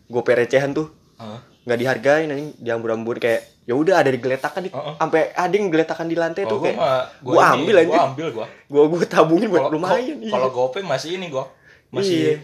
Gope 0.06 0.32
recehan 0.32 0.72
tuh 0.72 0.90
Hah? 1.16 1.40
nggak 1.64 1.80
dihargain 1.80 2.28
anjing 2.28 2.52
diambur-ambur 2.58 3.16
kayak 3.18 3.48
ya 3.64 3.74
udah 3.74 3.96
ada 3.96 4.12
digeletakan 4.12 4.68
di 4.68 4.70
Heeh. 4.70 4.96
sampai 5.00 5.22
ada 5.32 5.54
yang 5.54 5.72
geletakan 5.72 6.06
di 6.06 6.18
lantai 6.20 6.44
tuh 6.44 6.56
Oh, 6.56 6.60
gue 6.60 6.68
kayak 6.68 6.80
mah 6.80 7.04
gua 7.24 7.42
ambil 7.56 7.76
gue 7.76 7.84
anjing. 7.88 8.04
ambil 8.04 8.28
gue 8.30 8.46
gua 8.68 8.84
gua 8.92 9.00
tabungin 9.08 9.48
buat 9.48 9.64
kalau 9.64 9.72
lumayan 9.74 10.18
iya. 10.20 10.32
kalau 10.32 10.50
gope 10.52 10.80
masih 10.84 11.16
ini 11.16 11.32
gue 11.32 11.46
masih 11.90 12.20
Iya. 12.20 12.36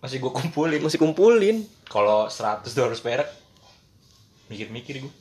masih 0.00 0.16
gue 0.16 0.32
kumpulin. 0.32 0.80
Masih 0.80 0.96
kumpulin. 0.96 1.56
Kalau 1.84 2.24
100 2.24 2.64
200 2.64 3.04
perak 3.04 3.28
mikir-mikir 4.48 5.04
gue 5.04 5.12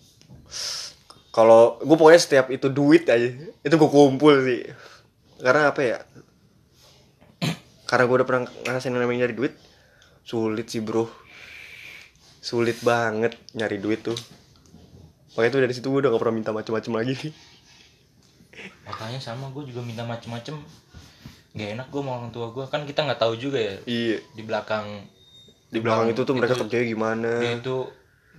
kalau 1.29 1.77
gue 1.77 1.93
pokoknya 1.93 2.17
setiap 2.17 2.47
itu 2.47 2.71
duit 2.71 3.03
aja 3.05 3.27
itu 3.59 3.75
gue 3.75 3.89
kumpul 3.91 4.39
sih. 4.39 4.63
Karena 5.37 5.69
apa 5.69 5.81
ya? 5.83 5.97
Karena 7.83 8.05
gue 8.05 8.15
udah 8.15 8.27
pernah 8.27 8.41
ngerasain 8.63 8.89
namanya 8.89 9.27
nyari 9.27 9.35
duit 9.35 9.53
sulit 10.23 10.69
sih 10.69 10.79
bro. 10.79 11.11
Sulit 12.39 12.79
banget 12.79 13.35
nyari 13.51 13.77
duit 13.77 13.99
tuh 13.99 14.15
makanya 15.33 15.51
tuh 15.53 15.61
dari 15.61 15.73
situ 15.73 15.87
gue 15.87 15.99
udah 16.01 16.09
gak 16.09 16.21
pernah 16.21 16.35
minta 16.35 16.51
macem-macem 16.51 16.91
lagi. 16.93 17.15
Makanya 18.85 19.19
sama 19.21 19.49
gue 19.53 19.63
juga 19.69 19.81
minta 19.85 20.03
macem-macem. 20.03 20.57
Gak 21.53 21.69
enak 21.77 21.87
gue 21.89 22.01
sama 22.01 22.11
orang 22.21 22.29
tua 22.29 22.53
gue 22.53 22.65
kan 22.69 22.85
kita 22.85 23.09
nggak 23.09 23.17
tahu 23.17 23.33
juga 23.33 23.57
ya 23.57 23.75
iya. 23.89 24.21
di 24.37 24.45
belakang 24.45 24.85
di 25.73 25.81
belakang 25.81 26.13
itu 26.13 26.21
tuh 26.21 26.37
mereka 26.37 26.53
itu- 26.53 26.61
kerjanya 26.65 26.85
gimana? 26.85 27.31
dia 27.41 27.57
itu 27.57 27.89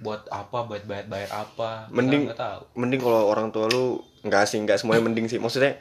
buat 0.00 0.31
apa 0.31 0.64
buat 0.64 0.83
bayar 0.87 1.07
bayar 1.11 1.31
apa? 1.46 1.90
Mending- 1.90 2.31
tahu. 2.33 2.61
mending 2.79 3.03
kalau 3.03 3.26
orang 3.26 3.50
tua 3.50 3.66
lu 3.66 3.98
nggak 4.22 4.46
sih 4.46 4.62
nggak 4.62 4.79
semuanya 4.79 5.03
mending 5.11 5.26
sih. 5.26 5.42
Maksudnya 5.42 5.79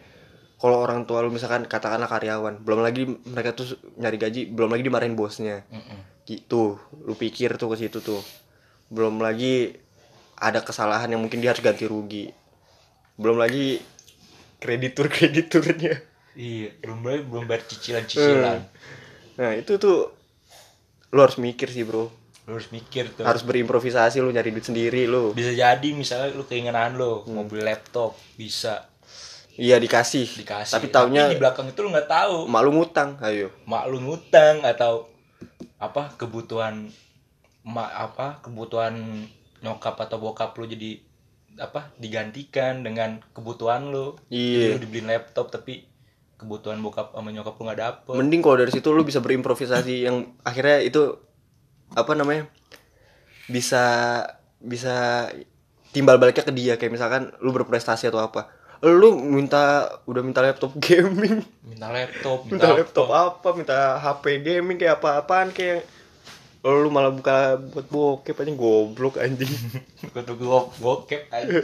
kalau 0.60 0.82
orang 0.82 1.06
tua 1.06 1.22
lu 1.24 1.30
misalkan 1.32 1.70
katakanlah 1.70 2.10
karyawan 2.10 2.66
belum 2.66 2.82
lagi 2.84 3.08
mereka 3.08 3.54
tuh 3.56 3.78
nyari 3.96 4.18
gaji 4.20 4.42
belum 4.50 4.74
lagi 4.74 4.84
dimarahin 4.86 5.14
bosnya. 5.14 5.64
Mm-mm. 5.70 6.26
gitu. 6.26 6.78
Lu 7.06 7.14
pikir 7.14 7.58
tuh 7.58 7.74
ke 7.74 7.78
situ 7.78 8.02
tuh. 8.02 8.22
Belum 8.90 9.18
lagi 9.22 9.78
ada 10.40 10.64
kesalahan 10.64 11.12
yang 11.12 11.22
mungkin 11.22 11.44
dia 11.44 11.52
harus 11.52 11.62
ganti 11.62 11.84
rugi. 11.86 12.32
Belum 13.20 13.36
lagi 13.36 13.84
kreditur 14.60 15.08
krediturnya 15.16 16.04
iya 16.40 16.70
belum 16.84 17.00
bayar 17.02 17.22
belum 17.26 17.44
bayar 17.48 17.64
cicilan 17.66 18.06
cicilan 18.06 18.60
nah 19.40 19.56
itu 19.56 19.80
tuh 19.80 20.12
lu 21.10 21.20
harus 21.26 21.42
mikir 21.42 21.66
sih 21.74 21.82
bro. 21.82 22.06
Lu 22.46 22.54
harus 22.54 22.70
mikir 22.70 23.10
tuh. 23.18 23.26
Harus 23.26 23.42
berimprovisasi 23.42 24.22
lu 24.22 24.30
nyari 24.30 24.54
duit 24.54 24.62
sendiri 24.62 25.10
lu. 25.10 25.34
Bisa 25.34 25.50
jadi 25.58 25.90
misalnya 25.98 26.38
lu 26.38 26.46
keinginan 26.46 27.02
lo 27.02 27.26
Hmm. 27.26 27.34
mau 27.34 27.46
beli 27.50 27.66
laptop 27.66 28.14
bisa. 28.38 28.86
Iya 29.58 29.82
dikasih. 29.82 30.46
Dikasih. 30.46 30.70
Tapi 30.78 30.94
taunya 30.94 31.26
di 31.34 31.42
belakang 31.42 31.66
itu 31.66 31.82
lu 31.82 31.90
nggak 31.90 32.06
tahu. 32.06 32.46
mak 32.46 32.62
lu 32.62 32.78
ngutang 32.78 33.18
ayo. 33.26 33.50
Mak 33.66 33.90
lu 33.90 34.06
ngutang 34.06 34.62
atau 34.62 35.10
apa 35.82 36.14
kebutuhan 36.14 36.94
mak 37.66 37.90
apa 37.90 38.38
kebutuhan 38.46 39.26
nyokap 39.60 39.96
atau 40.00 40.18
bokap 40.20 40.56
lu 40.56 40.66
jadi 40.68 41.00
apa 41.60 41.92
digantikan 42.00 42.82
dengan 42.86 43.20
kebutuhan 43.36 43.92
lu. 43.92 44.16
Iya. 44.32 44.56
Jadi 44.56 44.66
lu 44.76 44.80
dibeliin 44.88 45.08
laptop 45.12 45.52
tapi 45.52 45.88
kebutuhan 46.40 46.80
bokap 46.80 47.12
sama 47.12 47.30
nyokap 47.36 47.60
lu 47.60 47.64
nggak 47.68 47.80
dapet. 47.80 48.16
Mending 48.16 48.42
kalau 48.42 48.58
dari 48.64 48.72
situ 48.72 48.88
lu 48.96 49.04
bisa 49.04 49.20
berimprovisasi 49.20 50.08
yang 50.08 50.32
akhirnya 50.48 50.80
itu 50.80 51.20
apa 51.92 52.14
namanya 52.16 52.48
bisa 53.50 53.84
bisa 54.62 55.28
timbal 55.92 56.16
baliknya 56.16 56.48
ke 56.48 56.54
dia. 56.56 56.74
Kayak 56.80 56.96
misalkan 56.96 57.36
lu 57.44 57.52
berprestasi 57.52 58.08
atau 58.08 58.24
apa. 58.24 58.48
Lu 58.80 59.20
minta 59.20 59.92
udah 60.08 60.24
minta 60.24 60.40
laptop 60.40 60.72
gaming. 60.80 61.44
Minta 61.68 61.92
laptop 61.92 62.48
minta 62.48 62.72
laptop 62.72 63.12
apa? 63.12 63.50
minta 63.52 64.00
HP 64.00 64.40
gaming 64.40 64.80
kayak 64.80 65.04
apa-apaan 65.04 65.52
kayak 65.52 65.84
lu 66.62 66.90
malah 66.90 67.10
buka 67.10 67.56
buat 67.56 67.88
bokep 67.88 68.36
aja 68.36 68.52
goblok 68.52 69.16
anjing. 69.18 69.48
Gue 70.12 70.22
tuh 70.22 70.36
gue 70.36 70.48
gokep 70.76 71.24
aja 71.30 71.56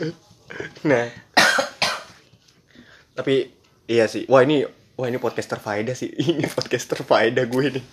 nah. 0.87 1.05
Tapi 3.13 3.51
iya 3.85 4.05
sih. 4.05 4.23
Wah 4.25 4.39
ini 4.39 4.63
wah 4.95 5.07
ini 5.07 5.17
podcaster 5.17 5.57
faedah 5.57 5.91
sih. 5.91 6.11
Ini 6.31 6.47
podcaster 6.47 6.99
faedah 7.01 7.43
gue 7.43 7.65
nih 7.73 7.85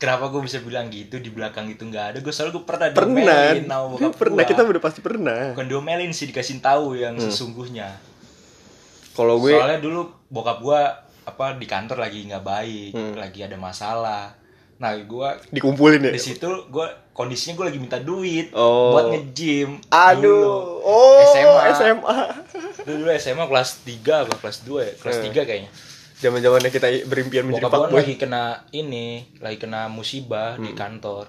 kenapa 0.00 0.32
gue 0.32 0.40
bisa 0.40 0.64
bilang 0.64 0.88
gitu? 0.88 1.20
Di 1.20 1.28
belakang 1.28 1.68
itu 1.68 1.84
nggak 1.84 2.04
ada. 2.06 2.18
Gue 2.18 2.32
soalnya 2.32 2.56
gue 2.56 2.64
pernah 2.64 2.88
pernah. 2.88 3.52
sama 3.60 4.08
pernah. 4.10 4.40
gua. 4.40 4.48
kita 4.48 4.60
udah 4.64 4.80
pasti 4.80 5.00
pernah. 5.04 5.52
Bukan 5.52 5.68
diomelin 5.68 6.08
sih 6.10 6.24
dikasih 6.24 6.64
tahu 6.64 6.96
yang 6.96 7.20
Hmm. 7.20 7.28
sesungguhnya. 7.28 8.00
Kalau 9.12 9.36
gue 9.36 9.52
soalnya 9.52 9.76
dulu 9.76 10.08
bokap 10.26 10.64
gua 10.64 10.80
apa 11.20 11.52
di 11.52 11.68
kantor 11.68 12.00
lagi 12.00 12.24
nggak 12.24 12.40
baik 12.40 12.92
Hmm. 12.96 13.12
lagi 13.12 13.44
ada 13.44 13.60
masalah 13.60 14.39
nah 14.80 14.96
gua 14.98 15.36
dikumpulin 15.46 16.00
ya? 16.00 16.10
di 16.10 16.16
situ 16.18 16.48
gua 16.66 16.88
kondisinya 17.12 17.52
gua 17.54 17.68
lagi 17.68 17.76
minta 17.76 18.00
duit 18.00 18.48
Oh. 18.50 18.96
buat 18.96 19.12
nge-gym 19.12 19.76
aduh. 19.86 20.24
dulu. 20.24 20.56
oh 20.82 21.20
SMA. 21.28 21.62
SMA 21.70 22.16
Itu 22.80 22.90
dulu 22.96 23.10
SMA 23.14 23.44
kelas 23.44 23.70
3 23.84 24.24
apa 24.24 24.34
kelas 24.34 24.58
2 24.64 24.80
ya? 24.80 24.92
Kelas 24.96 25.16
Hmm. 25.18 25.26
3 25.28 25.44
kayaknya. 25.44 25.70
Zaman 26.16 26.38
zamannya 26.38 26.70
kita 26.70 26.88
berimpian 27.04 27.44
menjadi 27.44 27.64
bokap 27.66 27.80
gua 27.86 28.00
lagi 28.00 28.16
kena 28.16 28.44
ini 28.70 29.06
lagi 29.36 29.56
kena 29.58 29.86
musibah 29.86 30.56
Hmm. 30.56 30.64
di 30.64 30.70
kantor. 30.72 31.28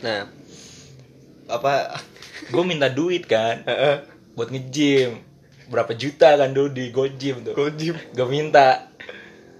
Nah 0.00 0.24
apa? 1.46 2.00
Gua 2.48 2.64
minta 2.64 2.88
duit 2.88 3.24
kan 3.24 3.68
buat 4.32 4.48
nge-gym. 4.48 5.20
Berapa 5.64 5.92
juta 5.92 6.34
kan 6.34 6.52
dulu 6.52 6.68
di 6.70 6.88
Gojim 6.88 7.40
tuh. 7.42 7.52
Gojim. 7.52 8.00
Gua 8.10 8.26
minta. 8.26 8.88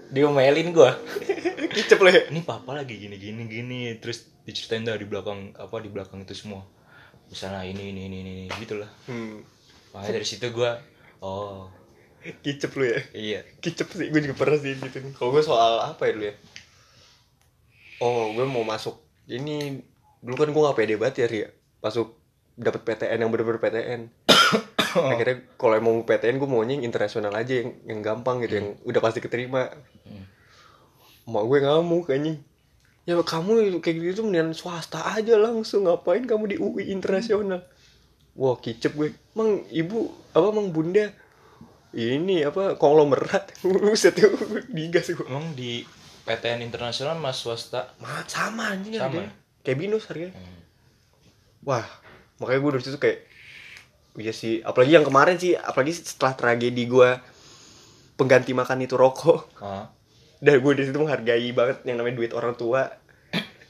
Diomelin 0.07 0.69
gua 0.71 0.93
kicep 1.75 1.99
lo 1.99 2.09
ya? 2.09 2.31
Ini 2.31 2.41
papa 2.47 2.71
lagi 2.71 2.95
gini 2.95 3.19
gini. 3.19 3.43
Gini 3.51 3.79
terus 3.99 4.31
diceritain 4.47 4.87
dah 4.87 4.95
di 4.95 5.03
belakang 5.03 5.51
apa 5.59 5.75
di 5.83 5.91
belakang 5.91 6.23
itu 6.23 6.31
semua. 6.31 6.63
Misalnya 7.27 7.67
ini 7.67 7.91
ini 7.91 8.01
ini 8.07 8.17
ini, 8.21 8.31
ini 8.47 8.55
gitu 8.61 8.77
lah 8.77 8.89
hmm. 9.09 9.41
makanya 9.97 10.21
dari 10.21 10.27
situ 10.29 10.45
gua 10.53 10.77
oh. 11.25 11.67
Kicep 12.25 12.73
lo 12.73 12.85
ya? 12.89 12.99
Iya. 13.13 13.39
Kicep 13.61 13.85
sih 13.93 14.09
gue 14.09 14.17
juga 14.17 14.33
pernah 14.33 14.57
sih 14.57 14.73
gitu. 14.73 14.97
Nih 14.97 15.13
kalau 15.13 15.29
gue 15.29 15.45
soal 15.45 15.77
apa 15.77 16.09
ya 16.09 16.11
dulu 16.17 16.25
ya? 16.25 16.35
Oh 18.01 18.33
gue 18.33 18.45
mau 18.49 18.65
masuk. 18.65 18.97
Ini 19.29 19.77
dulu 20.25 20.33
kan 20.33 20.49
gue 20.49 20.61
gak 20.65 20.77
pede 20.77 20.95
banget 20.97 21.15
ya 21.21 21.27
Ria 21.29 21.49
masuk 21.85 22.17
dapat 22.57 22.81
PTN 22.81 23.21
yang 23.21 23.29
bener-bener 23.29 23.61
PTN 23.61 24.01
akhirnya 25.13 25.45
kalau 25.53 25.77
emang 25.77 26.01
mau 26.01 26.05
PTN 26.07 26.41
gue 26.41 26.49
maunya 26.49 26.73
yang 26.81 26.89
internasional 26.89 27.29
aja 27.37 27.61
yang 27.61 27.77
yang 27.85 27.99
gampang 28.01 28.41
gitu 28.41 28.57
yang 28.57 28.69
udah 28.81 29.01
pasti 29.05 29.21
keterima. 29.21 29.69
Hmm. 30.07 30.25
Mak 31.25 31.43
gue 31.45 31.59
ngamuk 31.61 32.09
anjing. 32.09 32.37
Ya 33.05 33.13
kamu 33.21 33.81
kayak 33.85 33.97
gitu 34.01 34.25
mendingan 34.25 34.57
swasta 34.57 35.01
aja 35.13 35.37
langsung. 35.37 35.85
Ngapain 35.85 36.25
kamu 36.25 36.43
di 36.49 36.57
UI 36.57 36.89
internasional? 36.89 37.61
Wah 38.33 38.57
kicep 38.57 38.97
gue. 38.97 39.13
Mang 39.37 39.61
ibu 39.69 40.09
apa 40.33 40.49
mang 40.49 40.73
bunda? 40.73 41.13
Ini 41.95 42.49
apa 42.49 42.75
konglomerat. 42.75 43.55
Buset 43.85 44.17
tuh 44.17 44.33
digas 44.69 45.07
gue. 45.07 45.25
Emang 45.25 45.53
di 45.53 45.85
PTN 46.25 46.65
internasional 46.65 47.15
mas 47.21 47.37
swasta? 47.37 47.93
Mat, 48.01 48.25
sama 48.25 48.73
anjing 48.73 48.97
Sama 48.97 49.21
harganya. 49.21 49.31
kayak 49.61 49.77
binus 49.77 50.09
harganya. 50.09 50.33
Hmm. 50.33 50.61
wah 51.65 51.85
makanya 52.37 52.59
gue 52.61 52.71
dari 52.77 52.83
situ 52.85 52.97
kayak 52.97 53.19
iya 54.17 54.33
sih. 54.33 54.65
Apalagi 54.65 54.97
yang 54.97 55.05
kemarin 55.05 55.37
sih 55.37 55.53
apalagi 55.53 55.93
setelah 55.93 56.33
tragedi 56.33 56.89
gue 56.89 57.09
pengganti 58.17 58.51
makan 58.57 58.81
itu 58.81 58.97
rokok. 58.97 59.45
Ah. 59.61 59.93
Dan 60.43 60.59
gue 60.59 60.71
dari 60.75 60.85
situ 60.91 60.99
menghargai 60.99 61.49
banget 61.55 61.77
yang 61.87 61.97
namanya 61.99 62.15
duit 62.19 62.31
orang 62.35 62.55
tua. 62.57 62.91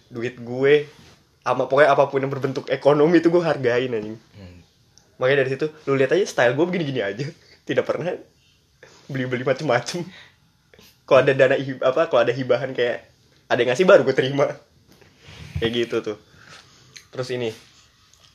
Duit 0.10 0.38
gue. 0.42 0.90
Ama 1.46 1.70
pokoknya 1.70 1.94
apa 1.94 2.10
pun 2.10 2.20
yang 2.26 2.34
berbentuk 2.34 2.66
ekonomi 2.74 3.22
itu 3.22 3.30
gue 3.30 3.44
hargain 3.44 3.94
anjing. 3.94 4.18
Hmm. 4.34 4.54
makanya 5.16 5.48
dari 5.48 5.56
situ 5.56 5.72
lu 5.88 5.96
lihat 5.96 6.12
aja 6.12 6.26
style 6.28 6.58
gue 6.58 6.66
begini-gini 6.66 7.02
aja. 7.06 7.26
Tidak 7.68 7.86
pernah 7.86 8.18
beli-beli 9.06 9.46
macem-macem. 9.46 10.02
Kalau 11.06 11.20
ada 11.22 11.34
dana 11.38 11.54
apa 11.86 12.10
kalau 12.10 12.26
ada 12.26 12.34
hibahan 12.34 12.74
kayak 12.74 13.06
ada 13.46 13.62
yang 13.62 13.70
ngasih 13.70 13.86
baru 13.86 14.02
gue 14.02 14.16
terima. 14.18 14.50
Kayak 15.62 15.72
gitu 15.86 15.96
tuh. 16.02 16.18
Terus 17.14 17.30
ini 17.30 17.54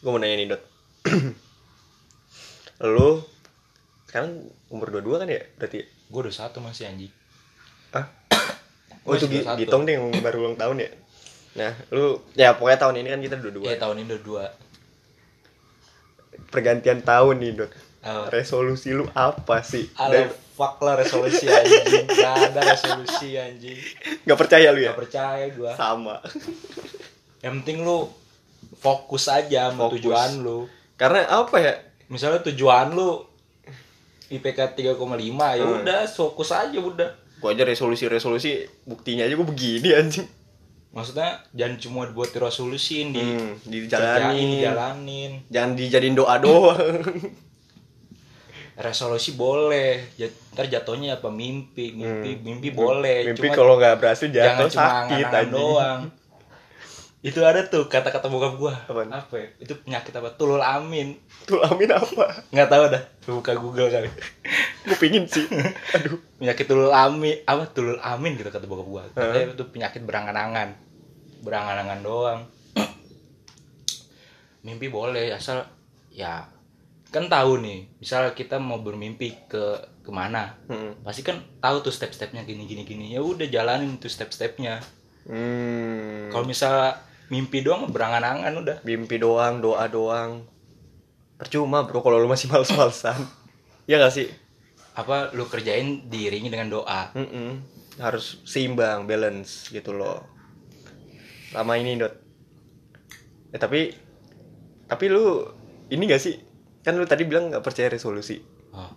gue 0.01 0.11
mau 0.11 0.23
nanya 0.23 0.37
nih 0.39 0.49
dot. 0.55 0.63
Lu 2.95 3.27
sekarang 4.07 4.47
umur 4.71 4.91
22 4.91 5.23
kan 5.23 5.29
ya 5.31 5.43
berarti 5.59 5.77
ya? 5.83 5.87
gue 5.87 6.21
udah 6.23 6.35
satu 6.35 6.63
masih 6.63 6.87
anjing. 6.87 7.13
Ah 7.91 8.20
oh 9.11 9.17
itu 9.17 9.27
Masih 9.27 9.37
Gi- 9.37 9.47
21. 9.51 9.61
Gitong 9.61 9.83
deh 9.83 9.93
yang 9.93 10.07
baru 10.17 10.37
ulang 10.41 10.57
tahun 10.57 10.77
ya? 10.79 10.91
Nah 11.53 11.73
lu 11.91 12.05
ya 12.33 12.55
pokoknya 12.55 12.79
tahun 12.79 12.95
ini 12.97 13.09
kan 13.09 13.21
kita 13.21 13.37
dua-dua 13.37 13.65
Iya 13.65 13.77
tahun 13.77 13.97
ini 13.99 14.07
udah 14.09 14.23
dua. 14.23 14.45
Pergantian 16.49 17.01
tahun 17.01 17.35
nih 17.39 17.53
dot. 17.57 17.73
Oh. 18.01 18.25
resolusi 18.29 18.91
lu 18.91 19.05
apa 19.13 19.61
sih? 19.61 19.85
Alah, 19.93 20.25
Dan 20.25 20.27
fuck 20.51 20.81
lah 20.81 20.97
resolusi 20.97 21.45
anjing. 21.47 22.09
Gak 22.09 22.35
ada 22.49 22.61
resolusi 22.65 23.37
anjing. 23.37 23.77
Nggak 24.25 24.39
percaya 24.39 24.69
lu 24.71 24.81
ya? 24.81 24.91
Gak 24.91 25.01
percaya 25.05 25.45
gua. 25.53 25.71
Sama. 25.75 26.17
Yang 27.39 27.53
penting 27.61 27.79
lu 27.83 28.09
fokus 28.75 29.29
aja 29.29 29.69
sama 29.69 29.85
Fokus. 29.87 30.01
tujuan 30.01 30.31
lu. 30.39 30.65
Karena 30.97 31.29
apa 31.29 31.57
ya? 31.59 31.75
Misalnya 32.09 32.41
tujuan 32.43 32.89
lu 32.91 33.21
IPK 34.29 34.59
3,5 34.73 34.97
ya 35.53 35.61
Hmm. 35.61 35.77
udah 35.77 36.01
fokus 36.07 36.51
aja 36.51 36.79
udah 36.79 37.11
gua 37.41 37.51
aja 37.51 37.65
resolusi 37.65 38.05
resolusi 38.07 38.51
buktinya 38.85 39.25
aja 39.25 39.35
gua 39.35 39.49
begini 39.49 39.91
anjing. 39.91 40.29
Maksudnya 40.91 41.39
jangan 41.51 41.77
cuma 41.79 42.03
buat 42.11 42.31
resolusiin 42.31 43.11
di 43.11 43.23
hmm, 43.23 43.63
kerjain, 43.63 43.89
dijalanin. 43.89 44.49
dijalanin. 44.59 45.33
Jangan 45.47 45.71
dijadiin 45.75 46.15
doa 46.15 46.35
doang. 46.37 47.01
Resolusi 48.81 49.37
boleh 49.37 50.17
ntar 50.51 50.65
jatuhnya 50.65 51.21
apa 51.21 51.29
mimpi 51.29 51.93
mimpi 51.93 52.41
mimpi 52.41 52.69
boleh 52.73 53.23
Hmm. 53.23 53.29
mimpi 53.37 53.47
Cuma 53.47 53.55
kalau 53.55 53.75
nggak 53.77 54.01
berhasil 54.01 54.33
jangan 54.33 54.57
jatuh 54.57 54.69
cuma 54.73 54.89
sakit 55.05 55.27
anjing. 55.29 55.53
doang 55.53 56.01
itu 57.21 57.37
ada 57.45 57.61
tuh 57.69 57.85
kata-kata 57.85 58.33
bokap 58.33 58.57
gua. 58.57 58.73
Apaan? 58.89 59.13
apa 59.13 59.37
ya? 59.37 59.49
itu 59.61 59.77
penyakit 59.77 60.09
apa? 60.17 60.33
Tulul 60.41 60.65
amin. 60.65 61.21
Tuh 61.45 61.61
amin 61.61 61.93
apa? 61.93 62.49
Nggak 62.49 62.69
tahu 62.73 62.85
dah. 62.89 63.03
Lu 63.29 63.33
buka 63.45 63.53
google 63.61 63.93
kali. 63.93 64.09
Gua 64.89 64.97
pingin 64.97 65.29
sih. 65.29 65.45
Aduh. 66.01 66.17
Penyakit 66.41 66.65
tulul 66.65 66.89
amin. 66.89 67.45
Apa? 67.45 67.69
Tulul 67.77 68.01
amin 68.01 68.41
gitu 68.41 68.49
kata 68.49 68.65
bokap 68.65 68.89
gua. 68.89 69.03
Katanya 69.13 69.53
itu 69.53 69.65
penyakit 69.69 70.01
berangan-angan. 70.09 70.73
Berangan-angan 71.45 72.01
doang. 72.01 72.41
Mimpi 74.65 74.89
boleh 74.89 75.37
asal 75.37 75.69
ya 76.09 76.49
kan 77.11 77.27
tahu 77.27 77.59
nih 77.59 77.91
misal 77.99 78.33
kita 78.39 78.63
mau 78.63 78.81
bermimpi 78.81 79.35
ke 79.51 79.77
ke 80.01 80.09
mana? 80.15 80.57
Hmm. 80.71 80.95
pasti 81.05 81.21
kan 81.27 81.43
tahu 81.61 81.85
tuh 81.85 81.93
step-stepnya 81.93 82.49
gini 82.49 82.65
gini 82.65 82.89
gini. 82.89 83.13
Ya 83.13 83.21
udah 83.21 83.45
jalanin 83.45 84.01
tuh 84.01 84.09
step-stepnya. 84.09 84.81
Hmm. 85.21 86.33
kalau 86.33 86.49
misal 86.49 86.97
mimpi 87.31 87.63
doang 87.63 87.89
berangan-angan 87.89 88.53
udah. 88.53 88.77
Mimpi 88.83 89.17
doang 89.17 89.59
doa 89.59 89.87
doang. 89.87 90.45
Percuma 91.37 91.83
bro 91.83 91.99
kalau 91.99 92.19
lu 92.19 92.27
masih 92.27 92.51
males-malesan. 92.51 93.17
Ya 93.89 93.99
gak 93.99 94.15
sih? 94.15 94.31
Apa 94.95 95.33
lu 95.33 95.47
kerjain 95.47 96.07
diiringi 96.07 96.47
dengan 96.47 96.71
doa? 96.71 97.11
Mm-mm. 97.11 97.59
harus 97.99 98.39
seimbang 98.45 99.03
balance 99.05 99.67
gitu 99.69 99.91
loh. 99.91 100.23
Lama 101.51 101.75
ini 101.75 101.99
dot. 101.99 102.15
Eh 103.51 103.59
tapi 103.59 103.91
tapi 104.87 105.05
lu 105.07 105.43
ini 105.89 106.07
gak 106.07 106.23
sih? 106.23 106.39
Kan 106.81 106.95
lu 106.95 107.05
tadi 107.05 107.27
bilang 107.27 107.51
nggak 107.51 107.61
percaya 107.61 107.91
resolusi. 107.91 108.39
Oh. 108.71 108.95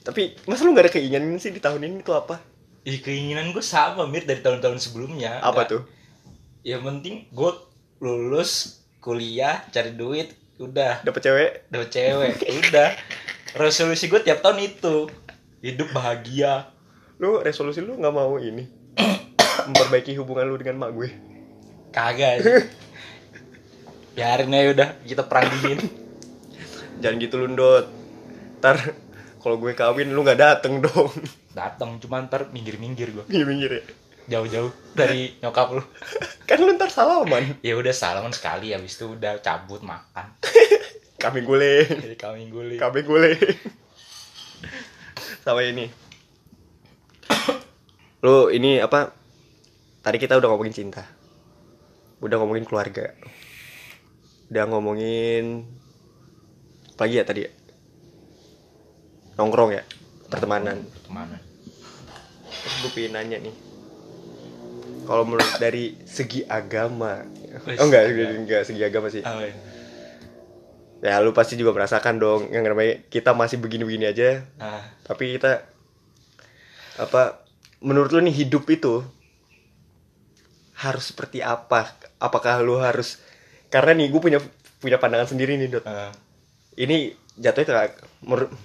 tapi 0.00 0.34
masa 0.44 0.66
lu 0.66 0.74
nggak 0.74 0.90
ada 0.90 0.92
keinginan 0.92 1.38
sih 1.38 1.54
di 1.54 1.62
tahun 1.62 1.86
ini 1.86 2.02
tuh 2.02 2.18
apa? 2.18 2.42
Ih, 2.82 2.98
keinginan 2.98 3.54
gue 3.54 3.62
sama 3.62 4.02
mir 4.04 4.26
dari 4.26 4.40
tahun-tahun 4.40 4.82
sebelumnya. 4.82 5.38
Apa 5.38 5.62
Nggak- 5.62 5.70
tuh 5.70 5.82
ya 6.60 6.76
penting 6.80 7.24
gue 7.32 7.52
lulus 8.04 8.84
kuliah 9.00 9.64
cari 9.72 9.96
duit 9.96 10.36
udah. 10.60 11.00
Dapet 11.00 11.20
cewek? 11.24 11.50
Dapet 11.72 11.88
cewek 11.88 12.34
udah. 12.68 12.90
Resolusi 13.56 14.12
gue 14.12 14.20
tiap 14.20 14.44
tahun 14.44 14.60
itu. 14.60 15.08
Hidup 15.64 15.92
bahagia. 15.96 16.68
Lu 17.16 17.40
resolusi 17.40 17.80
lu 17.80 17.96
nggak 17.96 18.12
mau 18.12 18.36
ini? 18.36 18.68
Memperbaiki 19.72 20.16
hubungan 20.20 20.48
lu 20.52 20.60
dengan 20.60 20.84
mak 20.84 20.92
gue? 20.92 21.08
Kagak. 21.96 22.44
Biarin 24.16 24.52
aja 24.52 24.68
udah. 24.76 24.88
Kita 25.04 25.24
perang 25.24 25.48
dingin. 25.48 25.80
Jangan 27.00 27.16
gitu 27.16 27.40
lu 27.40 27.56
dot 27.56 27.88
ntar 28.60 28.76
kalau 29.40 29.56
gue 29.56 29.72
kawin 29.72 30.12
lu 30.12 30.20
nggak 30.20 30.36
dateng 30.36 30.84
dong. 30.84 31.08
Datang 31.56 31.96
cuma 31.96 32.20
ntar 32.20 32.52
minggir-minggir 32.52 33.08
gue 33.16 33.24
minggir 33.32 33.80
ya 33.80 33.84
jauh-jauh 34.30 34.70
dari 34.94 35.34
nyokap 35.42 35.74
lu. 35.74 35.82
Kan 36.48 36.62
lu 36.62 36.70
ntar 36.78 36.88
salaman. 36.88 37.58
Ya 37.66 37.74
udah 37.74 37.90
salaman 37.90 38.30
sekali 38.30 38.70
habis 38.70 38.94
itu 38.94 39.18
udah 39.18 39.42
cabut 39.42 39.82
makan. 39.82 40.30
Kambing 41.20 41.44
guling 41.44 41.84
jadi 41.84 42.16
kami 42.16 42.48
guling 42.48 42.80
kambing 42.80 43.04
guling 43.04 43.36
sama 45.44 45.60
ini. 45.68 45.92
Lu 48.24 48.48
ini 48.48 48.80
apa? 48.80 49.12
Tadi 50.00 50.16
kita 50.16 50.40
udah 50.40 50.48
ngomongin 50.48 50.72
cinta. 50.72 51.04
Udah 52.24 52.40
ngomongin 52.40 52.64
keluarga. 52.64 53.12
Udah 54.48 54.64
ngomongin 54.72 55.68
apa 56.96 57.04
lagi 57.04 57.20
ya 57.20 57.24
tadi 57.28 57.40
ya? 57.44 57.52
nongkrong 59.36 59.76
ya? 59.76 59.84
Pertemanan. 60.32 60.88
Pertemanan. 60.88 61.40
Terus 62.48 62.74
gue 62.80 62.90
pengen 62.96 63.12
nanya 63.12 63.44
nih 63.44 63.69
kalau 65.10 65.26
menurut 65.26 65.58
dari 65.58 65.98
segi 66.06 66.46
agama. 66.46 67.26
Oh 67.82 67.90
enggak 67.90 68.14
enggak 68.14 68.62
segi 68.62 68.78
agama 68.86 69.10
sih. 69.10 69.26
Oh, 69.26 69.42
iya. 69.42 69.58
ya 71.02 71.18
lu 71.18 71.34
pasti 71.34 71.58
juga 71.58 71.74
merasakan 71.74 72.22
dong 72.22 72.54
yang 72.54 72.62
namanya 72.62 73.02
kita 73.10 73.34
masih 73.34 73.58
begini-begini 73.58 74.06
aja. 74.06 74.46
Ah, 74.62 74.86
tapi 75.02 75.34
kita 75.34 75.66
apa 77.02 77.42
menurut 77.82 78.14
lu 78.14 78.22
nih 78.22 78.46
hidup 78.46 78.70
itu 78.70 79.02
harus 80.78 81.10
seperti 81.10 81.42
apa? 81.42 81.90
Apakah 82.22 82.62
lu 82.62 82.78
harus 82.78 83.18
karena 83.66 83.98
nih 83.98 84.14
gue 84.14 84.20
punya 84.22 84.38
punya 84.78 85.02
pandangan 85.02 85.34
sendiri 85.34 85.58
nih 85.58 85.74
dot 85.74 85.90
ah, 85.90 86.14
ini 86.78 87.18
jatuhnya 87.34 87.66
ke 87.66 88.06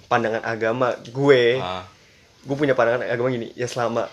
pandangan 0.06 0.46
agama 0.46 0.94
gue. 1.10 1.58
Ah. 1.58 1.82
gue 2.46 2.54
punya 2.54 2.78
pandangan 2.78 3.02
agama 3.10 3.34
gini 3.34 3.50
ya 3.58 3.66
selama 3.66 4.06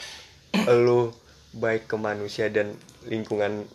lu 0.81 1.13
baik 1.53 1.85
ke 1.85 1.95
manusia 1.95 2.49
dan 2.49 2.73
lingkungan 3.05 3.69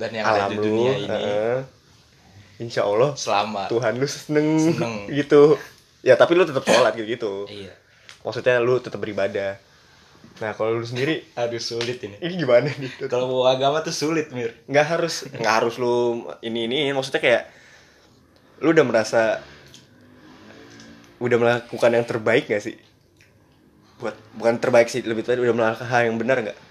dan 0.00 0.10
yang 0.14 0.24
ada 0.24 0.48
alam 0.48 0.50
di 0.54 0.56
lu 0.56 0.62
dunia 0.64 0.92
ini. 0.96 1.08
heeh, 1.10 1.58
insya 2.64 2.88
Allah 2.88 3.12
selamat. 3.18 3.68
Tuhan 3.68 3.92
lu 4.00 4.08
seneng, 4.08 4.48
Seneng. 4.56 4.94
gitu. 5.18 5.58
Ya 6.00 6.14
tapi 6.16 6.38
lu 6.38 6.46
tetap 6.48 6.64
sholat 6.64 6.94
gitu 6.96 7.06
gitu. 7.06 7.32
Iya. 7.50 7.74
Maksudnya 8.22 8.62
lu 8.62 8.78
tetap 8.80 9.02
beribadah. 9.02 9.58
Nah 10.38 10.54
kalau 10.54 10.78
lu 10.78 10.86
sendiri? 10.86 11.26
Aduh 11.34 11.58
sulit 11.58 11.98
ini. 12.00 12.16
Ini 12.22 12.34
gimana 12.38 12.70
nih? 12.70 13.02
Kalau 13.12 13.26
mau 13.26 13.42
agama 13.50 13.82
tuh 13.82 13.90
sulit 13.90 14.30
mir. 14.30 14.54
Nggak 14.70 14.86
harus 14.86 15.26
nggak 15.26 15.54
harus 15.62 15.74
lu 15.82 16.26
ini 16.46 16.70
ini. 16.70 16.94
Maksudnya 16.94 17.18
kayak 17.18 17.42
lu 18.62 18.70
udah 18.70 18.86
merasa 18.86 19.42
udah 21.18 21.34
melakukan 21.34 21.90
yang 21.90 22.06
terbaik 22.06 22.46
gak 22.46 22.62
sih? 22.62 22.78
Buat 23.98 24.14
bukan 24.38 24.62
terbaik 24.62 24.86
sih 24.86 25.02
lebih 25.02 25.26
tadi 25.26 25.42
udah 25.42 25.50
melakukan 25.50 25.90
hal 25.90 26.06
yang 26.06 26.14
benar 26.14 26.38
nggak 26.38 26.67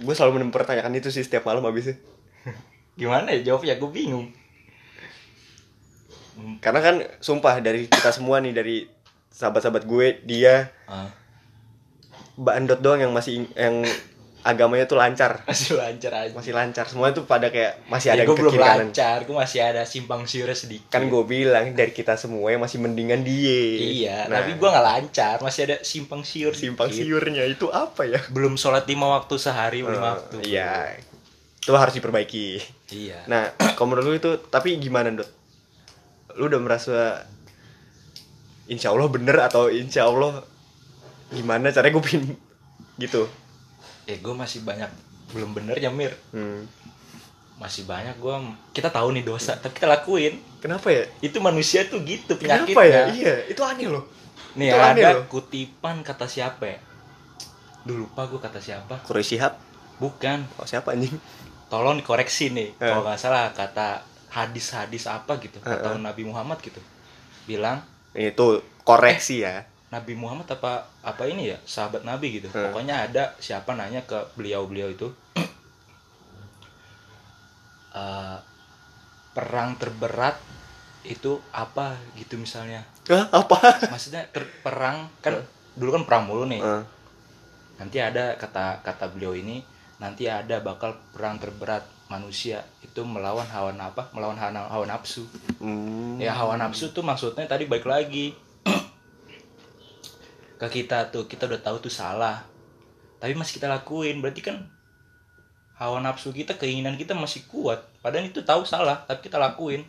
gue 0.00 0.14
selalu 0.14 0.44
mempertanyakan 0.48 0.92
itu 0.98 1.08
sih 1.08 1.24
setiap 1.24 1.48
malam 1.48 1.64
habisnya 1.64 1.96
gimana 3.00 3.32
ya? 3.36 3.52
Jawabnya 3.52 3.76
gue 3.76 3.90
bingung. 3.92 4.28
Karena 6.60 6.80
kan 6.84 6.96
sumpah 7.20 7.64
dari 7.64 7.88
kita 7.88 8.12
semua 8.12 8.44
nih 8.44 8.52
dari 8.52 8.76
sahabat-sahabat 9.32 9.84
gue 9.88 10.06
dia 10.24 10.72
ah, 10.88 11.08
Mbak 12.36 12.54
Andot 12.56 12.80
doang 12.80 13.00
yang 13.04 13.12
masih 13.12 13.48
yang 13.52 13.84
agamanya 14.46 14.86
tuh 14.86 14.94
lancar. 14.94 15.42
Masih 15.42 15.74
lancar 15.74 16.12
aja. 16.14 16.30
Masih 16.30 16.54
lancar. 16.54 16.86
Semua 16.86 17.10
tuh 17.10 17.26
pada 17.26 17.50
kayak 17.50 17.82
masih 17.90 18.08
ya, 18.08 18.14
ada 18.14 18.22
gue 18.22 18.36
belum 18.38 18.54
kanan. 18.54 18.78
lancar 18.86 19.18
gue 19.22 19.34
masih 19.34 19.58
ada 19.60 19.82
simpang 19.82 20.22
siurnya 20.22 20.54
sedikit. 20.54 20.86
Kan 20.86 21.10
gue 21.10 21.22
bilang 21.22 21.74
dari 21.74 21.90
kita 21.90 22.14
semua 22.14 22.46
yang 22.48 22.62
masih 22.62 22.78
mendingan 22.78 23.20
dia. 23.20 23.60
Iya 23.74 24.16
Nah, 24.26 24.38
tapi 24.40 24.54
gue 24.54 24.68
nggak 24.68 24.86
lancar. 24.86 25.36
Masih 25.42 25.66
ada 25.66 25.76
simpang 25.82 26.22
siur 26.22 26.54
simpang 26.54 26.86
dikit. 26.86 27.02
siurnya 27.02 27.42
itu 27.42 27.66
apa 27.68 28.06
ya? 28.06 28.22
Belum 28.30 28.54
sholat 28.54 28.86
lima 28.86 29.10
waktu 29.12 29.34
sehari 29.36 29.82
lima 29.82 29.90
Eh, 29.90 30.00
waktu. 30.00 30.36
iya. 30.46 30.94
Itu 31.58 31.74
harus 31.74 31.92
diperbaiki. 31.92 32.62
Iya. 32.94 33.26
Nah 33.26 33.50
kalau 33.74 33.90
menurut 33.90 34.06
lu 34.06 34.14
itu 34.14 34.30
tapi 34.46 34.78
gimana 34.78 35.10
dot? 35.10 35.26
Lu 36.34 36.46
udah 36.46 36.62
merasa 36.62 37.26
insya 38.66 38.90
Allah 38.90 39.06
bener 39.06 39.34
atau 39.40 39.66
insya 39.66 40.04
Allah 40.04 40.42
gimana 41.28 41.70
caranya 41.70 41.90
gue 41.92 42.04
pin 42.04 42.22
gitu 43.02 43.26
eh 44.06 44.16
gue 44.16 44.30
masih 44.32 44.62
banyak 44.62 44.88
belum 45.28 45.50
bener 45.52 45.76
ya 45.76 45.90
Mir. 45.90 46.14
Hmm. 46.30 46.64
masih 47.56 47.88
banyak 47.88 48.20
gue 48.20 48.36
kita 48.70 48.92
tahu 48.92 49.16
nih 49.16 49.24
dosa 49.24 49.56
tapi 49.56 49.72
kita 49.74 49.88
lakuin. 49.88 50.36
Kenapa 50.60 50.92
ya? 50.92 51.08
Itu 51.18 51.40
manusia 51.40 51.88
tuh 51.88 52.04
gitu 52.04 52.36
kenapa 52.36 52.68
penyakitnya. 52.68 52.84
Ya 52.84 53.02
iya 53.10 53.34
itu 53.48 53.64
aneh 53.64 53.88
loh. 53.88 54.04
Nih 54.54 54.68
Itu 54.68 54.76
ada 54.76 55.08
loh. 55.16 55.24
kutipan 55.26 56.04
kata 56.04 56.28
siapa 56.28 56.64
ya? 56.66 56.78
Duh, 57.82 58.04
lupa 58.04 58.28
gue 58.28 58.36
kata 58.36 58.60
siapa. 58.60 59.00
Quraisy 59.00 59.40
Shihab? 59.40 59.56
Bukan. 59.96 60.44
Oh 60.60 60.68
siapa 60.68 60.92
anjing? 60.92 61.16
Tolong 61.66 61.96
dikoreksi 61.96 62.52
nih 62.52 62.76
Eh. 62.76 62.84
kalau 62.84 63.02
nggak 63.02 63.16
salah 63.16 63.48
kata 63.50 64.04
hadis-hadis 64.28 65.08
apa 65.08 65.40
gitu 65.40 65.56
atau 65.58 65.96
eh. 65.96 65.98
Nabi 65.98 66.28
Muhammad 66.28 66.60
gitu. 66.60 66.78
Bilang 67.48 67.80
itu 68.12 68.60
koreksi 68.84 69.40
ya 69.40 69.64
Nabi 69.86 70.18
Muhammad 70.18 70.50
apa 70.50 70.90
apa 71.06 71.22
ini 71.30 71.54
ya? 71.54 71.58
Sahabat 71.62 72.02
Nabi 72.02 72.42
gitu. 72.42 72.50
Hmm. 72.50 72.70
pokoknya 72.70 73.06
ada 73.06 73.38
siapa 73.38 73.78
nanya 73.78 74.02
ke 74.02 74.18
beliau-beliau 74.34 74.90
itu. 74.92 75.08
Eh, 77.96 78.38
perang 79.32 79.72
terberat 79.80 80.36
itu 81.08 81.40
apa 81.48 81.96
gitu 82.12 82.36
misalnya? 82.36 82.84
Hah, 83.08 83.24
apa? 83.32 83.56
Maksudnya 83.96 84.28
ter- 84.28 84.52
perang 84.60 85.08
kan 85.24 85.40
dulu 85.72 85.96
kan 85.96 86.02
perang 86.04 86.22
mulu 86.28 86.44
nih. 86.44 86.60
Eh, 86.60 86.82
nanti 87.80 87.96
ada 87.96 88.36
kata 88.36 88.84
kata 88.84 89.08
beliau 89.16 89.32
ini 89.32 89.64
nanti 89.96 90.28
ada 90.28 90.60
bakal 90.60 91.00
perang 91.16 91.40
terberat. 91.40 91.88
Manusia 92.12 92.68
itu 92.84 93.00
melawan 93.00 93.48
hawa 93.48 93.72
apa 93.80 94.12
melawan 94.12 94.36
hawa, 94.36 94.68
hawa 94.68 94.84
nafsu. 94.84 95.24
Hmm. 95.56 96.20
ya 96.20 96.36
hawa 96.36 96.60
nafsu 96.60 96.92
tuh 96.92 97.00
maksudnya 97.00 97.48
tadi 97.48 97.64
baik 97.64 97.88
lagi 97.88 98.36
ke 100.56 100.66
kita 100.72 101.08
tuh 101.08 101.24
kita 101.24 101.44
udah 101.44 101.60
tahu 101.60 101.76
tuh 101.78 101.92
salah 101.92 102.44
tapi 103.16 103.32
masih 103.32 103.56
kita 103.56 103.68
lakuin 103.68 104.20
berarti 104.20 104.40
kan 104.40 104.56
hawa 105.76 106.00
nafsu 106.00 106.32
kita 106.32 106.56
keinginan 106.56 106.96
kita 106.96 107.12
masih 107.12 107.44
kuat 107.46 107.84
padahal 108.00 108.24
itu 108.24 108.40
tahu 108.40 108.64
salah 108.64 109.04
tapi 109.04 109.26
kita 109.26 109.36
lakuin 109.36 109.84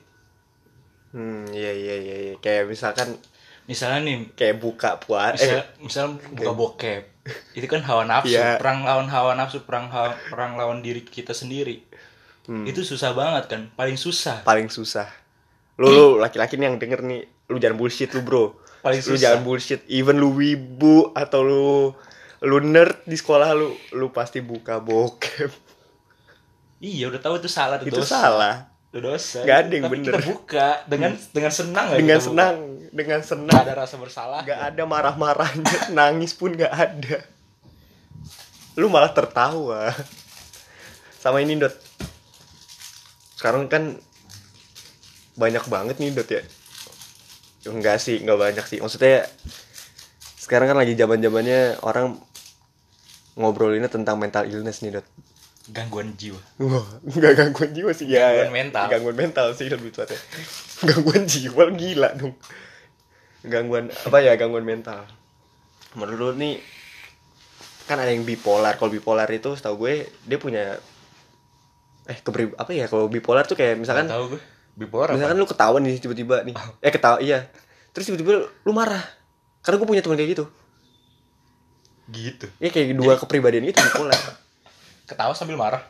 Hmm, 1.08 1.48
iya 1.56 1.72
iya 1.72 1.96
iya 1.98 2.16
iya. 2.20 2.34
Kayak 2.38 2.68
misalkan 2.68 3.16
misalnya 3.64 4.04
nih 4.04 4.18
kayak 4.36 4.60
buka 4.60 5.00
puasa 5.00 5.40
misal, 5.40 5.56
eh 5.56 5.66
misal 5.80 6.06
buka 6.36 6.52
bokep 6.52 7.04
itu 7.56 7.64
kan 7.64 7.80
hawa 7.84 8.04
nafsu 8.04 8.36
Iya. 8.36 8.60
perang 8.60 8.84
lawan 8.84 9.08
hawa 9.08 9.32
nafsu 9.34 9.64
perang 9.64 9.88
hawa- 9.88 10.20
perang 10.28 10.56
lawan 10.56 10.80
diri 10.80 11.04
kita 11.04 11.32
sendiri 11.32 11.80
hmm, 12.48 12.64
itu 12.64 12.84
susah 12.84 13.16
banget 13.16 13.48
kan 13.48 13.62
paling 13.76 13.96
susah 13.96 14.44
paling 14.44 14.68
susah. 14.68 15.08
Lu 15.80 15.88
lu 15.88 16.06
laki-laki 16.20 16.60
nih 16.60 16.72
yang 16.72 16.78
denger 16.78 17.00
nih, 17.02 17.22
lu 17.48 17.58
jangan 17.58 17.78
bullshit 17.80 18.12
lu, 18.12 18.22
Bro. 18.22 18.60
Paling 18.88 19.02
Lu 19.02 19.08
susah. 19.10 19.20
jangan 19.22 19.42
bullshit. 19.42 19.82
Even 19.88 20.16
lu 20.16 20.32
wibu 20.32 21.12
atau 21.12 21.40
lu 21.42 21.68
lu 22.40 22.58
nerd 22.60 23.04
di 23.04 23.14
sekolah 23.14 23.52
lu 23.52 23.68
lu 23.92 24.08
pasti 24.10 24.40
buka 24.40 24.80
bokep. 24.80 25.52
iya 26.80 27.08
udah 27.08 27.18
tahu 27.18 27.36
itu 27.38 27.50
salah 27.50 27.78
Itu 27.78 27.90
dosa. 27.92 28.16
salah. 28.22 28.56
itu 28.88 29.00
dosa 29.00 29.42
Nggak 29.42 29.58
ada 29.58 29.72
yang 29.72 29.84
tapi 29.84 29.94
bener. 29.94 30.06
kita 30.08 30.20
buka 30.24 30.68
dengan 30.86 31.12
dengan 31.28 31.52
senang 31.52 31.86
ya 31.88 31.96
Dengan 31.96 32.08
kita 32.08 32.22
buka. 32.22 32.30
senang, 32.30 32.56
dengan 32.90 33.20
senang. 33.22 33.58
ada 33.60 33.74
rasa 33.76 33.96
bersalah 33.98 34.42
Gak 34.44 34.62
ada 34.64 34.84
marah-marahnya, 34.84 35.80
nangis 35.98 36.32
pun 36.32 36.54
gak 36.54 36.72
ada. 36.72 37.18
Lu 38.76 38.88
malah 38.88 39.10
tertawa. 39.10 39.90
Sama 41.18 41.42
ini, 41.42 41.58
Dot. 41.58 41.74
Sekarang 43.34 43.66
kan 43.66 43.98
banyak 45.34 45.66
banget 45.66 45.98
nih, 45.98 46.14
Dot 46.14 46.30
ya. 46.30 46.46
Enggak 47.68 48.00
sih, 48.00 48.24
enggak 48.24 48.40
banyak 48.40 48.66
sih. 48.66 48.80
Maksudnya 48.80 49.28
sekarang 50.40 50.72
kan 50.72 50.78
lagi 50.80 50.96
zaman-zamannya 50.96 51.84
orang 51.84 52.16
ngobrolinnya 53.38 53.92
tentang 53.92 54.18
mental 54.18 54.48
illness 54.48 54.82
nih, 54.82 54.98
Dot. 54.98 55.08
gangguan 55.68 56.16
jiwa 56.16 56.40
Wah, 56.64 56.88
enggak 57.04 57.36
gangguan 57.36 57.76
jiwa 57.76 57.92
sih 57.92 58.08
ya. 58.08 58.32
Gangguan 58.32 58.56
mental. 58.56 58.86
Gangguan 58.88 59.18
mental 59.20 59.48
sih 59.52 59.68
lebih 59.68 59.92
tepatnya. 59.92 60.16
gangguan 60.88 61.24
jiwa 61.28 61.64
gila 61.76 62.10
dong. 62.16 62.34
Gangguan 63.44 63.92
apa 63.92 64.18
ya? 64.24 64.40
Gangguan 64.40 64.64
mental. 64.64 65.04
Menurut 66.00 66.16
lu 66.16 66.30
nih 66.40 66.64
kan 67.84 68.00
ada 68.00 68.16
yang 68.16 68.24
bipolar. 68.24 68.80
Kalau 68.80 68.88
bipolar 68.88 69.28
itu 69.28 69.60
setahu 69.60 69.84
gue 69.88 70.08
dia 70.24 70.40
punya 70.40 70.80
eh 72.08 72.18
keberi 72.24 72.56
apa 72.56 72.72
ya 72.72 72.88
kalau 72.88 73.12
bipolar 73.12 73.44
tuh 73.44 73.60
kayak 73.60 73.76
misalkan 73.76 74.08
tahu 74.08 74.40
gue 74.40 74.42
bipolar 74.78 75.10
apa 75.10 75.18
misalkan 75.18 75.36
lu 75.36 75.48
ketawa 75.48 75.78
nih 75.80 75.98
tiba-tiba 75.98 76.46
nih. 76.46 76.54
Eh 76.80 76.90
ketawa 76.90 77.18
iya. 77.18 77.50
Terus 77.90 78.08
tiba-tiba 78.08 78.46
lu 78.46 78.72
marah. 78.72 79.02
Karena 79.60 79.76
gue 79.76 79.88
punya 79.88 80.00
teman 80.00 80.16
kayak 80.16 80.32
gitu. 80.32 80.46
gitu 82.08 82.48
Ya 82.58 82.70
kayak 82.70 82.96
dua 82.96 83.18
kepribadian 83.18 83.66
itu 83.66 83.76
bipolar. 83.76 84.16
ketawa 85.04 85.32
sambil 85.32 85.56
marah 85.56 85.84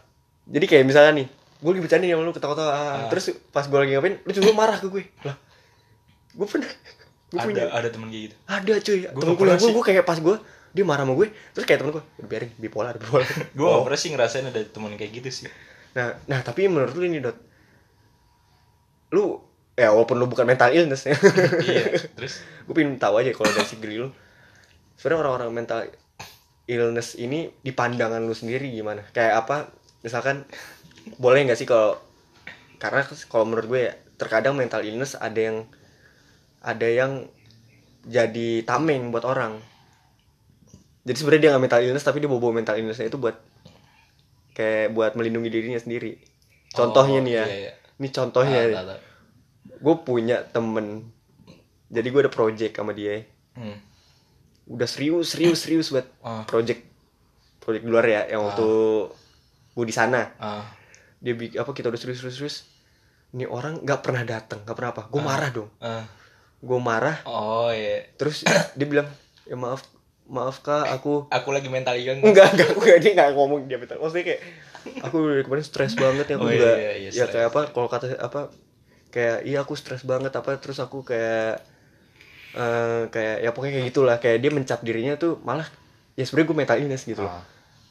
Jadi 0.46 0.66
kayak 0.66 0.86
misalnya 0.86 1.12
nih, 1.14 1.28
gue 1.60 1.70
lagi 1.70 1.82
bercanda 1.84 2.04
nih 2.04 2.14
sama 2.14 2.24
lu 2.24 2.32
ketawa-tawa, 2.32 2.70
ah, 2.70 2.80
Ah. 2.80 3.08
terus 3.12 3.26
pas 3.52 3.68
gue 3.68 3.76
lagi 3.76 3.92
ngapain, 3.92 4.16
lu 4.18 4.32
juga 4.32 4.56
marah 4.56 4.78
ke 4.78 4.88
gue. 4.88 5.04
Lah, 5.22 5.36
gue 6.32 6.48
pernah, 6.48 6.72
gue 7.28 7.36
ada 7.36 7.44
punya, 7.44 7.64
ada 7.68 7.90
temen 7.92 8.08
kayak 8.08 8.24
gitu 8.24 8.36
ada 8.48 8.74
cuy, 8.80 9.00
Gua 9.04 9.20
temen 9.20 9.36
gue, 9.36 9.58
sih. 9.60 9.74
gue 9.76 9.84
kayak 9.84 10.04
pas 10.04 10.16
gue, 10.16 10.36
dia 10.72 10.86
marah 10.88 11.04
sama 11.04 11.14
gue, 11.14 11.28
terus 11.52 11.66
kayak 11.68 11.84
temen 11.84 11.92
gue, 11.92 12.04
biarin 12.24 12.50
bipolar, 12.56 12.96
bipolar. 12.96 13.28
gue 13.52 13.60
Oh. 13.60 13.76
gak 13.76 13.92
pernah 13.92 14.00
sih 14.00 14.10
ngerasain 14.10 14.46
ada 14.48 14.62
temen 14.64 14.96
kayak 14.96 15.12
gitu 15.14 15.30
sih 15.30 15.52
Nah, 15.92 16.16
nah 16.24 16.40
tapi 16.40 16.64
menurut 16.66 16.94
lu 16.94 17.04
ini 17.04 17.20
dot, 17.20 17.36
lu, 19.14 19.39
ya 19.78 19.93
walaupun 19.93 20.18
lu 20.20 20.28
bukan 20.28 20.43
mental 20.43 20.74
illness 20.74 21.08
ya, 21.08 21.16
iya 21.68 21.95
terus 22.18 22.43
gue 22.66 22.74
pengen 22.74 22.99
tahu 22.99 23.22
aja 23.24 23.32
kalau 23.32 23.49
dari 23.53 23.68
si 23.68 23.80
Geli 23.80 24.03
lu, 24.03 24.10
sebenarnya 24.99 25.20
orang-orang 25.24 25.51
mental 25.53 25.80
illness 26.68 27.16
ini 27.16 27.47
di 27.64 27.72
pandangan 27.72 28.20
lu 28.20 28.36
sendiri 28.36 28.68
gimana? 28.72 29.08
Kayak 29.16 29.47
apa? 29.47 29.58
Misalkan 30.03 30.43
boleh 31.16 31.47
nggak 31.47 31.60
sih 31.60 31.68
kalau 31.68 31.95
karena 32.78 33.08
kalau 33.32 33.47
menurut 33.47 33.66
gue 33.72 33.82
ya 33.89 33.93
terkadang 34.20 34.53
mental 34.60 34.84
illness 34.84 35.16
ada 35.16 35.39
yang 35.39 35.58
ada 36.62 36.88
yang 36.89 37.12
jadi 38.03 38.64
tameng 38.68 39.10
buat 39.16 39.24
orang. 39.24 39.60
Jadi 41.08 41.16
sebenarnya 41.16 41.41
dia 41.41 41.49
nggak 41.55 41.64
mental 41.64 41.82
illness 41.88 42.03
tapi 42.03 42.20
dia 42.20 42.28
bawa 42.28 42.51
mental 42.51 42.76
illnessnya 42.76 43.08
itu 43.08 43.16
buat 43.16 43.39
kayak 44.51 44.91
buat 44.91 45.16
melindungi 45.16 45.47
dirinya 45.47 45.80
sendiri. 45.80 46.20
Contohnya 46.76 47.20
Oh, 47.22 47.24
nih 47.24 47.34
ya, 47.39 47.45
iya, 47.47 47.58
iya. 47.72 47.74
Ini 47.98 48.08
contohnya. 48.10 48.62
Ah, 48.74 48.98
gue 49.68 49.95
punya 50.02 50.41
temen, 50.43 51.10
jadi 51.88 52.08
gue 52.08 52.22
ada 52.24 52.34
project 52.34 52.74
sama 52.74 52.91
dia. 52.91 53.26
Hmm. 53.54 53.78
Udah 54.66 54.86
serius, 54.86 55.34
serius, 55.34 55.64
serius 55.64 55.88
buat 55.89 56.08
Ah. 56.20 56.43
project. 56.43 56.84
Project 57.60 57.84
di 57.84 57.91
luar 57.91 58.06
ya 58.06 58.22
yang 58.28 58.45
waktu 58.45 58.68
gue 59.74 59.86
di 59.86 59.95
sana. 59.95 60.34
Ah. 60.38 60.64
dia 61.18 61.34
bikin 61.34 61.58
apa 61.58 61.74
kita 61.74 61.89
udah 61.89 61.98
serius 61.98 62.22
serius 62.22 62.38
serius. 62.38 62.58
Ini 63.34 63.50
orang 63.50 63.82
nggak 63.82 64.06
pernah 64.06 64.22
datang 64.22 64.62
nggak 64.62 64.76
pernah 64.78 64.91
apa. 64.93 65.04
Gue 65.10 65.22
marah 65.22 65.50
dong. 65.50 65.70
Ah. 65.80 66.06
gue 66.58 66.80
marah. 66.80 67.18
Oh 67.26 67.70
iya. 67.70 68.06
Terus 68.16 68.45
dia 68.78 68.86
bilang 68.86 69.10
ya 69.43 69.58
maaf 69.58 69.82
maaf 70.28 70.60
kak 70.60 70.91
aku 70.91 71.32
aku 71.32 71.50
lagi 71.56 71.72
mental 71.72 71.95
illness 71.95 72.20
enggak 72.20 72.52
enggak 72.52 72.70
gue 72.76 72.93
dia 73.00 73.12
nggak 73.16 73.32
ngomong 73.32 73.64
dia 73.64 73.80
betul 73.80 73.95
maksudnya 73.95 74.28
kayak 74.28 74.41
aku 74.99 75.15
dari 75.25 75.41
kemarin 75.41 75.63
stres 75.63 75.93
banget 75.93 76.25
ya 76.25 76.36
aku 76.36 76.43
Oh, 76.43 76.49
iya, 76.49 76.55
juga 76.55 76.71
iya, 76.71 76.91
iya, 76.95 77.09
ya 77.09 77.11
stres. 77.19 77.32
kayak 77.32 77.47
apa 77.47 77.61
kalau 77.69 77.88
kata 77.88 78.05
apa 78.17 78.41
kayak 79.07 79.38
iya 79.43 79.59
aku 79.59 79.73
stres 79.73 80.03
banget 80.03 80.32
apa 80.32 80.55
terus 80.55 80.78
aku 80.78 81.01
kayak 81.01 81.61
eh 82.53 83.01
kayak 83.07 83.38
ya 83.39 83.49
pokoknya 83.49 83.73
kayak 83.75 83.88
gitulah 83.88 84.17
kayak 84.17 84.38
dia 84.39 84.49
mencap 84.49 84.80
dirinya 84.82 85.13
tuh 85.15 85.38
malah 85.41 85.67
ya 86.13 86.23
sebenarnya 86.23 86.47
gue 86.47 86.57
mental 86.57 86.78
illness 86.80 87.03
gitu 87.03 87.21
loh 87.21 87.30
Ah. 87.32 87.43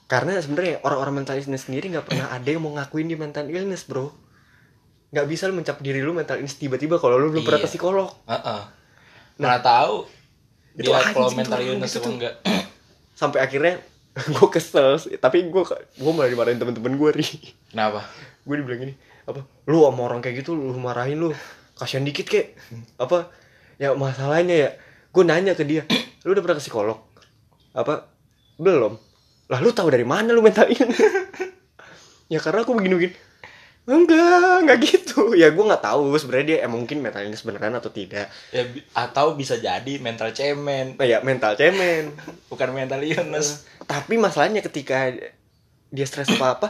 karena 0.07 0.37
sebenarnya 0.37 0.81
orang-orang 0.81 1.15
mental 1.17 1.37
illness 1.37 1.65
sendiri 1.65 1.87
nggak 1.89 2.05
pernah 2.05 2.27
ada 2.29 2.45
yang 2.45 2.61
mau 2.61 2.73
ngakuin 2.73 3.07
dia 3.07 3.17
mental 3.17 3.45
illness 3.45 3.85
bro 3.85 4.11
nggak 5.09 5.27
bisa 5.27 5.47
lu 5.47 5.55
mencap 5.55 5.79
diri 5.79 6.01
lu 6.01 6.11
mental 6.11 6.37
illness 6.37 6.57
tiba-tiba 6.57 6.97
kalau 6.97 7.15
lu 7.15 7.31
belum 7.31 7.43
pernah 7.43 7.59
Iya. 7.59 7.67
ke 7.67 7.73
psikolog 7.73 8.11
Heeh. 8.25 8.61
Mana 9.37 9.59
tahu 9.59 10.09
Itu 10.75 10.89
dia 10.89 11.01
kalau 11.07 11.31
mental 11.31 11.61
illness 11.61 11.93
gitu 11.93 12.03
tuh. 12.03 12.13
enggak. 12.13 12.35
sampai 13.13 13.41
akhirnya 13.41 13.81
gue 14.37 14.49
kesel 14.49 14.97
sih. 14.97 15.21
tapi 15.21 15.45
gue 15.45 15.63
gue 16.01 16.13
malah 16.13 16.31
dimarahin 16.33 16.57
temen-temen 16.57 16.97
gue 16.97 17.11
ri. 17.13 17.27
Kenapa? 17.69 18.05
gue 18.47 18.55
dibilang 18.63 18.79
gini 18.87 18.95
apa 19.27 19.43
lu 19.67 19.83
sama 19.83 20.07
orang 20.07 20.23
kayak 20.23 20.47
gitu 20.47 20.55
lu 20.55 20.73
marahin 20.79 21.19
lu. 21.19 21.35
Kasihan 21.77 22.07
dikit 22.07 22.25
kek. 22.25 22.57
Apa 22.97 23.29
ya 23.77 23.93
masalahnya 23.93 24.55
ya 24.57 24.71
gue 25.13 25.23
nanya 25.27 25.53
ke 25.53 25.67
dia 25.69 25.85
lu 26.25 26.33
udah 26.33 26.43
pernah 26.43 26.57
ke 26.57 26.65
psikolog? 26.65 26.99
Apa 27.77 28.09
belum. 28.57 28.97
Lah 29.53 29.59
lu 29.61 29.71
tahu 29.75 29.93
dari 29.93 30.07
mana 30.07 30.33
lu 30.33 30.41
mental 30.41 30.71
ya 32.33 32.39
karena 32.43 32.67
aku 32.67 32.75
begini 32.75 32.95
begini 32.99 33.15
enggak 33.87 34.67
enggak 34.67 34.79
gitu. 34.83 35.31
Ya 35.41 35.53
gue 35.53 35.65
nggak 35.65 35.85
tahu 35.85 36.17
sebenarnya 36.19 36.47
dia 36.47 36.59
emang 36.67 36.85
mungkin 36.85 37.03
mental 37.03 37.23
illness 37.23 37.47
beneran 37.47 37.79
atau 37.79 37.91
tidak. 37.95 38.29
Ya 38.51 38.63
atau 38.93 39.39
bisa 39.39 39.57
jadi 39.57 39.95
mental 40.03 40.35
cemen. 40.35 40.99
Nah, 40.99 41.07
ya 41.07 41.23
mental 41.23 41.55
cemen. 41.55 42.13
Bukan 42.51 42.75
mental 42.75 43.01
illness. 43.07 43.65
Tapi 43.87 44.19
masalahnya 44.19 44.61
ketika 44.61 45.15
dia 45.87 46.07
stres 46.07 46.35
apa 46.35 46.59
apa 46.59 46.69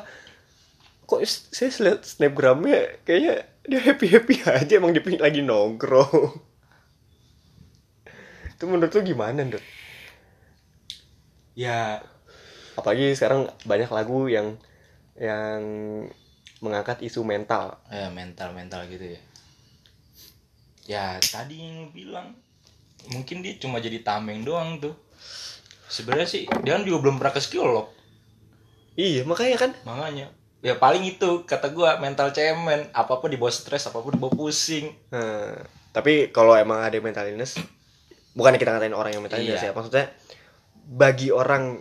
kok 1.07 1.23
saya 1.25 1.71
lihat 1.71 2.03
snapgramnya 2.05 3.01
kayaknya 3.07 3.47
dia 3.65 3.81
happy 3.81 4.07
happy 4.11 4.35
aja 4.45 4.77
emang 4.77 4.93
dia 4.93 5.03
lagi 5.17 5.41
nongkrong. 5.41 6.37
Itu 8.57 8.65
menurut 8.69 8.93
lu 8.93 9.03
gimana 9.05 9.41
dok 9.47 9.65
ya. 11.57 12.05
Apalagi 12.77 13.17
sekarang 13.17 13.49
banyak 13.65 13.89
lagu 13.89 14.29
yang 14.29 14.61
yang 15.17 15.65
mengangkat 16.61 17.03
isu 17.05 17.23
mental. 17.23 17.77
Ya 17.93 18.09
mental 18.13 18.53
mental 18.57 18.85
gitu 18.89 19.17
ya. 19.17 19.21
Ya 20.87 21.05
tadi 21.19 21.61
yang 21.61 21.87
lu 21.87 21.89
bilang 21.91 22.35
mungkin 23.11 23.43
dia 23.43 23.59
cuma 23.59 23.83
jadi 23.83 24.01
tameng 24.01 24.47
doang 24.47 24.79
tuh. 24.79 24.95
Sebenarnya 25.87 26.27
sih 26.27 26.43
dia 26.63 26.79
kan 26.79 26.83
juga 26.87 27.09
belum 27.09 27.17
pernah 27.21 27.35
ke 27.35 27.41
psikolog. 27.43 27.87
Iya 28.97 29.27
makanya 29.29 29.57
kan. 29.61 29.71
Makanya. 29.85 30.27
Ya 30.65 30.75
paling 30.75 31.05
itu 31.05 31.45
kata 31.45 31.71
gua 31.71 32.01
mental 32.01 32.33
cemen. 32.33 32.89
Apa 32.97 33.21
apa 33.21 33.27
dibawa 33.29 33.53
stres 33.53 33.87
apa 33.87 34.01
apa 34.03 34.09
dibawa 34.11 34.33
pusing. 34.33 34.91
Nah, 35.13 35.55
tapi 35.97 36.29
kalau 36.29 36.53
emang 36.53 36.85
ada 36.85 37.01
mental 37.01 37.25
illness 37.25 37.57
bukannya 38.37 38.61
kita 38.61 38.77
ngatain 38.77 38.93
orang 38.93 39.17
yang 39.17 39.25
mental 39.25 39.41
illness 39.41 39.65
Iya. 39.65 39.73
ya 39.73 39.75
maksudnya 39.75 40.07
bagi 40.85 41.33
orang 41.33 41.81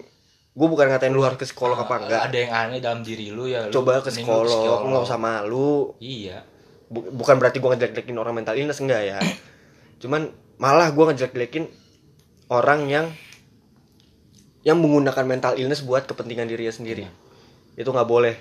gue 0.56 0.68
bukan 0.68 0.88
ngatain 0.88 1.12
lu 1.12 1.20
harus 1.20 1.36
ke 1.36 1.44
psikolog 1.44 1.76
apa 1.76 1.92
Ah, 1.92 2.00
enggak. 2.00 2.22
ada 2.26 2.38
yang 2.38 2.52
aneh 2.54 2.80
dalam 2.80 3.02
diri 3.02 3.28
lu 3.28 3.44
ya 3.44 3.68
lu 3.68 3.76
coba 3.76 4.00
ke 4.00 4.08
mending 4.08 4.24
lu 4.24 4.88
nggak 4.88 5.04
usah 5.04 5.20
malu. 5.20 5.92
Iya. 6.00 6.48
Bu- 6.88 7.12
bukan 7.14 7.36
berarti 7.36 7.60
gue 7.60 7.68
ngejelek-jelekin 7.68 8.16
orang 8.16 8.34
mental 8.34 8.56
illness 8.56 8.80
enggak 8.80 9.02
ya. 9.06 9.20
Cuman 10.02 10.32
malah 10.56 10.90
gue 10.90 11.04
ngejelek-jelekin 11.06 11.68
orang 12.48 12.88
yang 12.88 13.06
yang 14.64 14.80
menggunakan 14.80 15.26
mental 15.26 15.54
illness 15.56 15.84
buat 15.84 16.06
kepentingan 16.06 16.48
dirinya 16.48 16.72
sendiri. 16.72 17.06
Itu 17.76 17.92
nggak 17.92 18.08
boleh. 18.08 18.36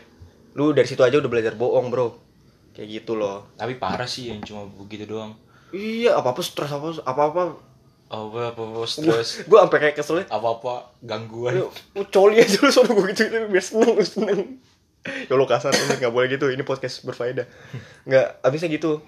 Lu 0.55 0.71
dari 0.71 0.87
situ 0.87 1.03
aja 1.03 1.19
udah 1.19 1.27
belajar 1.27 1.53
bohong 1.53 1.91
bro. 1.91 2.15
Kayak 2.73 3.03
gitu 3.03 3.13
loh. 3.15 3.51
Tapi 3.55 3.75
parah 3.75 4.07
sih 4.07 4.31
yang 4.31 4.41
cuma 4.41 4.65
begitu 4.65 5.05
doang. 5.05 5.35
Iya 5.71 6.15
apa 6.15 6.31
apa 6.31 6.41
stres 6.41 6.71
apa 6.71 6.95
apa 7.03 7.23
apa 7.29 7.43
apa 8.13 8.53
apa, 8.53 8.63
apa 8.63 8.85
stres 8.85 9.49
gue 9.49 9.59
sampai 9.59 9.79
kayak 9.81 9.97
kesel 9.97 10.23
apa 10.23 10.49
apa 10.61 10.75
gangguan. 11.01 11.67
Lu 11.97 12.03
coli 12.13 12.39
aja 12.39 12.61
lu 12.61 12.71
soalnya 12.71 12.95
gue 12.95 13.07
gitu, 13.17 13.23
gitu 13.27 13.47
biar 13.49 13.65
seneng 13.65 13.91
lu 13.97 14.05
seneng. 14.05 14.41
Ya 15.05 15.35
lo 15.37 15.45
kasar 15.45 15.73
ini 15.73 16.01
nggak 16.01 16.13
boleh 16.13 16.29
gitu. 16.33 16.53
Ini 16.53 16.63
podcast 16.65 17.05
berfaedah. 17.05 17.49
Nggak 18.09 18.27
abisnya 18.45 18.69
gitu. 18.73 19.01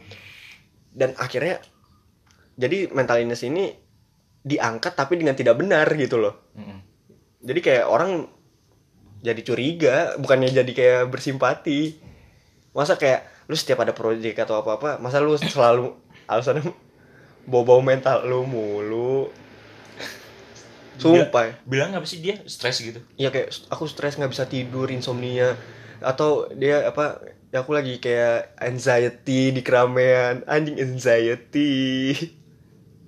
Dan 0.92 1.12
akhirnya 1.20 1.60
jadi 2.56 2.88
mental 2.92 3.20
illness 3.20 3.44
ini 3.44 3.72
diangkat 4.46 4.96
tapi 4.96 5.20
dengan 5.20 5.36
tidak 5.36 5.60
benar 5.60 5.90
gitu 5.92 6.16
loh. 6.16 6.54
Mm-mm. 6.54 6.78
jadi 7.42 7.60
kayak 7.60 7.86
orang 7.90 8.30
jadi 9.20 9.40
curiga 9.42 9.96
bukannya 10.16 10.50
jadi 10.54 10.72
kayak 10.72 11.02
bersimpati. 11.12 12.00
Masa 12.72 12.96
kayak 12.96 13.28
lu 13.46 13.54
setiap 13.54 13.84
ada 13.84 13.94
proyek 13.94 14.40
atau 14.42 14.58
apa 14.58 14.70
apa 14.80 14.90
masa 14.98 15.22
lu 15.22 15.38
selalu 15.38 15.94
alasannya 16.26 16.66
bawa-bawa 17.46 17.94
mental 17.94 18.26
lu 18.26 18.42
mulu. 18.44 19.30
Sumpah. 20.98 21.56
Bilang 21.62 21.94
apa 21.94 22.04
sih 22.08 22.20
dia? 22.20 22.40
Stres 22.48 22.80
gitu. 22.82 23.00
Ya 23.14 23.30
kayak 23.30 23.54
aku 23.70 23.86
stres 23.86 24.18
nggak 24.18 24.32
bisa 24.32 24.44
tidur 24.48 24.90
insomnia. 24.90 25.54
Atau 26.02 26.50
dia 26.52 26.88
apa 26.88 27.22
ya 27.54 27.62
aku 27.62 27.72
lagi 27.72 28.02
kayak 28.02 28.56
anxiety 28.58 29.54
di 29.54 29.60
keramaian. 29.62 30.42
Anjing 30.48 30.80
anxiety. 30.80 32.12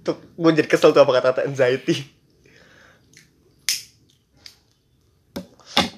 Tuh 0.04 0.16
gue 0.16 0.50
jadi 0.54 0.68
kesel 0.68 0.94
tuh 0.94 1.02
apa 1.02 1.12
kata-kata 1.20 1.48
anxiety. 1.48 1.96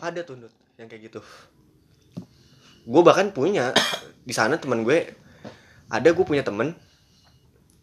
Ada 0.00 0.24
tuh 0.24 0.40
Nut, 0.40 0.54
yang 0.80 0.88
kayak 0.88 1.12
gitu. 1.12 1.20
Gue 2.88 3.02
bahkan 3.04 3.28
punya 3.36 3.76
di 4.24 4.32
sana 4.32 4.56
teman 4.56 4.80
gue 4.80 5.12
ada 5.90 6.08
gue 6.08 6.24
punya 6.24 6.40
temen 6.40 6.72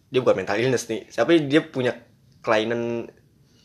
dia 0.08 0.20
bukan 0.20 0.36
mental 0.38 0.56
illness 0.56 0.88
nih. 0.88 1.08
Tapi 1.08 1.46
dia 1.46 1.62
punya 1.62 1.96
kelainan 2.40 3.08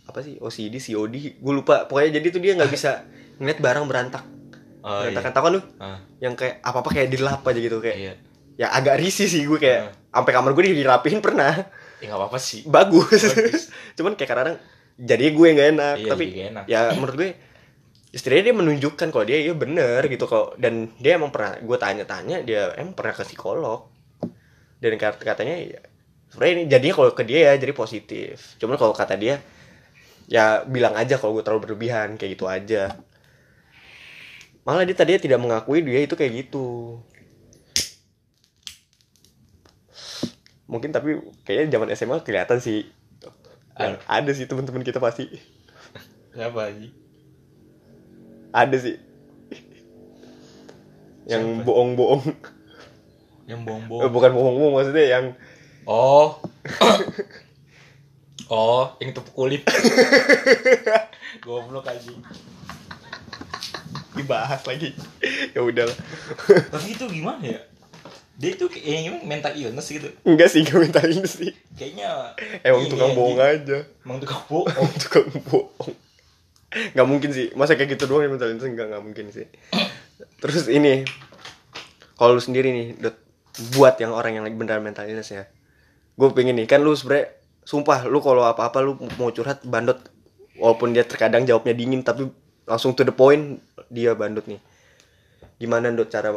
apa 0.02 0.18
sih 0.18 0.36
OCD 0.36 0.76
COD 0.76 1.14
gue 1.38 1.52
lupa. 1.54 1.86
Pokoknya 1.86 2.18
jadi 2.18 2.26
tuh 2.28 2.40
dia 2.40 2.52
nggak 2.54 2.68
bisa 2.68 3.06
ngeliat 3.38 3.58
barang 3.58 3.84
berantak. 3.86 4.24
Oh 4.82 5.00
berantakan. 5.00 5.30
Tau 5.30 5.42
kan 5.42 5.52
lu? 5.52 5.60
Ah, 5.78 5.98
yang 6.18 6.34
kayak 6.34 6.58
apa 6.58 6.78
apa 6.78 6.90
kayak 6.90 7.08
dilap 7.08 7.42
aja 7.42 7.58
gitu 7.58 7.78
kayak 7.78 7.96
iya. 7.96 8.14
Ya 8.52 8.68
agak 8.68 8.98
risih 8.98 9.26
sih 9.26 9.42
gue 9.42 9.56
kayak. 9.56 10.10
Sampai 10.10 10.32
kamar 10.32 10.52
gue 10.52 10.64
dirapihin 10.68 11.20
pernah. 11.20 11.54
Ya 12.02 12.10
nggak 12.10 12.18
apa-apa 12.18 12.36
sih. 12.36 12.66
Bagus, 12.66 13.22
Bagus. 13.22 13.70
cuman 13.96 14.12
kayak 14.12 14.28
kadang-kadang 14.28 14.58
jadi 14.98 15.24
gue 15.30 15.46
yang 15.46 15.56
gak 15.56 15.70
enak. 15.72 15.96
Iya, 15.96 16.10
tapi 16.10 16.24
nggak 16.28 16.50
enak. 16.50 16.64
ya 16.66 16.80
menurut 16.92 17.16
gue 17.16 17.30
istilahnya 18.12 18.44
dia 18.44 18.54
menunjukkan 18.54 19.08
kalau 19.08 19.24
dia 19.24 19.38
iya 19.40 19.54
bener 19.54 20.02
gitu. 20.04 20.26
Kok 20.26 20.58
dan 20.58 20.90
dia 20.98 21.16
emang 21.16 21.30
pernah 21.30 21.56
gue 21.56 21.76
tanya-tanya 21.76 22.42
dia 22.42 22.74
emang 22.74 22.92
pernah 22.92 23.14
ke 23.14 23.22
psikolog. 23.22 23.88
Dan 24.76 24.98
kat- 24.98 25.22
katanya 25.22 25.56
ya 25.56 25.80
sebenarnya 26.32 26.54
ini 26.56 26.64
jadinya 26.72 26.94
kalau 26.96 27.10
ke 27.12 27.22
dia 27.28 27.52
ya 27.52 27.60
jadi 27.60 27.76
positif. 27.76 28.56
Cuman 28.56 28.80
kalau 28.80 28.96
kata 28.96 29.20
dia 29.20 29.44
ya 30.26 30.64
bilang 30.64 30.96
aja 30.96 31.20
kalau 31.20 31.36
gue 31.36 31.44
terlalu 31.44 31.68
berlebihan 31.68 32.16
kayak 32.16 32.40
gitu 32.40 32.48
aja. 32.48 32.96
Malah 34.64 34.88
dia 34.88 34.96
tadinya 34.96 35.20
tidak 35.20 35.38
mengakui 35.42 35.84
dia 35.84 36.00
itu 36.00 36.16
kayak 36.16 36.32
gitu. 36.48 36.98
Mungkin 40.66 40.88
tapi 40.88 41.20
kayaknya 41.44 41.76
zaman 41.76 41.88
SMA 41.92 42.16
kelihatan 42.24 42.58
sih. 42.58 42.88
Yang 43.76 44.00
ada. 44.08 44.30
sih 44.32 44.46
teman-teman 44.48 44.80
kita 44.80 44.96
pasti. 44.96 45.28
Siapa 46.32 46.72
sih 46.80 47.02
ada 48.52 48.76
sih. 48.76 49.00
Yang 51.24 51.64
bohong-bohong. 51.64 52.22
Yang 53.48 53.58
Eh, 53.58 53.64
bohong-bohong 53.66 54.12
bukan 54.12 54.30
bohong-bohong 54.36 54.74
maksudnya 54.78 55.06
yang 55.18 55.24
oh. 55.86 56.38
Oh 58.52 58.92
yang 59.00 59.16
tepuk 59.16 59.32
kulit. 59.32 59.64
Goblok 61.44 61.88
aja 61.88 62.12
dibahas 64.12 64.62
lagi. 64.68 64.92
Ya 65.56 65.60
udahlah 65.64 65.96
tapi 66.68 66.92
itu 66.92 67.04
gimana 67.08 67.42
ya? 67.42 67.60
Dia 68.36 68.50
itu 68.56 68.64
kayak 68.68 68.84
yang 68.84 69.04
gimana? 69.08 69.22
Mental 69.24 69.52
illness 69.56 69.88
gitu. 69.88 70.08
Enggak 70.24 70.48
sih 70.52 70.64
gue 70.64 70.78
minta 70.80 71.00
ini 71.04 71.24
sih. 71.24 71.52
Kayaknya 71.76 72.36
emang 72.64 72.82
ini 72.84 72.90
tukang 72.90 73.12
anjing. 73.12 73.18
bohong 73.20 73.40
aja. 73.40 73.78
Emang 74.04 74.18
tukang 74.20 74.42
bohong. 74.48 74.68
Emang 74.80 74.96
tukang 74.98 75.28
bohong. 75.48 75.94
Nggak 76.96 77.08
mungkin 77.08 77.30
sih. 77.32 77.46
Masa 77.56 77.76
kayak 77.76 77.96
gitu 77.96 78.04
doang 78.08 78.24
yang 78.26 78.32
mental 78.34 78.50
illness? 78.50 78.68
Enggak 78.68 78.86
nggak 78.92 79.04
mungkin 79.04 79.26
sih. 79.32 79.46
Terus 80.42 80.66
ini 80.68 81.06
kalau 82.16 82.36
lu 82.36 82.42
sendiri 82.42 82.72
nih 82.72 82.86
buat 83.76 84.00
yang 84.00 84.16
orang 84.16 84.40
yang 84.40 84.44
lagi 84.44 84.56
beneran 84.56 84.80
mental 84.80 85.04
illness 85.04 85.28
ya 85.28 85.44
gue 86.12 86.28
pengen 86.36 86.60
nih 86.60 86.68
kan 86.68 86.84
lu 86.84 86.92
sebenernya 86.92 87.32
sumpah 87.64 88.04
lu 88.04 88.20
kalau 88.20 88.44
apa-apa 88.44 88.78
lu 88.84 88.98
mau 89.16 89.32
curhat 89.32 89.64
bandot. 89.64 89.98
Walaupun 90.60 90.92
dia 90.92 91.02
terkadang 91.08 91.48
jawabnya 91.48 91.72
dingin 91.72 92.04
tapi 92.04 92.28
langsung 92.68 92.92
to 92.92 93.02
the 93.02 93.14
point 93.14 93.58
dia 93.88 94.12
bandot 94.12 94.44
nih. 94.44 94.60
Gimana 95.56 95.88
dot 95.94 96.12
cara 96.12 96.36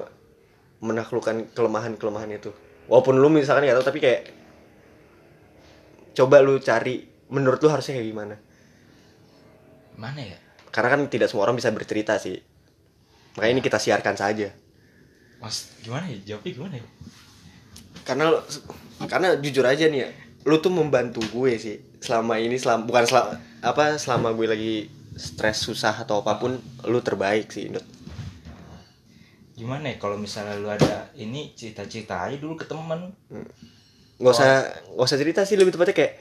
menaklukkan 0.80 1.52
kelemahan-kelemahan 1.52 2.30
itu? 2.40 2.54
Walaupun 2.88 3.20
lu 3.20 3.28
misalkan 3.28 3.68
nggak 3.68 3.78
tahu 3.82 3.88
tapi 3.92 4.00
kayak 4.00 4.22
coba 6.16 6.40
lu 6.40 6.62
cari 6.64 7.04
menurut 7.28 7.60
lu 7.60 7.68
harusnya 7.68 8.00
kayak 8.00 8.08
gimana? 8.08 8.36
Mana 10.00 10.22
ya? 10.24 10.38
Karena 10.72 10.96
kan 10.96 11.02
tidak 11.12 11.28
semua 11.28 11.48
orang 11.50 11.60
bisa 11.60 11.72
bercerita 11.76 12.16
sih. 12.16 12.40
Makanya 13.36 13.52
ini 13.60 13.64
kita 13.64 13.78
siarkan 13.82 14.16
saja. 14.16 14.48
Mas 15.44 15.76
gimana 15.84 16.08
ya? 16.08 16.18
Jawabnya 16.24 16.52
gimana 16.56 16.76
ya 16.80 16.88
karena 18.06 18.32
karena 19.10 19.36
jujur 19.42 19.66
aja 19.66 19.90
nih 19.90 20.00
ya 20.06 20.10
lu 20.46 20.62
tuh 20.62 20.70
membantu 20.70 21.26
gue 21.34 21.58
sih 21.58 21.82
selama 21.98 22.38
ini 22.38 22.56
selama 22.62 22.86
bukan 22.86 23.04
selama 23.10 23.30
apa 23.66 23.98
selama 23.98 24.30
gue 24.38 24.48
lagi 24.48 24.76
stres 25.18 25.66
susah 25.66 26.06
atau 26.06 26.22
apa 26.22 26.38
pun 26.38 26.62
lu 26.86 27.00
terbaik 27.02 27.50
sih 27.50 27.74
Dut. 27.74 27.84
gimana 29.58 29.90
ya 29.90 29.98
kalau 29.98 30.22
misalnya 30.22 30.54
lu 30.62 30.70
ada 30.70 31.10
ini 31.18 31.58
cita-cita 31.58 32.30
aja 32.30 32.38
dulu 32.38 32.54
ke 32.54 32.70
temen 32.70 33.10
nggak 34.22 34.34
usah 34.36 34.70
nggak 34.94 35.08
usah 35.10 35.18
cerita 35.18 35.42
sih 35.44 35.58
lebih 35.58 35.74
tepatnya 35.74 35.96
kayak 35.98 36.14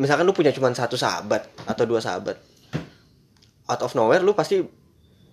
misalkan 0.00 0.24
lu 0.24 0.32
punya 0.32 0.54
cuma 0.54 0.72
satu 0.72 0.96
sahabat 0.96 1.44
atau 1.68 1.84
dua 1.84 2.00
sahabat 2.00 2.40
out 3.68 3.82
of 3.84 3.92
nowhere 3.92 4.24
lu 4.24 4.32
pasti 4.32 4.64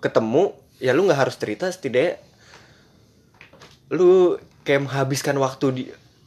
ketemu 0.04 0.52
ya 0.84 0.92
lu 0.92 1.08
nggak 1.08 1.22
harus 1.24 1.40
cerita 1.40 1.72
setidaknya 1.72 2.20
lu 3.94 4.36
kayak 4.66 4.90
menghabiskan 4.90 5.38
waktu 5.38 5.66
di 5.72 5.84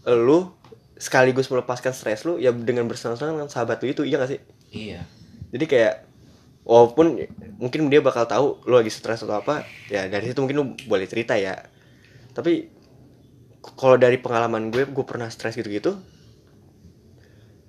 lu 0.06 0.54
sekaligus 0.98 1.50
melepaskan 1.50 1.92
stres 1.92 2.22
lu 2.22 2.38
ya 2.38 2.54
dengan 2.54 2.86
bersenang-senang 2.86 3.38
dengan 3.38 3.50
sahabat 3.50 3.82
lu 3.82 3.90
itu 3.90 4.02
iya 4.06 4.16
gak 4.22 4.30
sih? 4.30 4.40
Iya. 4.70 5.00
Jadi 5.50 5.64
kayak 5.66 5.94
walaupun 6.62 7.18
mungkin 7.58 7.90
dia 7.90 7.98
bakal 7.98 8.24
tahu 8.30 8.62
lu 8.64 8.78
lagi 8.78 8.94
stres 8.94 9.26
atau 9.26 9.40
apa 9.40 9.66
ya 9.90 10.06
dari 10.06 10.30
situ 10.30 10.38
mungkin 10.38 10.56
lu 10.56 10.64
boleh 10.86 11.06
cerita 11.10 11.34
ya. 11.34 11.58
Tapi 12.32 12.70
kalau 13.74 13.98
dari 13.98 14.22
pengalaman 14.22 14.70
gue 14.70 14.86
gue 14.86 15.04
pernah 15.04 15.26
stres 15.28 15.58
gitu-gitu 15.58 15.98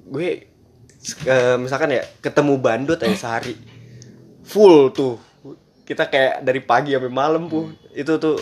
gue 0.10 0.30
eh, 1.26 1.58
misalkan 1.62 1.94
ya 1.94 2.02
ketemu 2.22 2.58
bandot 2.58 2.98
aja 2.98 3.18
sehari 3.18 3.54
full 4.46 4.90
tuh. 4.94 5.18
Kita 5.86 6.06
kayak 6.06 6.46
dari 6.46 6.62
pagi 6.62 6.94
sampai 6.94 7.10
malam 7.10 7.50
pun 7.50 7.74
itu 7.98 8.22
tuh 8.22 8.38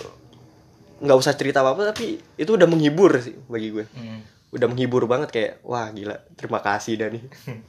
nggak 0.98 1.18
usah 1.18 1.38
cerita 1.38 1.62
apa 1.62 1.78
apa 1.78 1.94
tapi 1.94 2.18
itu 2.42 2.52
udah 2.58 2.66
menghibur 2.66 3.14
sih 3.22 3.38
bagi 3.46 3.70
gue. 3.74 3.86
Hmm. 3.94 4.22
udah 4.48 4.68
menghibur 4.72 5.04
banget 5.12 5.30
kayak 5.30 5.54
wah 5.62 5.92
gila 5.92 6.18
terima 6.40 6.64
kasih 6.64 6.98
Dani. 6.98 7.20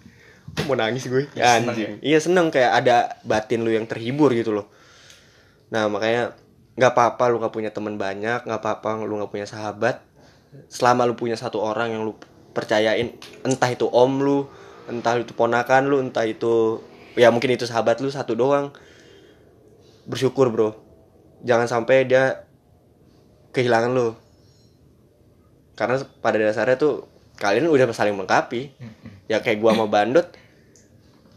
Mau 0.67 0.75
nangis 0.75 1.05
gue? 1.05 1.29
Ya, 1.37 1.61
seneng 1.61 1.77
anjing. 1.77 1.93
iya 2.01 2.19
seneng 2.19 2.49
kayak 2.49 2.73
ada 2.85 2.97
batin 3.27 3.67
lu 3.67 3.71
yang 3.75 3.85
terhibur 3.85 4.33
gitu 4.33 4.55
loh. 4.55 4.67
Nah 5.69 5.91
makanya 5.93 6.33
nggak 6.79 6.93
apa-apa 6.95 7.25
lu 7.29 7.43
nggak 7.43 7.53
punya 7.53 7.71
teman 7.75 7.99
banyak 7.99 8.47
nggak 8.47 8.61
apa-apa 8.63 9.05
lu 9.05 9.21
nggak 9.21 9.33
punya 9.35 9.45
sahabat. 9.45 10.01
Selama 10.73 11.05
lu 11.05 11.19
punya 11.19 11.37
satu 11.37 11.61
orang 11.61 11.93
yang 11.93 12.03
lu 12.09 12.17
percayain 12.57 13.13
entah 13.45 13.69
itu 13.69 13.85
om 13.93 14.13
lu 14.23 14.49
entah 14.89 15.21
itu 15.21 15.37
ponakan 15.37 15.93
lu 15.93 16.01
entah 16.01 16.25
itu 16.25 16.81
ya 17.13 17.29
mungkin 17.29 17.53
itu 17.53 17.69
sahabat 17.69 18.01
lu 18.01 18.09
satu 18.09 18.33
doang. 18.33 18.73
Bersyukur 20.09 20.49
bro. 20.49 20.73
Jangan 21.45 21.69
sampai 21.69 22.09
dia 22.09 22.48
kehilangan 23.59 23.91
lu. 23.91 24.15
Karena 25.75 25.99
pada 26.23 26.39
dasarnya 26.39 26.79
tuh 26.79 27.11
kalian 27.43 27.67
udah 27.67 27.91
saling 27.91 28.15
melengkapi. 28.15 28.71
Ya 29.27 29.43
kayak 29.43 29.59
gua 29.59 29.75
sama 29.75 29.91
bandot 29.91 30.31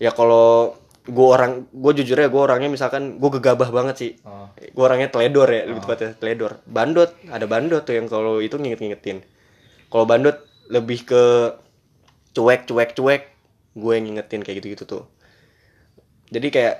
ya 0.01 0.09
kalau 0.13 0.73
gua 1.05 1.27
orang 1.37 1.69
gue 1.69 1.91
jujur 2.01 2.17
ya 2.17 2.29
gue 2.29 2.41
orangnya 2.41 2.69
misalkan 2.69 3.17
gue 3.17 3.29
gegabah 3.41 3.69
banget 3.73 3.95
sih. 3.97 4.11
Oh. 4.25 4.49
gue 4.57 4.83
orangnya 4.85 5.09
teledor 5.09 5.49
ya 5.49 5.65
lebih 5.65 5.81
tepatnya 5.81 6.13
teledor. 6.17 6.61
Bandot 6.65 7.09
ada 7.29 7.45
bandot 7.49 7.81
tuh 7.81 7.97
yang 7.97 8.05
kalau 8.05 8.37
itu 8.41 8.57
nginget-ngingetin. 8.57 9.25
Kalau 9.89 10.05
bandot 10.05 10.37
lebih 10.69 11.05
ke 11.05 11.23
cuek 12.33 12.69
cuek 12.69 12.89
cuek 12.97 13.21
gue 13.75 13.91
yang 13.93 14.05
ngingetin 14.09 14.41
kayak 14.45 14.57
gitu 14.61 14.67
gitu 14.77 14.83
tuh. 14.85 15.03
Jadi 16.33 16.47
kayak 16.53 16.75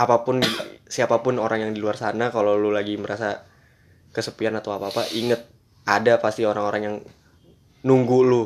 apa 0.00 0.24
pun 0.24 0.40
siapa 0.88 1.20
pun 1.20 1.36
orang 1.36 1.68
yang 1.68 1.72
di 1.76 1.80
luar 1.80 2.00
sana 2.00 2.32
kalau 2.32 2.56
lu 2.56 2.72
lagi 2.72 2.96
merasa 2.96 3.44
kesepian 4.10 4.54
atau 4.58 4.74
apa 4.74 4.90
apa 4.90 5.02
inget 5.14 5.46
ada 5.86 6.18
pasti 6.18 6.42
orang-orang 6.44 6.82
yang 6.82 6.96
nunggu 7.86 8.18
lu. 8.22 8.44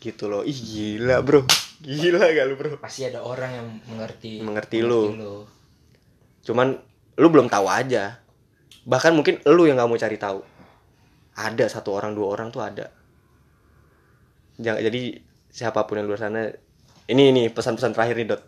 Gitu 0.00 0.28
loh. 0.28 0.44
Ih 0.44 0.54
gila 0.54 1.24
bro. 1.24 1.44
Gila 1.80 2.20
gak 2.20 2.46
lu 2.48 2.54
bro? 2.56 2.76
Pasti 2.78 3.08
ada 3.08 3.24
orang 3.24 3.50
yang 3.52 3.66
mengerti 3.88 4.40
Mengerti 4.40 4.78
lu. 4.84 5.16
cuman 6.44 6.76
lu 7.16 7.26
belum 7.32 7.48
tahu 7.48 7.66
aja. 7.68 8.20
Bahkan 8.84 9.16
mungkin 9.16 9.40
lu 9.48 9.64
yang 9.64 9.80
nggak 9.80 9.88
mau 9.88 9.96
cari 9.96 10.20
tahu. 10.20 10.44
Ada 11.34 11.72
satu 11.72 11.96
orang 11.96 12.12
dua 12.12 12.28
orang 12.36 12.52
tuh 12.52 12.60
ada. 12.60 12.92
Jangan 14.60 14.84
jadi 14.84 15.24
siapa 15.48 15.88
pun 15.88 15.98
yang 15.98 16.06
di 16.06 16.10
luar 16.12 16.20
sana 16.20 16.52
ini 17.08 17.32
ini 17.32 17.42
pesan-pesan 17.48 17.96
terakhir 17.96 18.20
nih 18.20 18.28
dot. 18.28 18.44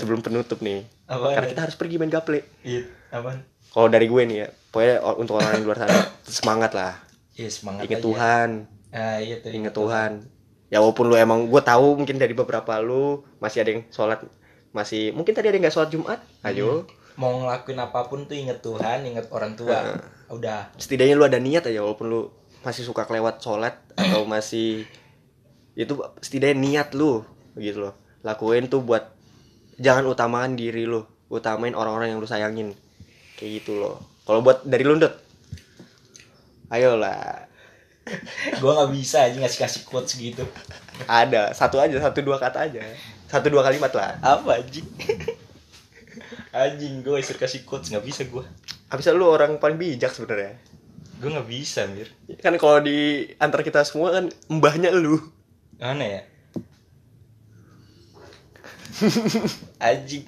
Sebelum 0.00 0.24
penutup 0.24 0.64
nih. 0.64 0.88
Karena 1.04 1.44
kita 1.44 1.60
harus 1.68 1.76
pergi 1.76 2.00
main 2.00 2.08
gaple. 2.08 2.40
Iya, 2.64 2.88
apa? 3.12 3.36
kalau 3.74 3.90
dari 3.90 4.06
gue 4.06 4.22
nih 4.22 4.38
ya 4.46 4.48
pokoknya 4.74 4.98
untuk 5.14 5.38
orang 5.38 5.54
yang 5.54 5.62
di 5.62 5.66
luar 5.70 5.78
sana 5.86 5.98
semangat 6.26 6.74
lah. 6.74 6.98
Iya, 7.38 7.46
semangat 7.46 7.86
inget 7.86 8.02
aja. 8.02 8.06
Tuhan. 8.10 8.48
Ah, 8.90 9.18
iya 9.22 9.38
tuh. 9.38 9.54
inget 9.54 9.70
Tuhan. 9.70 10.26
Ya 10.66 10.82
walaupun 10.82 11.06
lu 11.06 11.14
emang 11.14 11.46
gue 11.46 11.62
tahu 11.62 12.02
mungkin 12.02 12.18
dari 12.18 12.34
beberapa 12.34 12.82
lu 12.82 13.22
masih 13.38 13.62
ada 13.62 13.70
yang 13.70 13.82
sholat 13.94 14.26
masih 14.74 15.14
mungkin 15.14 15.30
tadi 15.30 15.46
ada 15.46 15.54
yang 15.54 15.62
nggak 15.62 15.74
sholat 15.78 15.90
Jumat? 15.94 16.18
Ayo. 16.42 16.90
Mau 17.14 17.30
ngelakuin 17.46 17.78
apa 17.78 18.10
pun 18.10 18.26
tuh 18.26 18.34
inget 18.34 18.58
Tuhan, 18.58 19.06
inget 19.06 19.30
orang 19.30 19.54
tua. 19.54 20.02
Udah. 20.34 20.74
setidaknya 20.74 21.14
lu 21.14 21.22
ada 21.22 21.38
niat 21.38 21.62
aja 21.70 21.78
walaupun 21.78 22.10
lu 22.10 22.20
masih 22.66 22.82
suka 22.82 23.06
kelewat 23.06 23.38
sholat 23.38 23.78
atau 23.94 24.26
masih 24.34 24.82
itu 25.78 25.94
setidaknya 26.18 26.58
niat 26.58 26.88
lu 26.98 27.22
gitu 27.54 27.86
loh. 27.86 27.94
Lakuin 28.26 28.66
tuh 28.66 28.82
buat 28.82 29.14
jangan 29.78 30.10
utamakan 30.10 30.58
diri 30.58 30.90
lu 30.90 31.06
utamain 31.30 31.78
orang-orang 31.78 32.10
yang 32.10 32.18
lu 32.18 32.26
sayangin. 32.26 32.74
Kayak 33.38 33.62
gitu 33.62 33.78
loh 33.78 34.13
kalau 34.24 34.40
buat 34.40 34.64
dari 34.64 34.82
lu 34.82 34.96
Dot 34.96 35.14
ayolah 36.68 37.44
Gua 38.60 38.72
nggak 38.76 38.90
bisa 38.92 39.24
aja 39.24 39.36
ngasih 39.36 39.60
kasih 39.60 39.82
quotes 39.84 40.12
gitu. 40.14 40.44
ada 41.08 41.52
satu 41.52 41.80
aja 41.80 41.96
satu 41.96 42.20
dua 42.20 42.36
kata 42.36 42.68
aja 42.68 42.84
satu 43.26 43.48
dua 43.48 43.64
kalimat 43.64 43.88
lah 43.90 44.20
Apa 44.20 44.60
anjing? 44.60 44.84
anjing 46.54 47.00
gue 47.00 47.16
isir 47.16 47.34
kasih 47.34 47.64
quotes 47.64 47.88
nggak 47.88 48.04
bisa 48.04 48.22
gue. 48.24 48.44
habis 48.86 49.08
lu 49.08 49.24
orang 49.24 49.56
paling 49.56 49.74
bijak 49.74 50.12
sebenarnya 50.12 50.54
Gue 51.16 51.32
nggak 51.32 51.48
bisa 51.48 51.88
mir. 51.88 52.12
kan 52.38 52.52
kalau 52.54 52.78
di 52.78 53.24
antar 53.38 53.64
kita 53.64 53.80
semua 53.82 54.12
kan 54.12 54.28
mbahnya 54.46 54.92
lu 54.92 55.16
Mana 55.80 56.04
ya? 56.04 56.22
anjing. 59.82 60.22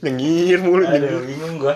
nyengir 0.00 0.60
mulu 0.60 0.84
Aduh, 0.84 1.24
bingung 1.24 1.58
gue. 1.58 1.74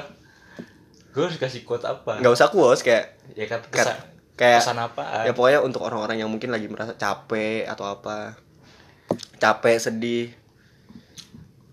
Gue 1.14 1.22
harus 1.24 1.38
kasih 1.38 1.62
quote 1.62 1.86
apa? 1.86 2.18
nggak 2.18 2.34
usah 2.34 2.50
kuos 2.50 2.82
kayak 2.82 3.14
Ya 3.32 3.46
Kat- 3.46 3.70
pesan, 3.70 3.96
kayak 4.34 4.60
pesan 4.60 4.76
apaan? 4.76 5.24
ya 5.24 5.32
pokoknya 5.32 5.62
untuk 5.62 5.80
orang-orang 5.80 6.18
yang 6.18 6.28
mungkin 6.28 6.50
lagi 6.50 6.66
merasa 6.66 6.92
capek 6.94 7.64
atau 7.64 7.86
apa. 7.86 8.34
Capek 9.38 9.78
sedih. 9.78 10.34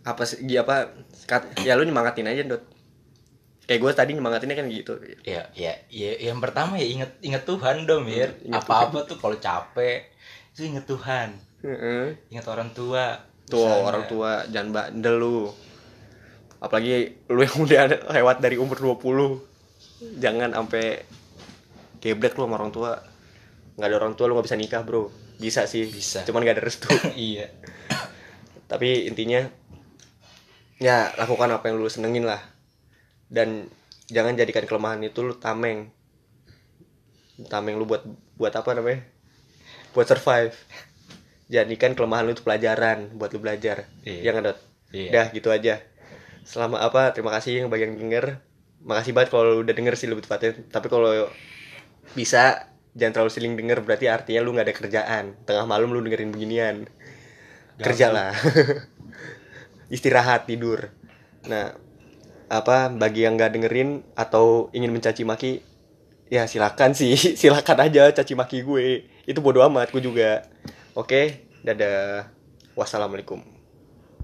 Apa 0.01 0.25
sih 0.25 0.41
apa 0.55 0.93
ya 1.61 1.73
lu 1.73 1.83
nyemangatin 1.83 2.25
aja 2.25 2.45
dot. 2.45 2.61
Kayak 3.65 3.81
gue 3.81 3.91
tadi 3.93 4.11
nyemangatinnya 4.13 4.53
kan 4.53 4.67
gitu. 4.67 4.93
Ya 5.23 5.49
ya 5.53 5.73
ya 5.87 6.11
yang 6.19 6.37
pertama 6.37 6.77
ya 6.77 6.85
inget 6.85 7.11
inget 7.21 7.41
Tuhan 7.41 7.85
dong 7.85 8.05
mir. 8.05 8.33
Inget 8.41 8.61
apa 8.61 8.89
apa 8.89 8.97
tuh 9.05 9.17
kalau 9.17 9.37
capek 9.37 10.05
itu 10.51 10.69
inget 10.69 10.85
Tuhan. 10.85 11.33
Heeh. 11.61 12.17
inget 12.29 12.45
orang 12.45 12.73
tua 12.73 13.21
tuh 13.45 13.61
orang 13.65 14.09
tua 14.09 14.41
jangan 14.49 14.73
bandel 14.73 15.15
lu 15.17 15.39
apalagi 16.61 17.25
lu 17.33 17.41
yang 17.41 17.57
udah 17.65 17.81
lewat 18.13 18.37
dari 18.39 18.55
umur 18.61 18.77
20 18.77 20.21
jangan 20.21 20.53
sampai 20.53 21.01
geblek 22.01 22.37
lu 22.37 22.45
sama 22.45 22.61
orang 22.61 22.71
tua. 22.73 23.01
Nggak 23.77 23.87
ada 23.89 23.97
orang 23.97 24.13
tua 24.13 24.25
lu 24.29 24.37
nggak 24.37 24.47
bisa 24.47 24.57
nikah 24.57 24.81
bro. 24.85 25.09
Bisa 25.41 25.65
sih 25.65 25.89
Bisa. 25.89 26.21
cuman 26.21 26.45
gak 26.45 26.61
ada 26.61 26.63
restu. 26.63 26.85
Iya. 27.17 27.49
Tapi 28.71 29.09
intinya 29.09 29.41
ya 30.77 31.09
lakukan 31.17 31.49
apa 31.49 31.69
yang 31.69 31.81
lu 31.81 31.89
senengin 31.89 32.29
lah. 32.29 32.41
Dan 33.25 33.65
jangan 34.05 34.37
jadikan 34.37 34.69
kelemahan 34.69 35.01
itu 35.01 35.25
lu 35.25 35.33
tameng. 35.37 35.89
Tameng 37.49 37.81
lu 37.81 37.89
buat 37.89 38.05
buat 38.37 38.53
apa 38.53 38.77
namanya? 38.77 39.01
Buat 39.97 40.13
survive. 40.13 40.53
Jadikan 41.49 41.97
kelemahan 41.97 42.29
lu 42.29 42.37
itu 42.37 42.45
pelajaran 42.45 43.17
buat 43.17 43.33
lu 43.33 43.41
belajar. 43.41 43.89
Iya. 44.05 44.29
ya 44.29 44.29
nggak 44.29 44.45
Dot? 44.45 44.59
Iya. 44.91 45.09
dah 45.09 45.25
gitu 45.31 45.47
aja 45.47 45.79
selama 46.45 46.81
apa 46.81 47.13
terima 47.13 47.31
kasih 47.33 47.65
yang 47.65 47.69
bagi 47.69 47.87
yang 47.87 47.97
denger. 47.97 48.41
Makasih 48.81 49.13
banget 49.13 49.29
kalau 49.29 49.61
udah 49.61 49.73
denger 49.77 49.93
sih 49.93 50.09
lebih 50.09 50.25
tepatnya. 50.25 50.57
Tapi 50.69 50.87
kalau 50.89 51.29
bisa 52.17 52.71
jangan 52.97 53.13
terlalu 53.13 53.31
sering 53.31 53.53
denger 53.55 53.79
berarti 53.85 54.11
artinya 54.11 54.41
lu 54.41 54.51
nggak 54.57 54.67
ada 54.67 54.75
kerjaan. 54.75 55.25
Tengah 55.45 55.65
malam 55.69 55.93
lu 55.93 56.01
dengerin 56.01 56.33
beginian. 56.33 56.89
Kerjalah 57.77 58.33
istirahat 59.95 60.49
tidur. 60.49 60.89
Nah 61.45 61.77
apa 62.51 62.91
bagi 62.91 63.23
yang 63.23 63.39
nggak 63.39 63.51
dengerin 63.55 64.03
atau 64.17 64.67
ingin 64.75 64.91
mencaci 64.91 65.23
maki 65.23 65.61
ya 66.31 66.49
silakan 66.49 66.97
sih. 66.97 67.15
Silakan 67.39 67.85
aja 67.85 68.09
caci 68.11 68.33
maki 68.33 68.65
gue. 68.65 69.07
Itu 69.29 69.39
bodo 69.45 69.61
amat 69.67 69.93
gue 69.93 70.01
juga. 70.01 70.45
Oke 70.97 71.45
dadah. 71.61 72.27
Wassalamualaikum 72.71 73.50